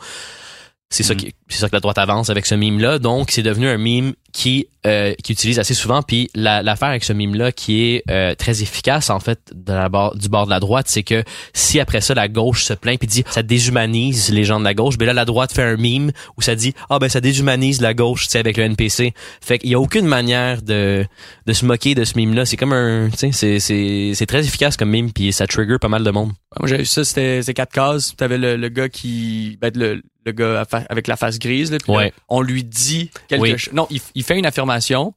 C'est 0.89 1.03
ça 1.03 1.13
Mhm. 1.15 1.19
qui, 1.19 1.35
c'est 1.49 1.59
ça 1.59 1.69
que 1.69 1.75
la 1.75 1.79
droite 1.79 1.97
avance 1.97 2.29
avec 2.29 2.45
ce 2.45 2.55
mime 2.55 2.79
là. 2.79 2.99
Donc 2.99 3.31
c'est 3.31 3.43
devenu 3.43 3.67
un 3.67 3.77
mime 3.77 4.13
qui 4.33 4.67
euh, 4.85 5.13
qui 5.23 5.33
utilise 5.33 5.59
assez 5.59 5.73
souvent. 5.73 6.01
Puis 6.01 6.29
la- 6.35 6.61
l'affaire 6.61 6.89
avec 6.89 7.03
ce 7.03 7.13
mime 7.13 7.35
là 7.35 7.51
qui 7.51 7.81
est 7.83 8.03
euh, 8.09 8.35
très 8.35 8.61
efficace 8.61 9.09
en 9.09 9.19
fait 9.19 9.39
du 9.53 10.29
bord 10.29 10.45
de 10.45 10.49
la 10.49 10.59
droite, 10.59 10.87
c'est 10.89 11.03
que 11.03 11.23
si 11.53 11.79
après 11.79 12.01
ça 12.01 12.13
la 12.13 12.27
gauche 12.27 12.63
se 12.63 12.73
plaint 12.73 12.97
puis 12.99 13.07
dit 13.07 13.23
ça 13.29 13.43
déshumanise 13.43 14.29
les 14.31 14.43
gens 14.43 14.59
de 14.59 14.63
la 14.65 14.73
gauche, 14.73 14.97
ben 14.97 15.05
là 15.05 15.13
la 15.13 15.25
droite 15.25 15.51
fait 15.51 15.63
un 15.63 15.77
mime 15.77 16.11
où 16.37 16.41
ça 16.41 16.55
dit 16.55 16.73
ah 16.89 16.99
ben 16.99 17.09
ça 17.09 17.21
déshumanise 17.21 17.81
la 17.81 17.93
gauche, 17.93 18.27
tu 18.27 18.37
avec 18.37 18.57
le 18.57 18.63
NPC. 18.63 19.13
Fait 19.41 19.57
qu'il 19.59 19.69
y 19.69 19.73
a 19.75 19.79
aucune 19.79 20.05
manière 20.05 20.61
de 20.61 21.05
de 21.45 21.53
se 21.53 21.65
moquer 21.65 21.95
de 21.95 22.03
ce 22.03 22.15
mime 22.17 22.33
là. 22.33 22.45
C'est 22.45 22.57
comme 22.57 22.73
un, 22.73 23.09
tu 23.09 23.31
sais, 23.33 23.59
c'est 23.59 24.11
c'est 24.13 24.25
très 24.25 24.45
efficace 24.45 24.77
comme 24.77 24.89
mime 24.89 25.11
puis 25.11 25.33
ça 25.33 25.47
trigger 25.47 25.77
pas 25.79 25.87
mal 25.89 26.03
de 26.03 26.11
monde. 26.11 26.31
Moi, 26.59 26.67
j'avais 26.67 26.83
vu 26.83 26.87
ça, 26.87 27.03
c'était 27.03 27.41
quatre 27.53 27.71
cases. 27.73 28.15
T'avais 28.15 28.37
le, 28.37 28.55
le 28.55 28.69
gars 28.69 28.89
qui, 28.89 29.57
ben, 29.61 29.71
le, 29.75 30.01
le 30.25 30.31
gars 30.31 30.63
avec 30.89 31.07
la 31.07 31.15
face 31.17 31.36
grise. 31.39 31.71
Là, 31.71 31.77
on 32.29 32.41
lui 32.41 32.63
dit 32.63 33.09
quelque 33.27 33.41
Oui. 33.41 33.57
chose. 33.57 33.73
Non, 33.73 33.87
il, 33.89 34.01
il 34.15 34.23
fait 34.23 34.37
une 34.37 34.45
affirmation. 34.45 35.13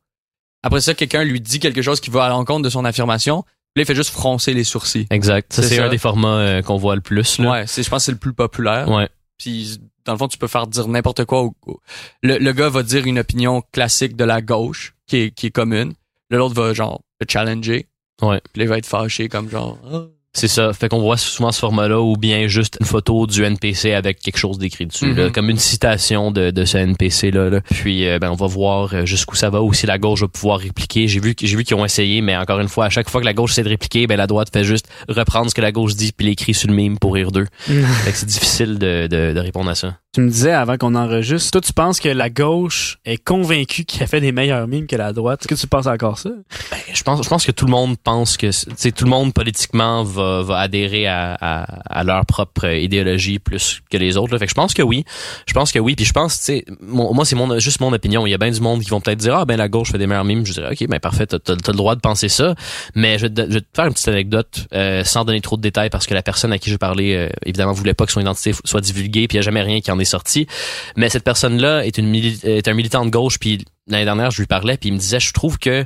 Après 0.62 0.80
ça, 0.80 0.94
quelqu'un 0.94 1.24
lui 1.24 1.40
dit 1.40 1.58
quelque 1.58 1.82
chose 1.82 2.00
qui 2.00 2.10
va 2.10 2.24
à 2.24 2.28
l'encontre 2.28 2.62
de 2.62 2.68
son 2.70 2.84
affirmation. 2.84 3.44
Là, 3.76 3.82
il 3.82 3.86
fait 3.86 3.94
juste 3.94 4.10
froncer 4.10 4.52
les 4.52 4.64
sourcils. 4.64 5.06
Exact. 5.10 5.52
Ça 5.52 5.62
C'est 5.62 5.78
un 5.78 5.88
des 5.88 5.96
formats 5.98 6.38
euh, 6.38 6.62
qu'on 6.62 6.76
voit 6.76 6.96
le 6.96 7.00
plus 7.00 7.38
là. 7.38 7.50
Ouais, 7.50 7.66
c'est, 7.66 7.82
je 7.82 7.88
pense 7.88 8.02
que 8.02 8.06
c'est 8.06 8.12
le 8.12 8.18
plus 8.18 8.32
populaire. 8.34 8.88
Ouais. 8.88 9.08
Puis 9.38 9.78
dans 10.04 10.12
le 10.12 10.18
fond, 10.18 10.28
tu 10.28 10.38
peux 10.38 10.48
faire 10.48 10.66
dire 10.66 10.88
n'importe 10.88 11.24
quoi. 11.24 11.42
au- 11.42 11.54
au- 11.66 11.80
Le, 12.22 12.38
le 12.38 12.52
gars 12.52 12.68
va 12.68 12.82
dire 12.82 13.06
une 13.06 13.18
opinion 13.20 13.62
classique 13.72 14.16
de 14.16 14.24
la 14.24 14.42
gauche 14.42 14.94
qui 15.06 15.16
est, 15.18 15.30
qui 15.30 15.46
est 15.46 15.50
commune. 15.50 15.92
L'autre 16.30 16.54
va 16.54 16.74
genre 16.74 17.00
le 17.20 17.26
challenger. 17.28 17.86
Ouais. 18.22 18.40
Puis 18.52 18.58
là, 18.60 18.64
il 18.64 18.68
va 18.68 18.78
être 18.78 18.86
fâché 18.86 19.28
comme 19.28 19.48
genre. 19.48 19.78
Ah. 19.90 20.02
C'est 20.32 20.46
ça. 20.48 20.72
Fait 20.72 20.88
qu'on 20.88 21.00
voit 21.00 21.16
souvent 21.16 21.50
ce 21.50 21.58
format-là 21.58 22.00
ou 22.00 22.14
bien 22.16 22.46
juste 22.46 22.76
une 22.80 22.86
photo 22.86 23.26
du 23.26 23.42
NPC 23.42 23.92
avec 23.94 24.20
quelque 24.20 24.36
chose 24.38 24.58
d'écrit 24.58 24.86
dessus, 24.86 25.12
là, 25.12 25.24
Mhm. 25.26 25.32
comme 25.32 25.50
une 25.50 25.58
citation 25.58 26.30
de, 26.30 26.50
de 26.52 26.64
ce 26.64 26.78
NPC-là. 26.78 27.50
là. 27.50 27.60
Puis 27.62 28.06
euh, 28.06 28.20
ben, 28.20 28.30
on 28.30 28.36
va 28.36 28.46
voir 28.46 28.94
euh, 28.94 29.04
jusqu'où 29.06 29.34
ça 29.34 29.50
va. 29.50 29.60
Ou 29.60 29.72
si 29.74 29.86
la 29.86 29.98
gauche 29.98 30.20
va 30.20 30.28
pouvoir 30.28 30.60
répliquer. 30.60 31.08
J'ai 31.08 31.18
vu, 31.18 31.34
j'ai 31.40 31.56
vu 31.56 31.64
qu'ils 31.64 31.76
ont 31.76 31.84
essayé, 31.84 32.20
mais 32.22 32.36
encore 32.36 32.60
une 32.60 32.68
fois, 32.68 32.84
à 32.86 32.90
chaque 32.90 33.10
fois 33.10 33.20
que 33.20 33.26
la 33.26 33.34
gauche 33.34 33.50
essaie 33.52 33.64
de 33.64 33.68
répliquer, 33.70 34.06
ben 34.06 34.16
la 34.16 34.28
droite 34.28 34.50
fait 34.52 34.62
juste 34.64 34.88
reprendre 35.08 35.50
ce 35.50 35.54
que 35.54 35.60
la 35.62 35.72
gauche 35.72 35.94
dit 35.96 36.12
puis 36.16 36.26
l'écrit 36.28 36.54
sur 36.54 36.68
le 36.68 36.74
mime 36.74 36.98
pour 36.98 37.14
rire 37.14 37.32
d'eux. 37.32 37.46
fait 37.66 38.12
que 38.12 38.16
c'est 38.16 38.26
difficile 38.26 38.78
de, 38.78 39.08
de, 39.08 39.32
de 39.34 39.40
répondre 39.40 39.68
à 39.70 39.74
ça. 39.74 39.96
Tu 40.12 40.22
me 40.22 40.28
disais 40.28 40.50
avant 40.50 40.76
qu'on 40.76 40.96
enregistre, 40.96 41.52
toi 41.52 41.60
tu 41.60 41.72
penses 41.72 42.00
que 42.00 42.08
la 42.08 42.30
gauche 42.30 42.98
est 43.04 43.22
convaincue 43.22 43.84
qu'elle 43.84 44.08
fait 44.08 44.20
des 44.20 44.32
meilleurs 44.32 44.66
mimes 44.66 44.88
que 44.88 44.96
la 44.96 45.12
droite. 45.12 45.42
Est-ce 45.42 45.46
que 45.46 45.54
tu 45.54 45.68
penses 45.68 45.86
encore 45.86 46.18
ça? 46.18 46.30
Ben, 46.72 46.78
je 46.92 47.02
pense, 47.04 47.22
je 47.22 47.28
pense 47.28 47.46
que 47.46 47.52
tout 47.52 47.64
le 47.64 47.70
monde 47.70 47.94
pense 48.02 48.36
que, 48.36 48.50
sais, 48.50 48.90
tout 48.90 49.04
le 49.04 49.10
monde 49.10 49.32
politiquement 49.32 50.02
va, 50.02 50.42
va 50.42 50.58
adhérer 50.58 51.06
à, 51.06 51.38
à, 51.40 51.62
à 52.00 52.02
leur 52.02 52.26
propre 52.26 52.66
idéologie 52.74 53.38
plus 53.38 53.82
que 53.88 53.98
les 53.98 54.16
autres. 54.16 54.32
Là. 54.32 54.40
Fait 54.40 54.46
que 54.46 54.50
je 54.50 54.56
pense 54.56 54.74
que 54.74 54.82
oui. 54.82 55.04
Je 55.46 55.52
pense 55.52 55.70
que 55.70 55.78
oui. 55.78 55.94
Puis 55.94 56.06
je 56.06 56.12
pense, 56.12 56.40
tu 56.40 56.44
sais, 56.44 56.64
moi 56.80 57.24
c'est 57.24 57.36
mon, 57.36 57.60
juste 57.60 57.78
mon 57.78 57.92
opinion. 57.92 58.26
Il 58.26 58.30
y 58.30 58.34
a 58.34 58.38
bien 58.38 58.50
du 58.50 58.60
monde 58.60 58.82
qui 58.82 58.90
vont 58.90 59.00
peut-être 59.00 59.20
dire 59.20 59.36
ah 59.36 59.44
ben 59.44 59.56
la 59.56 59.68
gauche 59.68 59.92
fait 59.92 59.98
des 59.98 60.08
meilleurs 60.08 60.24
mimes. 60.24 60.44
Je 60.44 60.54
dirais 60.54 60.72
ok 60.72 60.88
ben 60.88 60.98
parfait, 60.98 61.28
t'as, 61.28 61.38
t'as 61.38 61.54
le 61.54 61.76
droit 61.76 61.94
de 61.94 62.00
penser 62.00 62.28
ça. 62.28 62.56
Mais 62.96 63.16
je 63.16 63.28
vais 63.28 63.32
te, 63.32 63.42
je 63.42 63.54
vais 63.54 63.60
te 63.60 63.66
faire 63.76 63.86
une 63.86 63.92
petite 63.92 64.08
anecdote 64.08 64.66
euh, 64.74 65.04
sans 65.04 65.24
donner 65.24 65.40
trop 65.40 65.56
de 65.56 65.62
détails 65.62 65.90
parce 65.90 66.08
que 66.08 66.14
la 66.14 66.22
personne 66.22 66.52
à 66.52 66.58
qui 66.58 66.68
je 66.68 66.76
parlais 66.76 67.14
euh, 67.14 67.28
évidemment 67.46 67.74
voulait 67.74 67.94
pas 67.94 68.06
que 68.06 68.12
son 68.12 68.20
identité 68.20 68.52
soit 68.64 68.80
divulguée. 68.80 69.28
Puis 69.28 69.36
il 69.36 69.38
y 69.38 69.38
a 69.38 69.42
jamais 69.42 69.62
rien 69.62 69.80
qui 69.80 69.92
en 69.92 69.99
est 70.00 70.04
sorti. 70.04 70.46
Mais 70.96 71.08
cette 71.08 71.24
personne-là 71.24 71.84
est 71.86 71.98
une 71.98 72.14
est 72.14 72.68
un 72.68 72.74
militant 72.74 73.04
de 73.04 73.10
gauche. 73.10 73.38
Puis 73.38 73.64
l'année 73.86 74.04
dernière 74.04 74.30
je 74.30 74.38
lui 74.38 74.46
parlais 74.46 74.76
puis 74.76 74.88
il 74.88 74.92
me 74.92 74.98
disait 74.98 75.20
je 75.20 75.32
trouve 75.32 75.58
que 75.58 75.84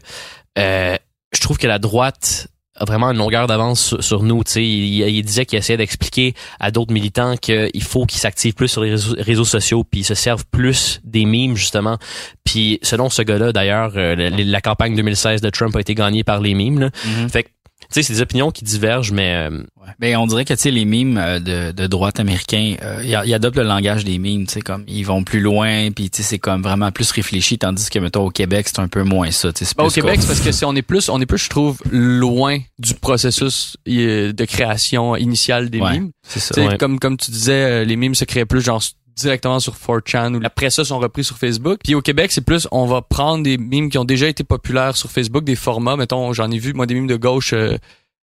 euh, 0.59 0.96
je 1.33 1.40
trouve 1.40 1.59
que 1.59 1.66
la 1.66 1.79
droite 1.79 2.48
a 2.77 2.85
vraiment 2.85 3.11
une 3.11 3.18
longueur 3.18 3.46
d'avance 3.46 3.81
sur, 3.81 4.03
sur 4.03 4.22
nous. 4.22 4.42
Tu 4.42 4.53
sais, 4.53 4.64
il, 4.64 5.00
il 5.09 5.22
disait 5.22 5.46
qu'il 5.46 5.59
essayait 5.59 5.77
d'expliquer 5.77 6.35
à 6.59 6.70
d'autres 6.70 6.92
militants 6.92 7.37
qu'il 7.37 7.83
faut 7.83 8.05
qu'ils 8.05 8.18
s'activent 8.20 8.55
plus 8.55 8.68
sur 8.68 8.83
les 8.83 8.90
réseaux, 8.90 9.14
réseaux 9.18 9.44
sociaux, 9.44 9.85
puis 9.85 10.00
ils 10.00 10.05
se 10.05 10.14
servent 10.14 10.44
plus 10.50 11.00
des 11.05 11.24
mimes 11.24 11.57
justement. 11.57 11.98
Puis 12.42 12.81
selon 12.83 13.11
ce 13.11 13.22
gars-là, 13.22 13.53
d'ailleurs, 13.53 13.92
euh, 13.96 14.16
la, 14.16 14.31
la 14.31 14.61
campagne 14.61 14.96
2016 14.96 15.40
de 15.40 15.50
Trump 15.50 15.74
a 15.77 15.81
été 15.81 15.94
gagnée 15.94 16.24
par 16.24 16.40
les 16.40 16.55
mimes. 16.55 16.81
là. 16.81 16.90
Mhm. 17.05 17.29
Fait 17.31 17.44
que 17.44 17.48
tu 17.88 17.94
sais, 17.94 18.03
c'est 18.03 18.12
des 18.14 18.20
opinions 18.23 18.51
qui 18.51 18.64
divergent, 18.64 19.12
mais 19.12 19.49
euh, 19.51 19.62
Ouais. 19.85 19.90
Ben, 19.99 20.16
on 20.16 20.27
dirait 20.27 20.47
que 20.47 20.55
tu 20.55 20.61
sais 20.61 20.70
les 20.70 20.87
mimes 20.87 21.18
euh, 21.18 21.38
de, 21.38 21.70
de 21.73 21.87
droite 21.87 22.18
américain, 22.18 22.75
euh, 22.83 23.03
ils 23.05 23.20
ils 23.27 23.35
adoptent 23.35 23.59
le 23.59 23.64
langage 23.64 24.03
des 24.07 24.16
mimes, 24.16 24.47
tu 24.47 24.55
sais 24.55 24.61
comme 24.62 24.83
ils 24.88 25.03
vont 25.05 25.23
plus 25.25 25.40
loin, 25.40 25.90
puis 25.90 26.09
tu 26.09 26.18
sais 26.18 26.23
c'est 26.23 26.38
comme 26.38 26.62
vraiment 26.62 26.90
plus 26.90 27.11
réfléchi, 27.11 27.59
tandis 27.59 27.90
que 27.90 27.99
mettons 27.99 28.25
au 28.25 28.31
Québec 28.31 28.66
c'est 28.66 28.79
un 28.81 28.88
peu 28.88 29.03
moins 29.03 29.31
ça. 29.31 29.53
tu 29.53 29.59
sais, 29.59 29.64
c'est 29.66 29.77
Ben, 29.77 29.85
au 29.85 29.88
plus 29.88 29.97
Québec, 29.97 30.12
comme- 30.14 30.20
c'est 30.23 30.27
parce 30.29 30.40
que 30.40 30.53
c'est 30.53 30.64
on 30.64 30.75
est 30.75 30.81
plus, 30.81 31.11
on 31.11 31.20
est 31.20 31.27
plus, 31.27 31.37
je 31.37 31.51
trouve, 31.51 31.79
loin 31.90 32.59
du 32.79 32.94
processus 32.94 33.77
de 33.87 34.44
création 34.47 35.16
initiale 35.16 35.68
des 35.68 35.81
Ouais, 35.81 35.92
mimes. 35.92 36.11
c'est 36.27 36.40
ça. 36.40 36.55
Tu 36.55 36.62
sais, 36.62 36.66
Ouais. 36.68 36.79
Comme 36.79 36.99
comme 36.99 37.18
tu 37.18 37.31
disais, 37.31 37.53
euh, 37.53 37.85
les 37.85 37.97
mimes 37.97 38.14
se 38.14 38.25
créent 38.25 38.47
plus 38.47 38.62
genre 38.62 38.83
directement 39.16 39.61
sur 39.61 39.74
4chan 39.74 40.35
ou 40.35 40.40
après 40.44 40.70
ça 40.70 40.85
sont 40.85 40.98
repris 40.98 41.24
sur 41.24 41.38
Facebook. 41.38 41.81
Puis 41.85 41.94
au 41.94 42.03
Québec, 42.03 42.33
c'est 42.33 42.44
plus 42.44 42.66
on 42.72 42.87
va 42.87 43.03
prendre 43.03 43.42
des 43.44 43.59
mimes 43.59 43.88
qui 43.90 43.98
ont 43.98 44.05
déjà 44.05 44.29
été 44.29 44.44
populaires 44.44 44.96
sur 44.96 45.11
Facebook, 45.11 45.44
des 45.44 45.57
formats, 45.57 45.96
mettons, 45.96 46.33
j'en 46.33 46.50
ai 46.50 46.59
vu 46.59 46.72
moi 46.72 46.87
des 46.87 46.94
mimes 46.94 47.07
de 47.07 47.16
gauche 47.16 47.53
euh, 47.53 47.77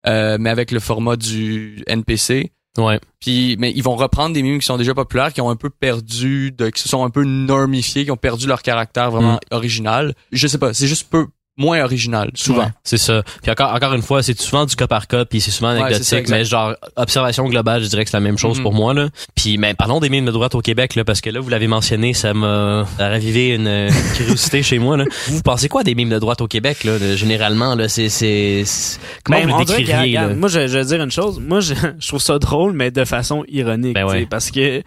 euh, 0.07 0.37
mais 0.41 0.51
avec 0.51 0.71
le 0.71 0.81
format 0.81 1.17
du 1.17 1.83
NPC. 1.87 2.53
ouais. 2.79 3.01
Puis 3.21 3.57
mais 3.59 3.73
ils 3.75 3.83
vont 3.83 3.97
reprendre 3.97 4.33
des 4.35 4.43
mimes 4.43 4.61
qui 4.61 4.67
sont 4.67 4.77
déjà 4.77 4.95
populaires, 4.95 5.33
qui 5.33 5.41
ont 5.41 5.51
un 5.51 5.57
peu 5.57 5.71
perdu 5.71 6.53
de 6.53 6.71
qui 6.71 6.81
se 6.83 6.89
sont 6.89 7.05
un 7.05 7.11
peu 7.11 7.25
normifiés, 7.25 8.05
qui 8.05 8.11
ont 8.11 8.17
perdu 8.17 8.47
leur 8.47 8.63
caractère 8.63 9.11
vraiment 9.11 9.35
Mm. 9.35 9.55
original. 9.55 10.15
Je 10.33 10.47
sais 10.47 10.59
pas, 10.59 10.73
c'est 10.75 10.87
juste 10.87 11.09
peu 11.11 11.27
moins 11.59 11.83
original 11.85 12.31
souvent. 12.35 12.61
Ouais. 12.65 12.69
C'est 12.85 12.97
ça. 12.99 13.23
Puis 13.43 13.51
encore, 13.51 13.75
encore 13.75 13.93
une 13.95 14.03
fois, 14.03 14.23
c'est 14.23 14.41
souvent 14.41 14.65
du 14.65 14.75
cas 14.77 14.87
par 14.87 15.07
cas, 15.09 15.25
puis 15.25 15.41
c'est 15.41 15.51
souvent 15.51 15.69
anecdotique, 15.71 16.27
ça, 16.29 16.35
mais 16.35 16.45
genre 16.45 16.75
observation 16.97 17.47
globale, 17.49 17.83
je 17.83 17.89
dirais 17.89 18.05
que 18.05 18.11
c'est 18.11 18.17
la 18.17 18.21
même 18.23 18.39
chose 18.39 18.59
Mhm. 18.59 18.63
pour 18.63 18.73
moi 18.75 18.95
là. 18.95 19.09
Puis 19.35 19.59
mais 19.59 19.75
parlons 19.75 20.01
des 20.01 20.09
mimes 20.09 20.25
de 20.27 20.31
droite 20.31 20.55
au 20.55 20.61
Québec 20.61 20.95
là, 20.95 21.05
parce 21.05 21.21
que 21.21 21.31
là 21.31 21.41
vous 21.41 21.49
l'avez 21.51 21.67
mentionné, 21.67 22.15
ça 22.15 22.33
m'a 22.35 22.87
ravivé 22.99 23.51
une 23.55 23.67
euh, 23.67 23.91
curiosité 24.17 24.63
chez 24.63 24.79
moi 24.79 24.97
là. 24.97 25.05
Vous 25.29 25.43
pensez 25.43 25.69
quoi 25.69 25.83
des 25.85 25.95
mimes 25.95 26.09
de 26.11 26.19
droite 26.19 26.41
au 26.41 26.47
Québec 26.49 26.85
là, 26.85 26.99
de- 26.99 27.17
généralement 27.17 27.75
là, 27.75 27.89
c'est 27.89 28.09
c'est 28.09 28.63
c'est- 28.65 29.01
comment 29.25 29.39
Ben, 29.41 29.49
vous 29.49 29.55
on 29.55 29.59
le 29.59 29.65
décririez 29.65 30.15
là? 30.15 30.29
Moi, 30.29 30.49
je, 30.49 30.67
je 30.69 30.79
vais 30.79 30.85
dire 30.85 31.03
une 31.03 31.11
chose. 31.11 31.41
Moi, 31.41 31.61
je, 31.61 31.75
je 31.99 32.09
trouve 32.09 32.21
ça 32.23 32.39
drôle, 32.39 32.73
mais 32.73 32.91
de 32.91 33.05
façon 33.05 33.45
ironique. 33.49 33.95
Ben 33.95 34.05
tu 34.07 34.13
sais, 34.13 34.19
ouais. 34.21 34.27
Parce 34.27 34.51
que 34.51 34.83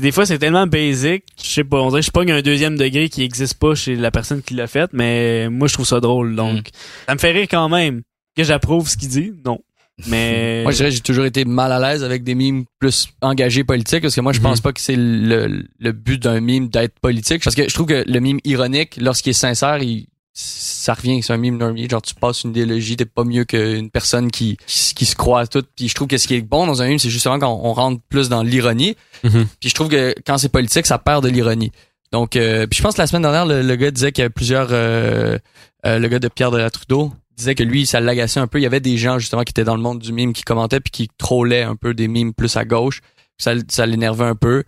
des 0.00 0.12
fois, 0.12 0.26
c'est 0.26 0.38
tellement 0.38 0.66
basic. 0.66 1.24
Je 1.42 1.48
sais 1.48 1.64
pas, 1.64 1.78
on 1.80 1.88
dirait 1.88 2.00
que 2.00 2.06
je 2.06 2.10
pogne 2.10 2.30
un 2.32 2.42
deuxième 2.42 2.76
degré 2.76 3.08
qui 3.08 3.22
existe 3.22 3.54
pas 3.58 3.74
chez 3.74 3.96
la 3.96 4.10
personne 4.10 4.42
qui 4.42 4.54
l'a 4.54 4.66
fait, 4.66 4.90
mais 4.92 5.48
moi, 5.48 5.68
je 5.68 5.74
trouve 5.74 5.86
ça 5.86 6.00
drôle. 6.02 6.36
Donc, 6.36 6.58
Mm. 6.58 6.62
ça 7.08 7.14
me 7.14 7.18
fait 7.18 7.30
rire 7.32 7.46
quand 7.50 7.68
même. 7.70 8.02
Que 8.36 8.44
j'approuve 8.44 8.88
ce 8.88 8.96
qu'il 8.96 9.08
dit, 9.08 9.32
non. 9.44 9.60
Mais... 10.06 10.60
Moi, 10.62 10.72
je 10.72 10.76
dirais 10.78 10.88
que 10.90 10.94
j'ai 10.96 11.00
toujours 11.02 11.24
été 11.26 11.44
mal 11.44 11.70
à 11.72 11.78
l'aise 11.78 12.02
avec 12.04 12.24
des 12.24 12.34
mimes 12.34 12.64
plus 12.78 13.08
engagés 13.20 13.62
politiques 13.64 14.00
parce 14.02 14.14
que 14.14 14.20
moi, 14.22 14.32
je 14.32 14.40
pense 14.40 14.60
pas 14.60 14.72
que 14.72 14.80
c'est 14.80 14.96
le, 14.96 15.64
le 15.78 15.92
but 15.92 16.20
d'un 16.22 16.40
mime 16.40 16.68
d'être 16.68 16.98
politique. 17.00 17.44
Parce 17.44 17.54
que 17.54 17.68
je 17.68 17.74
trouve 17.74 17.86
que 17.86 18.02
le 18.06 18.20
mime 18.20 18.38
ironique, 18.44 18.96
lorsqu'il 19.00 19.30
est 19.30 19.34
sincère, 19.34 19.82
il, 19.82 20.06
ça 20.32 20.94
revient, 20.94 21.22
c'est 21.22 21.34
un 21.34 21.36
mime 21.36 21.58
normier. 21.58 21.86
Genre, 21.90 22.00
tu 22.00 22.14
passes 22.14 22.44
une 22.44 22.50
idéologie, 22.52 22.96
t'es 22.96 23.04
pas 23.04 23.24
mieux 23.24 23.44
qu'une 23.44 23.90
personne 23.90 24.30
qui, 24.30 24.56
qui, 24.66 24.94
qui 24.94 25.04
se 25.04 25.14
croit 25.14 25.40
à 25.40 25.46
tout. 25.46 25.62
Puis 25.76 25.88
je 25.88 25.94
trouve 25.94 26.08
que 26.08 26.16
ce 26.16 26.26
qui 26.26 26.36
est 26.36 26.40
bon 26.40 26.66
dans 26.66 26.80
un 26.80 26.88
mime, 26.88 26.98
c'est 26.98 27.10
justement 27.10 27.38
quand 27.38 27.52
on 27.62 27.74
rentre 27.74 28.00
plus 28.08 28.30
dans 28.30 28.42
l'ironie. 28.42 28.96
Mhm. 29.24 29.46
Puis 29.60 29.68
je 29.68 29.74
trouve 29.74 29.88
que 29.88 30.14
quand 30.26 30.38
c'est 30.38 30.48
politique, 30.48 30.86
ça 30.86 30.96
perd 30.98 31.22
de 31.22 31.28
l'ironie. 31.28 31.70
Donc, 32.12 32.36
euh, 32.36 32.66
puis 32.66 32.78
je 32.78 32.82
pense 32.82 32.94
que 32.94 33.00
la 33.02 33.06
semaine 33.06 33.22
dernière, 33.22 33.44
le, 33.46 33.60
le 33.62 33.76
gars 33.76 33.90
disait 33.90 34.10
qu'il 34.12 34.22
y 34.22 34.24
avait 34.24 34.30
plusieurs, 34.32 34.68
euh, 34.70 35.38
euh, 35.86 35.98
le 35.98 36.08
gars 36.08 36.18
de 36.18 36.28
Pierre 36.28 36.50
de 36.50 36.58
la 36.58 36.70
Trudeau 36.70 37.12
disait 37.36 37.54
que 37.54 37.62
lui, 37.62 37.86
ça 37.86 38.00
l'agaçait 38.00 38.40
un 38.40 38.46
peu. 38.46 38.58
Il 38.60 38.62
y 38.62 38.66
avait 38.66 38.80
des 38.80 38.96
gens 38.98 39.18
justement 39.18 39.42
qui 39.42 39.50
étaient 39.50 39.64
dans 39.64 39.76
le 39.76 39.82
monde 39.82 39.98
du 39.98 40.12
mime 40.12 40.32
qui 40.32 40.42
commentaient 40.42 40.80
puis 40.80 40.90
qui 40.90 41.08
trollaient 41.18 41.62
un 41.62 41.76
peu 41.76 41.94
des 41.94 42.08
mimes 42.08 42.34
plus 42.34 42.56
à 42.56 42.64
gauche. 42.64 43.00
Ça, 43.38 43.54
ça 43.68 43.86
l'énervait 43.86 44.26
un 44.26 44.34
peu. 44.34 44.64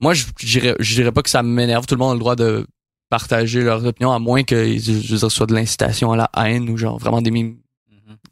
Moi, 0.00 0.14
je 0.14 0.24
dirais, 0.44 0.76
je 0.78 0.94
dirais 0.94 1.12
pas 1.12 1.22
que 1.22 1.30
ça 1.30 1.42
m'énerve. 1.42 1.86
Tout 1.86 1.94
le 1.94 2.00
monde 2.00 2.10
a 2.10 2.14
le 2.14 2.20
droit 2.20 2.36
de 2.36 2.66
partager 3.08 3.62
leurs 3.62 3.84
opinions, 3.84 4.12
à 4.12 4.18
moins 4.18 4.42
que 4.42 4.74
je 4.74 4.78
je 4.78 4.92
veux 4.92 5.00
dire, 5.00 5.18
ce 5.18 5.28
soit 5.28 5.46
de 5.46 5.54
l'incitation 5.54 6.12
à 6.12 6.16
la 6.16 6.30
haine 6.36 6.68
ou 6.70 6.76
genre 6.76 6.98
vraiment 6.98 7.22
des 7.22 7.30
mimes 7.30 7.56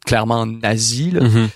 clairement 0.07 0.47
nazis. 0.47 1.12
Là, 1.12 1.21
Mhm. 1.23 1.49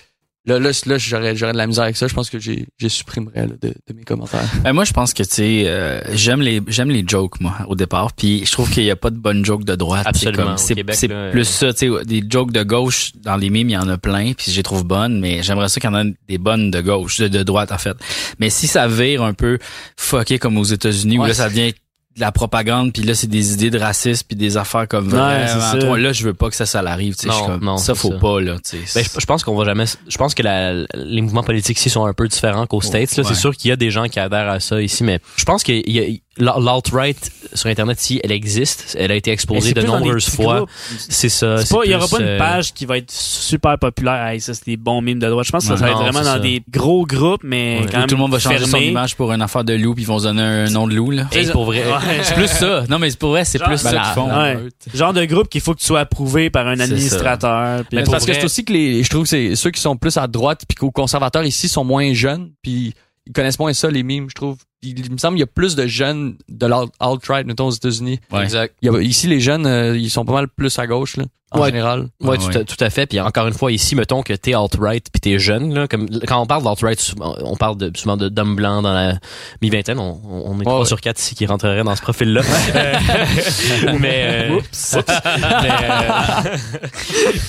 Là, 0.45 0.59
là, 0.59 0.71
là, 0.85 0.97
j'aurais, 0.97 1.35
j'aurais 1.35 1.53
de 1.53 1.57
la 1.57 1.67
misère 1.67 1.83
avec 1.83 1.97
ça. 1.97 2.07
Je 2.07 2.13
pense 2.13 2.29
que 2.29 2.39
j'ai, 2.39 2.65
j'ai 2.77 2.89
supprimerais 2.89 3.47
là, 3.47 3.53
de, 3.61 3.69
de 3.69 3.93
mes 3.93 4.03
commentaires. 4.03 4.47
Ben, 4.63 4.73
moi 4.73 4.83
je 4.83 4.93
pense 4.93 5.13
que 5.13 5.23
tu 5.23 5.29
sais 5.29 5.63
euh, 5.67 6.01
j'aime 6.13 6.41
les 6.41 6.61
j'aime 6.67 6.89
les 6.89 7.03
jokes 7.07 7.39
moi 7.39 7.57
au 7.67 7.75
départ, 7.75 8.13
puis 8.13 8.45
je 8.45 8.51
trouve 8.51 8.69
qu'il 8.69 8.83
y 8.83 8.91
a 8.91 8.95
pas 8.95 9.09
de 9.09 9.17
bonnes 9.17 9.43
jokes 9.43 9.65
de 9.65 9.75
droite. 9.75 10.05
Absolument. 10.05 10.57
C'est 10.57 10.75
plus 10.75 11.11
euh, 11.11 11.43
ça, 11.43 11.73
tu 11.73 11.91
sais 11.91 12.05
des 12.05 12.23
jokes 12.27 12.51
de 12.51 12.63
gauche 12.63 13.11
dans 13.15 13.35
les 13.37 13.49
mimes 13.49 13.69
il 13.69 13.73
y 13.73 13.77
en 13.77 13.89
a 13.89 13.97
plein, 13.97 14.33
puis 14.33 14.51
je 14.51 14.57
les 14.57 14.63
trouve 14.63 14.83
bonnes, 14.83 15.19
mais 15.19 15.43
j'aimerais 15.43 15.69
ça 15.69 15.79
qu'il 15.79 15.89
y 15.89 15.93
en 15.93 16.07
ait 16.07 16.13
des 16.27 16.37
bonnes 16.37 16.71
de 16.71 16.81
gauche, 16.81 17.19
de, 17.19 17.27
de 17.27 17.43
droite 17.43 17.71
en 17.71 17.77
fait. 17.77 17.95
Mais 18.39 18.49
si 18.49 18.67
ça 18.67 18.87
vire 18.87 19.23
un 19.23 19.33
peu 19.33 19.57
fucké 19.97 20.39
comme 20.39 20.57
aux 20.57 20.63
États-Unis 20.63 21.19
où 21.19 21.25
là 21.25 21.33
ça 21.33 21.49
devient 21.49 21.73
de 22.15 22.21
la 22.21 22.31
propagande 22.31 22.93
puis 22.93 23.03
là 23.03 23.13
c'est 23.13 23.27
des 23.27 23.51
idées 23.53 23.69
de 23.69 23.77
racisme 23.77 24.25
puis 24.27 24.37
des 24.37 24.55
affaires 24.55 24.87
comme 24.87 25.07
Ouais, 25.11 25.47
ça. 25.47 25.75
trop- 25.79 25.97
là 25.97 26.13
je 26.13 26.23
veux 26.23 26.33
pas 26.33 26.49
que 26.49 26.55
ça 26.55 26.65
ça 26.65 26.81
l'arrive 26.81 27.15
tu 27.15 27.23
sais 27.23 27.27
Non, 27.27 27.45
comme, 27.45 27.63
non, 27.63 27.77
ça 27.77 27.93
faut 27.93 28.11
ça. 28.11 28.17
pas 28.19 28.39
là 28.39 28.55
tu 28.63 28.77
sais 28.85 28.99
Ben, 29.01 29.19
je, 29.19 29.25
pense 29.25 29.43
qu'on 29.43 29.55
va 29.55 29.65
jamais. 29.65 29.83
Je 30.07 30.17
pense 30.17 30.33
que 30.33 30.41
la, 30.41 30.73
les 30.93 31.21
mouvements 31.21 31.43
politiques 31.43 31.77
ici 31.77 31.89
sont 31.89 32.05
un 32.05 32.13
peu 32.13 32.27
différents 32.27 32.67
qu'aux 32.67 32.81
States. 32.81 33.15
Là, 33.17 33.23
ouais. 33.23 33.29
c'est 33.29 33.35
sûr 33.39 33.55
qu'il 33.55 33.69
y 33.69 33.71
a 33.71 33.75
des 33.75 33.91
gens 33.91 34.05
qui 34.07 34.19
adhèrent 34.19 34.49
à 34.49 34.59
ça 34.61 34.81
ici, 34.81 35.03
mais 35.03 35.19
je 35.35 35.43
pense 35.43 35.63
que 35.63 35.73
il 35.73 35.91
y 35.91 35.99
a- 35.99 36.17
l'alt-right 36.37 37.31
sur 37.53 37.69
Internet 37.69 38.01
ici, 38.01 38.19
elle 38.23 38.31
existe. 38.31 38.95
Elle 38.99 39.11
a 39.11 39.15
été 39.15 39.31
exposée 39.31 39.73
de 39.73 39.81
nombreuses 39.81 40.29
fois. 40.29 40.65
C'est 40.97 41.29
ça. 41.29 41.57
C'est 41.63 41.73
pas, 41.75 41.81
il 41.85 41.91
y 41.91 41.95
aura 41.95 42.07
pas 42.07 42.19
une 42.19 42.25
euh, 42.27 42.37
page 42.37 42.73
qui 42.73 42.85
va 42.85 42.97
être 42.97 43.11
super 43.11 43.77
populaire. 43.79 44.27
Hey, 44.27 44.41
ça, 44.41 44.53
c'est 44.53 44.65
des 44.65 44.77
bons 44.77 45.01
mimes 45.01 45.19
de 45.19 45.29
droite. 45.29 45.45
Je 45.45 45.51
pense 45.51 45.67
que 45.67 45.75
ça, 45.77 45.83
va 45.85 45.91
être 45.91 45.97
vraiment 45.97 46.19
dans 46.19 46.33
ça. 46.33 46.39
des 46.39 46.61
gros 46.69 47.05
groupes, 47.05 47.41
mais 47.43 47.79
Ouais. 47.81 47.87
quand 47.91 47.99
même 47.99 48.07
tout 48.07 48.15
le 48.15 48.21
monde 48.21 48.31
va 48.31 48.39
changer 48.39 48.65
son 48.65 48.77
image 48.77 49.15
pour 49.15 49.31
une 49.31 49.41
affaire 49.41 49.63
de 49.63 49.73
loup 49.73 49.93
puis 49.95 50.03
ils 50.03 50.07
vont 50.07 50.19
se 50.19 50.23
donner 50.25 50.41
un 50.41 50.69
nom 50.69 50.87
de 50.87 50.93
loup 50.95 51.11
là 51.11 51.27
hey, 51.31 51.49
pour 51.51 51.65
vrai. 51.65 51.79
Ouais. 51.85 52.19
c'est 52.23 52.33
plus 52.35 52.47
ça 52.47 52.83
non 52.89 52.99
mais 52.99 53.09
c'est 53.09 53.19
pour 53.19 53.29
vrai 53.29 53.43
c'est 53.45 53.59
plus 53.59 53.77
ça 53.77 53.91
ben, 53.91 54.01
qu'ils 54.01 54.13
font 54.13 54.29
ouais. 54.29 54.57
Genre 54.93 55.13
de 55.13 55.25
groupe 55.25 55.49
qu'il 55.49 55.61
faut 55.61 55.73
que 55.73 55.79
tu 55.79 55.85
sois 55.85 56.01
approuvé 56.01 56.49
par 56.49 56.67
un 56.67 56.79
administrateur. 56.79 57.83
puis- 57.85 57.97
Mais 57.97 58.03
parce 58.03 58.25
que 58.25 58.31
vrai- 58.31 58.39
c'est 58.39 58.45
aussi 58.45 58.63
que 58.65 58.73
les, 58.73 59.03
je 59.03 59.09
trouve 59.09 59.23
que 59.23 59.29
c'est 59.29 59.55
ceux 59.55 59.71
qui 59.71 59.81
sont 59.81 59.95
plus 59.97 60.17
à 60.17 60.27
droite 60.27 60.61
puis 60.67 60.75
qu'aux 60.75 60.91
conservateurs 60.91 61.43
ici 61.43 61.67
sont 61.67 61.83
moins 61.83 62.13
jeunes 62.13 62.51
puis 62.61 62.93
ils 63.27 63.33
connaissent 63.33 63.59
moins 63.59 63.73
ça 63.73 63.89
les 63.89 64.03
mimes, 64.03 64.29
je 64.29 64.35
trouve. 64.35 64.57
Il, 64.81 64.99
il 64.99 65.11
me 65.11 65.17
semble 65.17 65.33
qu'il 65.35 65.39
y 65.39 65.43
a 65.43 65.47
plus 65.47 65.75
de 65.75 65.87
jeunes 65.87 66.35
de 66.47 66.65
l'alt- 66.67 66.91
alt-right 66.99 67.47
mettons 67.47 67.65
aux 67.67 67.71
États-Unis. 67.71 68.19
Ouais. 68.31 68.43
Exact. 68.43 68.75
Il 68.83 68.91
y 68.91 68.95
a- 68.95 69.01
ici 69.01 69.25
les 69.27 69.39
jeunes 69.39 69.65
euh, 69.65 69.97
ils 69.97 70.11
sont 70.11 70.25
pas 70.25 70.33
mal 70.33 70.47
plus 70.47 70.77
à 70.77 70.85
gauche 70.85 71.17
là 71.17 71.23
en 71.51 71.59
Ouais. 71.61 71.67
général. 71.69 72.09
Ouais, 72.19 72.29
Ouais, 72.31 72.37
tout, 72.37 72.47
ouais. 72.47 72.57
À, 72.57 72.63
tout 72.65 72.75
à 72.83 72.89
fait. 72.89 73.05
Puis 73.05 73.19
encore 73.19 73.47
une 73.47 73.53
fois, 73.53 73.71
ici, 73.71 73.95
mettons 73.95 74.23
que 74.23 74.33
t'es 74.33 74.53
alt-right 74.53 75.07
puis 75.11 75.21
t'es 75.21 75.39
jeune, 75.39 75.73
là, 75.73 75.87
comme 75.87 76.07
quand 76.27 76.41
on 76.41 76.45
parle 76.45 76.63
d'alt-right, 76.63 77.13
on 77.21 77.55
parle 77.55 77.77
de, 77.77 77.91
souvent 77.95 78.17
de 78.17 78.27
d'hommes 78.29 78.55
blancs 78.55 78.83
dans 78.83 78.91
la 78.93 79.13
mi-vingtaine. 79.61 79.97
On, 79.99 80.19
on 80.25 80.59
est 80.59 80.63
trois 80.63 80.79
ouais. 80.81 80.85
sur 80.85 80.99
quatre 80.99 81.19
ici 81.19 81.33
qui 81.33 81.45
rentreraient 81.45 81.83
dans 81.83 81.95
ce 81.95 82.01
profil-là. 82.01 82.41
Mais 83.99 84.49
euh, 84.51 84.59
mais, 84.99 85.71
euh, 85.83 86.57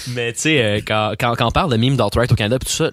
mais 0.09 0.33
tu 0.33 0.41
sais, 0.41 0.63
euh, 0.63 0.81
quand, 0.87 1.13
quand, 1.19 1.35
quand 1.37 1.47
on 1.49 1.51
parle 1.51 1.71
de 1.73 1.77
mimes 1.77 1.97
d'alt-right 1.97 2.31
au 2.31 2.35
Canada, 2.35 2.59
pis 2.59 2.67
tout 2.67 2.73
ça, 2.73 2.91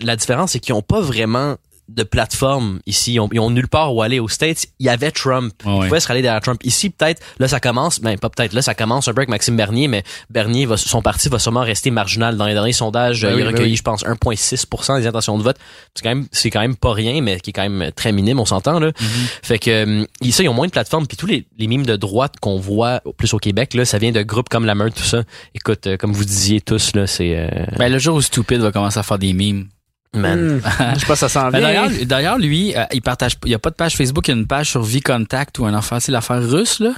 la 0.00 0.16
différence 0.16 0.52
c'est 0.52 0.60
qu'ils 0.60 0.74
ont 0.74 0.82
pas 0.82 1.00
vraiment 1.00 1.56
de 1.88 2.02
plateforme 2.02 2.80
ici. 2.86 3.14
Ils 3.14 3.20
ont, 3.20 3.28
ils 3.32 3.40
ont 3.40 3.50
nulle 3.50 3.68
part 3.68 3.94
où 3.94 4.02
aller. 4.02 4.18
Aux 4.20 4.28
States, 4.28 4.66
il 4.78 4.86
y 4.86 4.88
avait 4.88 5.10
Trump. 5.10 5.52
Ouais, 5.64 5.72
Ils 5.72 5.78
ouais. 5.80 5.86
pouvaient 5.88 6.00
se 6.00 6.08
rallier 6.08 6.22
derrière 6.22 6.40
Trump. 6.40 6.60
Ici, 6.64 6.90
peut-être, 6.90 7.22
là, 7.38 7.48
ça 7.48 7.60
commence, 7.60 8.00
ben, 8.00 8.18
pas 8.18 8.28
peut-être, 8.30 8.52
là, 8.52 8.62
ça 8.62 8.74
commence 8.74 9.08
un 9.08 9.12
peu 9.14 9.20
avec 9.20 9.28
Maxime 9.28 9.56
Bernier, 9.56 9.88
mais 9.88 10.02
Bernier, 10.30 10.66
va, 10.66 10.76
son 10.76 11.02
parti 11.02 11.28
va 11.28 11.38
sûrement 11.38 11.60
rester 11.62 11.90
marginal. 11.90 12.36
Dans 12.36 12.46
les 12.46 12.54
derniers 12.54 12.72
sondages, 12.72 13.22
Ben 13.22 13.28
euh, 13.28 13.34
oui, 13.34 13.40
il 13.40 13.42
a 13.42 13.50
ben 13.50 13.56
recueilli, 13.56 13.76
je 13.76 13.82
pense, 13.82 14.04
1,6% 14.04 14.98
des 15.00 15.06
intentions 15.06 15.38
de 15.38 15.42
vote. 15.42 15.56
C'est 15.94 16.02
quand 16.02 16.08
même, 16.10 16.26
c'est 16.32 16.50
quand 16.50 16.60
même 16.60 16.76
pas 16.76 16.92
rien, 16.92 17.20
mais 17.22 17.40
qui 17.40 17.50
est 17.50 17.52
quand 17.52 17.68
même 17.68 17.90
très 17.92 18.12
minime, 18.12 18.40
on 18.40 18.44
s'entend, 18.44 18.78
là. 18.78 18.92
Fait 19.42 19.58
que, 19.58 20.06
ils- 20.20 20.32
ça, 20.32 20.42
ils 20.42 20.48
ont 20.48 20.54
moins 20.54 20.66
de 20.66 20.72
plateformes. 20.72 21.06
Puis 21.06 21.16
tous 21.16 21.26
les, 21.26 21.46
les 21.58 21.66
mimes 21.66 21.86
de 21.86 21.96
droite 21.96 22.34
qu'on 22.40 22.58
voit 22.58 23.00
plus 23.16 23.32
au 23.34 23.38
Québec, 23.38 23.74
là, 23.74 23.84
ça 23.84 23.98
vient 23.98 24.12
de 24.12 24.22
groupes 24.22 24.48
comme 24.48 24.64
La 24.66 24.74
Meute, 24.74 24.94
tout 24.94 25.02
ça. 25.02 25.22
Écoute, 25.54 25.86
euh, 25.86 25.96
comme 25.96 26.12
vous 26.12 26.24
disiez 26.24 26.60
tous, 26.60 26.94
là, 26.94 27.06
c'est, 27.06 27.36
euh, 27.36 27.48
Ben, 27.78 27.90
le 27.90 27.98
jour 27.98 28.16
où 28.16 28.20
Stupid 28.20 28.58
va 28.58 28.72
commencer 28.72 28.98
à 28.98 29.02
faire 29.02 29.18
des 29.18 29.32
mimes. 29.32 29.68
Man. 30.14 30.56
Hmm. 30.56 30.60
Je 30.94 31.00
sais 31.00 31.06
pas, 31.06 31.16
ça 31.16 31.28
s'en 31.28 31.50
vient. 31.50 31.88
D'ailleurs, 32.06 32.38
lui, 32.38 32.76
euh, 32.76 32.84
il 32.92 33.02
partage, 33.02 33.32
il 33.44 33.50
y 33.50 33.54
a 33.54 33.58
pas 33.58 33.70
de 33.70 33.74
page 33.76 33.96
Facebook, 33.96 34.26
il 34.28 34.30
y 34.32 34.34
a 34.34 34.38
une 34.38 34.46
page 34.46 34.70
sur 34.70 34.82
V-Contact 34.82 35.58
ou 35.58 35.66
un 35.66 35.74
affaire, 35.74 36.00
c'est 36.02 36.12
l'affaire 36.12 36.42
russe, 36.42 36.80
là. 36.80 36.92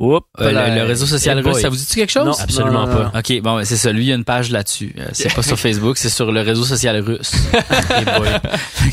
Oups, 0.00 0.24
Euh, 0.40 0.52
le, 0.52 0.76
le 0.76 0.84
réseau 0.84 1.06
social 1.06 1.38
russe, 1.38 1.54
boy. 1.54 1.60
ça 1.62 1.68
vous 1.68 1.74
dit 1.76 1.84
quelque 1.86 2.12
chose? 2.12 2.24
Non, 2.24 2.32
Absolument 2.38 2.86
non, 2.86 2.86
non, 2.86 3.02
non. 3.04 3.10
pas. 3.10 3.18
Ok, 3.18 3.40
bon, 3.42 3.56
ben, 3.56 3.64
c'est 3.64 3.76
ça. 3.76 3.90
Lui, 3.90 4.04
il 4.04 4.08
y 4.08 4.12
a 4.12 4.14
une 4.14 4.22
page 4.24 4.52
là-dessus. 4.52 4.94
Euh, 4.96 5.08
c'est 5.12 5.34
pas 5.34 5.42
sur 5.42 5.58
Facebook, 5.58 5.98
c'est 5.98 6.08
sur 6.08 6.30
le 6.30 6.40
réseau 6.40 6.62
social 6.62 7.00
russe. 7.00 7.32
Boy. 7.52 8.28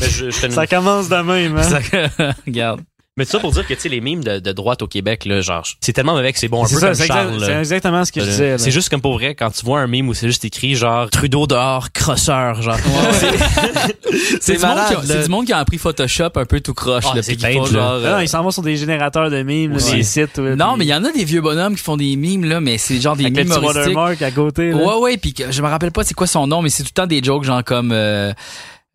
Je- 0.00 0.30
je 0.30 0.48
Ça 0.50 0.66
commence 0.66 1.08
de 1.08 1.16
même, 1.16 1.56
hein. 1.56 1.62
Ça- 1.62 2.32
Regarde. 2.44 2.80
Mais 3.18 3.24
tout 3.24 3.30
ça 3.30 3.38
pour 3.38 3.50
dire 3.50 3.66
que 3.66 3.72
tu 3.72 3.80
sais 3.80 3.88
les 3.88 4.02
mimes 4.02 4.22
de, 4.22 4.40
de 4.40 4.52
droite 4.52 4.82
au 4.82 4.86
Québec 4.86 5.24
là 5.24 5.40
genre 5.40 5.64
c'est 5.80 5.94
tellement 5.94 6.12
mauvais 6.12 6.34
que 6.34 6.38
c'est 6.38 6.48
bon 6.48 6.64
un 6.64 6.66
C'est 6.66 6.74
peu 6.74 6.80
ça, 6.80 6.86
comme 6.88 6.94
c'est 6.96 7.06
Charles. 7.06 7.28
exact- 7.34 7.40
là. 7.40 7.46
c'est 7.46 7.58
exactement 7.60 8.04
ce 8.04 8.12
que 8.12 8.20
je 8.20 8.26
Euh, 8.26 8.30
disais. 8.30 8.50
là. 8.50 8.58
C'est 8.58 8.70
juste 8.70 8.90
comme 8.90 9.00
pour 9.00 9.14
vrai 9.14 9.34
quand 9.34 9.50
tu 9.50 9.64
vois 9.64 9.80
un 9.80 9.86
mime 9.86 10.10
où 10.10 10.12
c'est 10.14 10.26
juste 10.26 10.44
écrit 10.44 10.74
genre 10.74 11.08
Trudeau 11.08 11.46
dehors 11.46 11.92
crosseur 11.92 12.60
genre. 12.60 12.76
C'est 14.40 14.54
du, 14.54 14.58
monde 14.60 14.68
malade, 14.76 14.88
qui 14.88 14.94
a- 14.94 14.96
là. 14.96 15.02
c'est 15.06 15.22
du 15.24 15.28
monde 15.30 15.44
qui 15.46 15.52
a 15.52 15.58
appris 15.58 15.78
Photoshop 15.78 16.30
un 16.36 16.44
peu 16.44 16.60
tout 16.60 16.72
croche. 16.74 17.04
Ah, 17.10 17.16
là, 17.16 17.22
c'est 17.22 17.38
genre, 17.38 17.66
Ah 17.72 17.98
non, 18.00 18.16
euh, 18.16 18.22
ils 18.22 18.28
s'en 18.28 18.42
vont 18.42 18.50
sur 18.50 18.62
des 18.62 18.76
générateurs 18.76 19.30
de 19.30 19.42
mimes, 19.42 19.72
là, 19.72 19.82
Ouais. 19.84 19.96
des 19.96 20.02
sites. 20.02 20.38
ouais, 20.38 20.54
Non, 20.56 20.70
puis- 20.70 20.78
mais 20.80 20.84
il 20.86 20.88
y 20.88 20.94
en 20.94 21.04
a 21.04 21.12
des 21.12 21.24
vieux 21.24 21.40
bonhommes 21.40 21.74
qui 21.76 21.82
font 21.82 21.96
des 21.96 22.16
mimes, 22.16 22.44
là, 22.44 22.60
mais 22.60 22.78
c'est 22.78 23.00
genre 23.00 23.16
des 23.16 23.24
avec 23.24 23.36
le 23.36 23.42
mimes 23.44 23.52
petit 23.52 23.58
humoristiques. 23.58 23.96
watermark 23.96 24.22
à 24.22 24.30
côté. 24.30 24.70
là. 24.70 24.76
Ouais, 24.76 24.94
ouais, 25.00 25.16
puis 25.16 25.32
que- 25.34 25.50
je 25.50 25.62
me 25.62 25.68
rappelle 25.68 25.90
pas 25.90 26.04
c'est 26.04 26.14
quoi 26.14 26.26
son 26.26 26.46
nom, 26.46 26.62
mais 26.62 26.70
c'est 26.70 26.82
tout 26.82 26.90
le 26.90 26.94
temps 27.02 27.06
des 27.06 27.22
jokes 27.22 27.44
genre 27.44 27.62
comme 27.64 27.90
euh, 27.92 28.32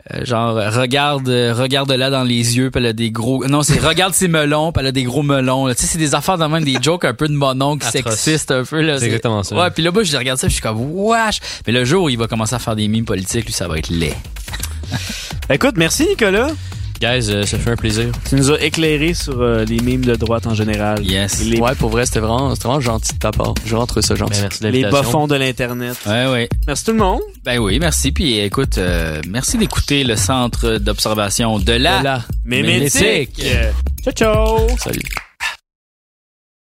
euh, 0.10 0.26
genre 0.26 0.58
euh, 0.58 0.70
regarde 0.72 1.30
euh, 1.30 1.54
regarde 1.54 1.92
là 1.92 2.10
dans 2.10 2.24
les 2.24 2.58
yeux, 2.58 2.72
puis 2.72 2.80
elle 2.82 2.88
a 2.88 2.94
des 2.94 3.12
gros 3.12 3.46
non, 3.46 3.62
c'est 3.62 3.80
regarde 3.80 4.14
ses 4.16 4.28
melons, 4.28 4.72
puis 4.72 4.82
elle 4.82 4.88
a 4.88 4.92
des 4.92 5.04
gros 5.04 5.22
melons. 5.22 5.68
là. 5.68 5.76
Tu 5.76 5.82
sais, 5.82 5.88
c'est 5.88 6.00
des 6.00 6.16
affaires 6.16 6.40
de 6.40 6.46
même 6.46 6.64
des 6.64 6.78
jokes 6.82 7.06
un 7.06 7.14
peu 7.14 7.28
de 7.28 7.34
mononcle 7.34 7.86
sexiste 7.86 8.50
un 8.50 8.64
peu 8.64 8.82
là. 8.82 8.98
C'est 8.98 9.06
exactement 9.06 9.44
ça. 9.44 9.56
Ouais, 9.56 9.70
puis 9.70 9.84
là 9.84 9.92
moi 9.92 10.04
je 10.04 10.18
regarde 10.18 10.40
ça, 10.40 10.48
puis 10.48 10.56
je 10.56 10.62
suis 10.62 10.64
comme 10.64 10.92
wesh. 10.92 11.40
Mais 11.68 11.74
le 11.74 11.86
jour 11.86 12.06
où 12.06 12.10
il 12.10 12.18
va 12.18 12.28
commencer 12.28 12.56
à 12.56 12.60
faire 12.60 12.76
des 12.76 12.88
mimes 12.88 13.06
politiques, 13.06 13.46
lui 13.46 13.54
ça 13.54 13.68
va 13.68 13.78
être 13.78 13.90
laid. 13.90 14.16
Écoute, 15.50 15.76
merci 15.78 16.08
Nicolas. 16.08 16.50
Guys, 17.02 17.32
euh, 17.32 17.48
ça 17.48 17.58
fait 17.58 17.72
un 17.72 17.76
plaisir. 17.76 18.12
Tu 18.30 18.36
nous 18.36 18.52
as 18.52 18.62
éclairé 18.62 19.16
sur 19.16 19.42
euh, 19.42 19.66
les 19.66 19.80
mimes 19.80 20.06
de 20.06 20.14
droite 20.16 20.46
en 20.46 20.54
général. 20.54 21.04
Yes. 21.04 21.44
Les, 21.44 21.60
Ouais, 21.60 21.74
pour 21.74 21.90
vrai, 21.90 22.06
c'était 22.06 22.20
vraiment, 22.20 22.54
c'était 22.54 22.68
vraiment 22.68 22.80
gentil 22.80 23.14
de 23.16 23.18
ta 23.18 23.32
part. 23.32 23.56
Je 23.66 23.76
rentre 23.76 24.02
ça 24.02 24.14
gentil. 24.14 24.34
Ben, 24.34 24.42
merci 24.44 24.64
de 24.64 24.68
les 24.68 24.84
bas-fonds 24.84 25.28
de 25.28 25.34
l'Internet. 25.34 25.98
Ouais, 26.06 26.28
ouais. 26.28 26.50
Merci 26.68 26.86
tout 26.86 26.92
le 26.92 27.00
monde. 27.00 27.22
Ben 27.44 27.58
oui, 27.58 27.80
merci. 27.80 28.12
Puis 28.12 28.38
écoute, 28.38 28.78
euh, 28.78 29.20
merci 29.28 29.58
d'écouter 29.58 30.04
le 30.04 30.16
centre 30.16 30.78
d'observation 30.78 31.58
de 31.58 31.74
la, 31.74 31.94
Voilà. 32.02 32.22
Mémétique. 32.46 33.02
Mémétique. 33.02 33.46
Ciao, 34.04 34.14
ciao. 34.14 34.68
Salut. 34.78 35.02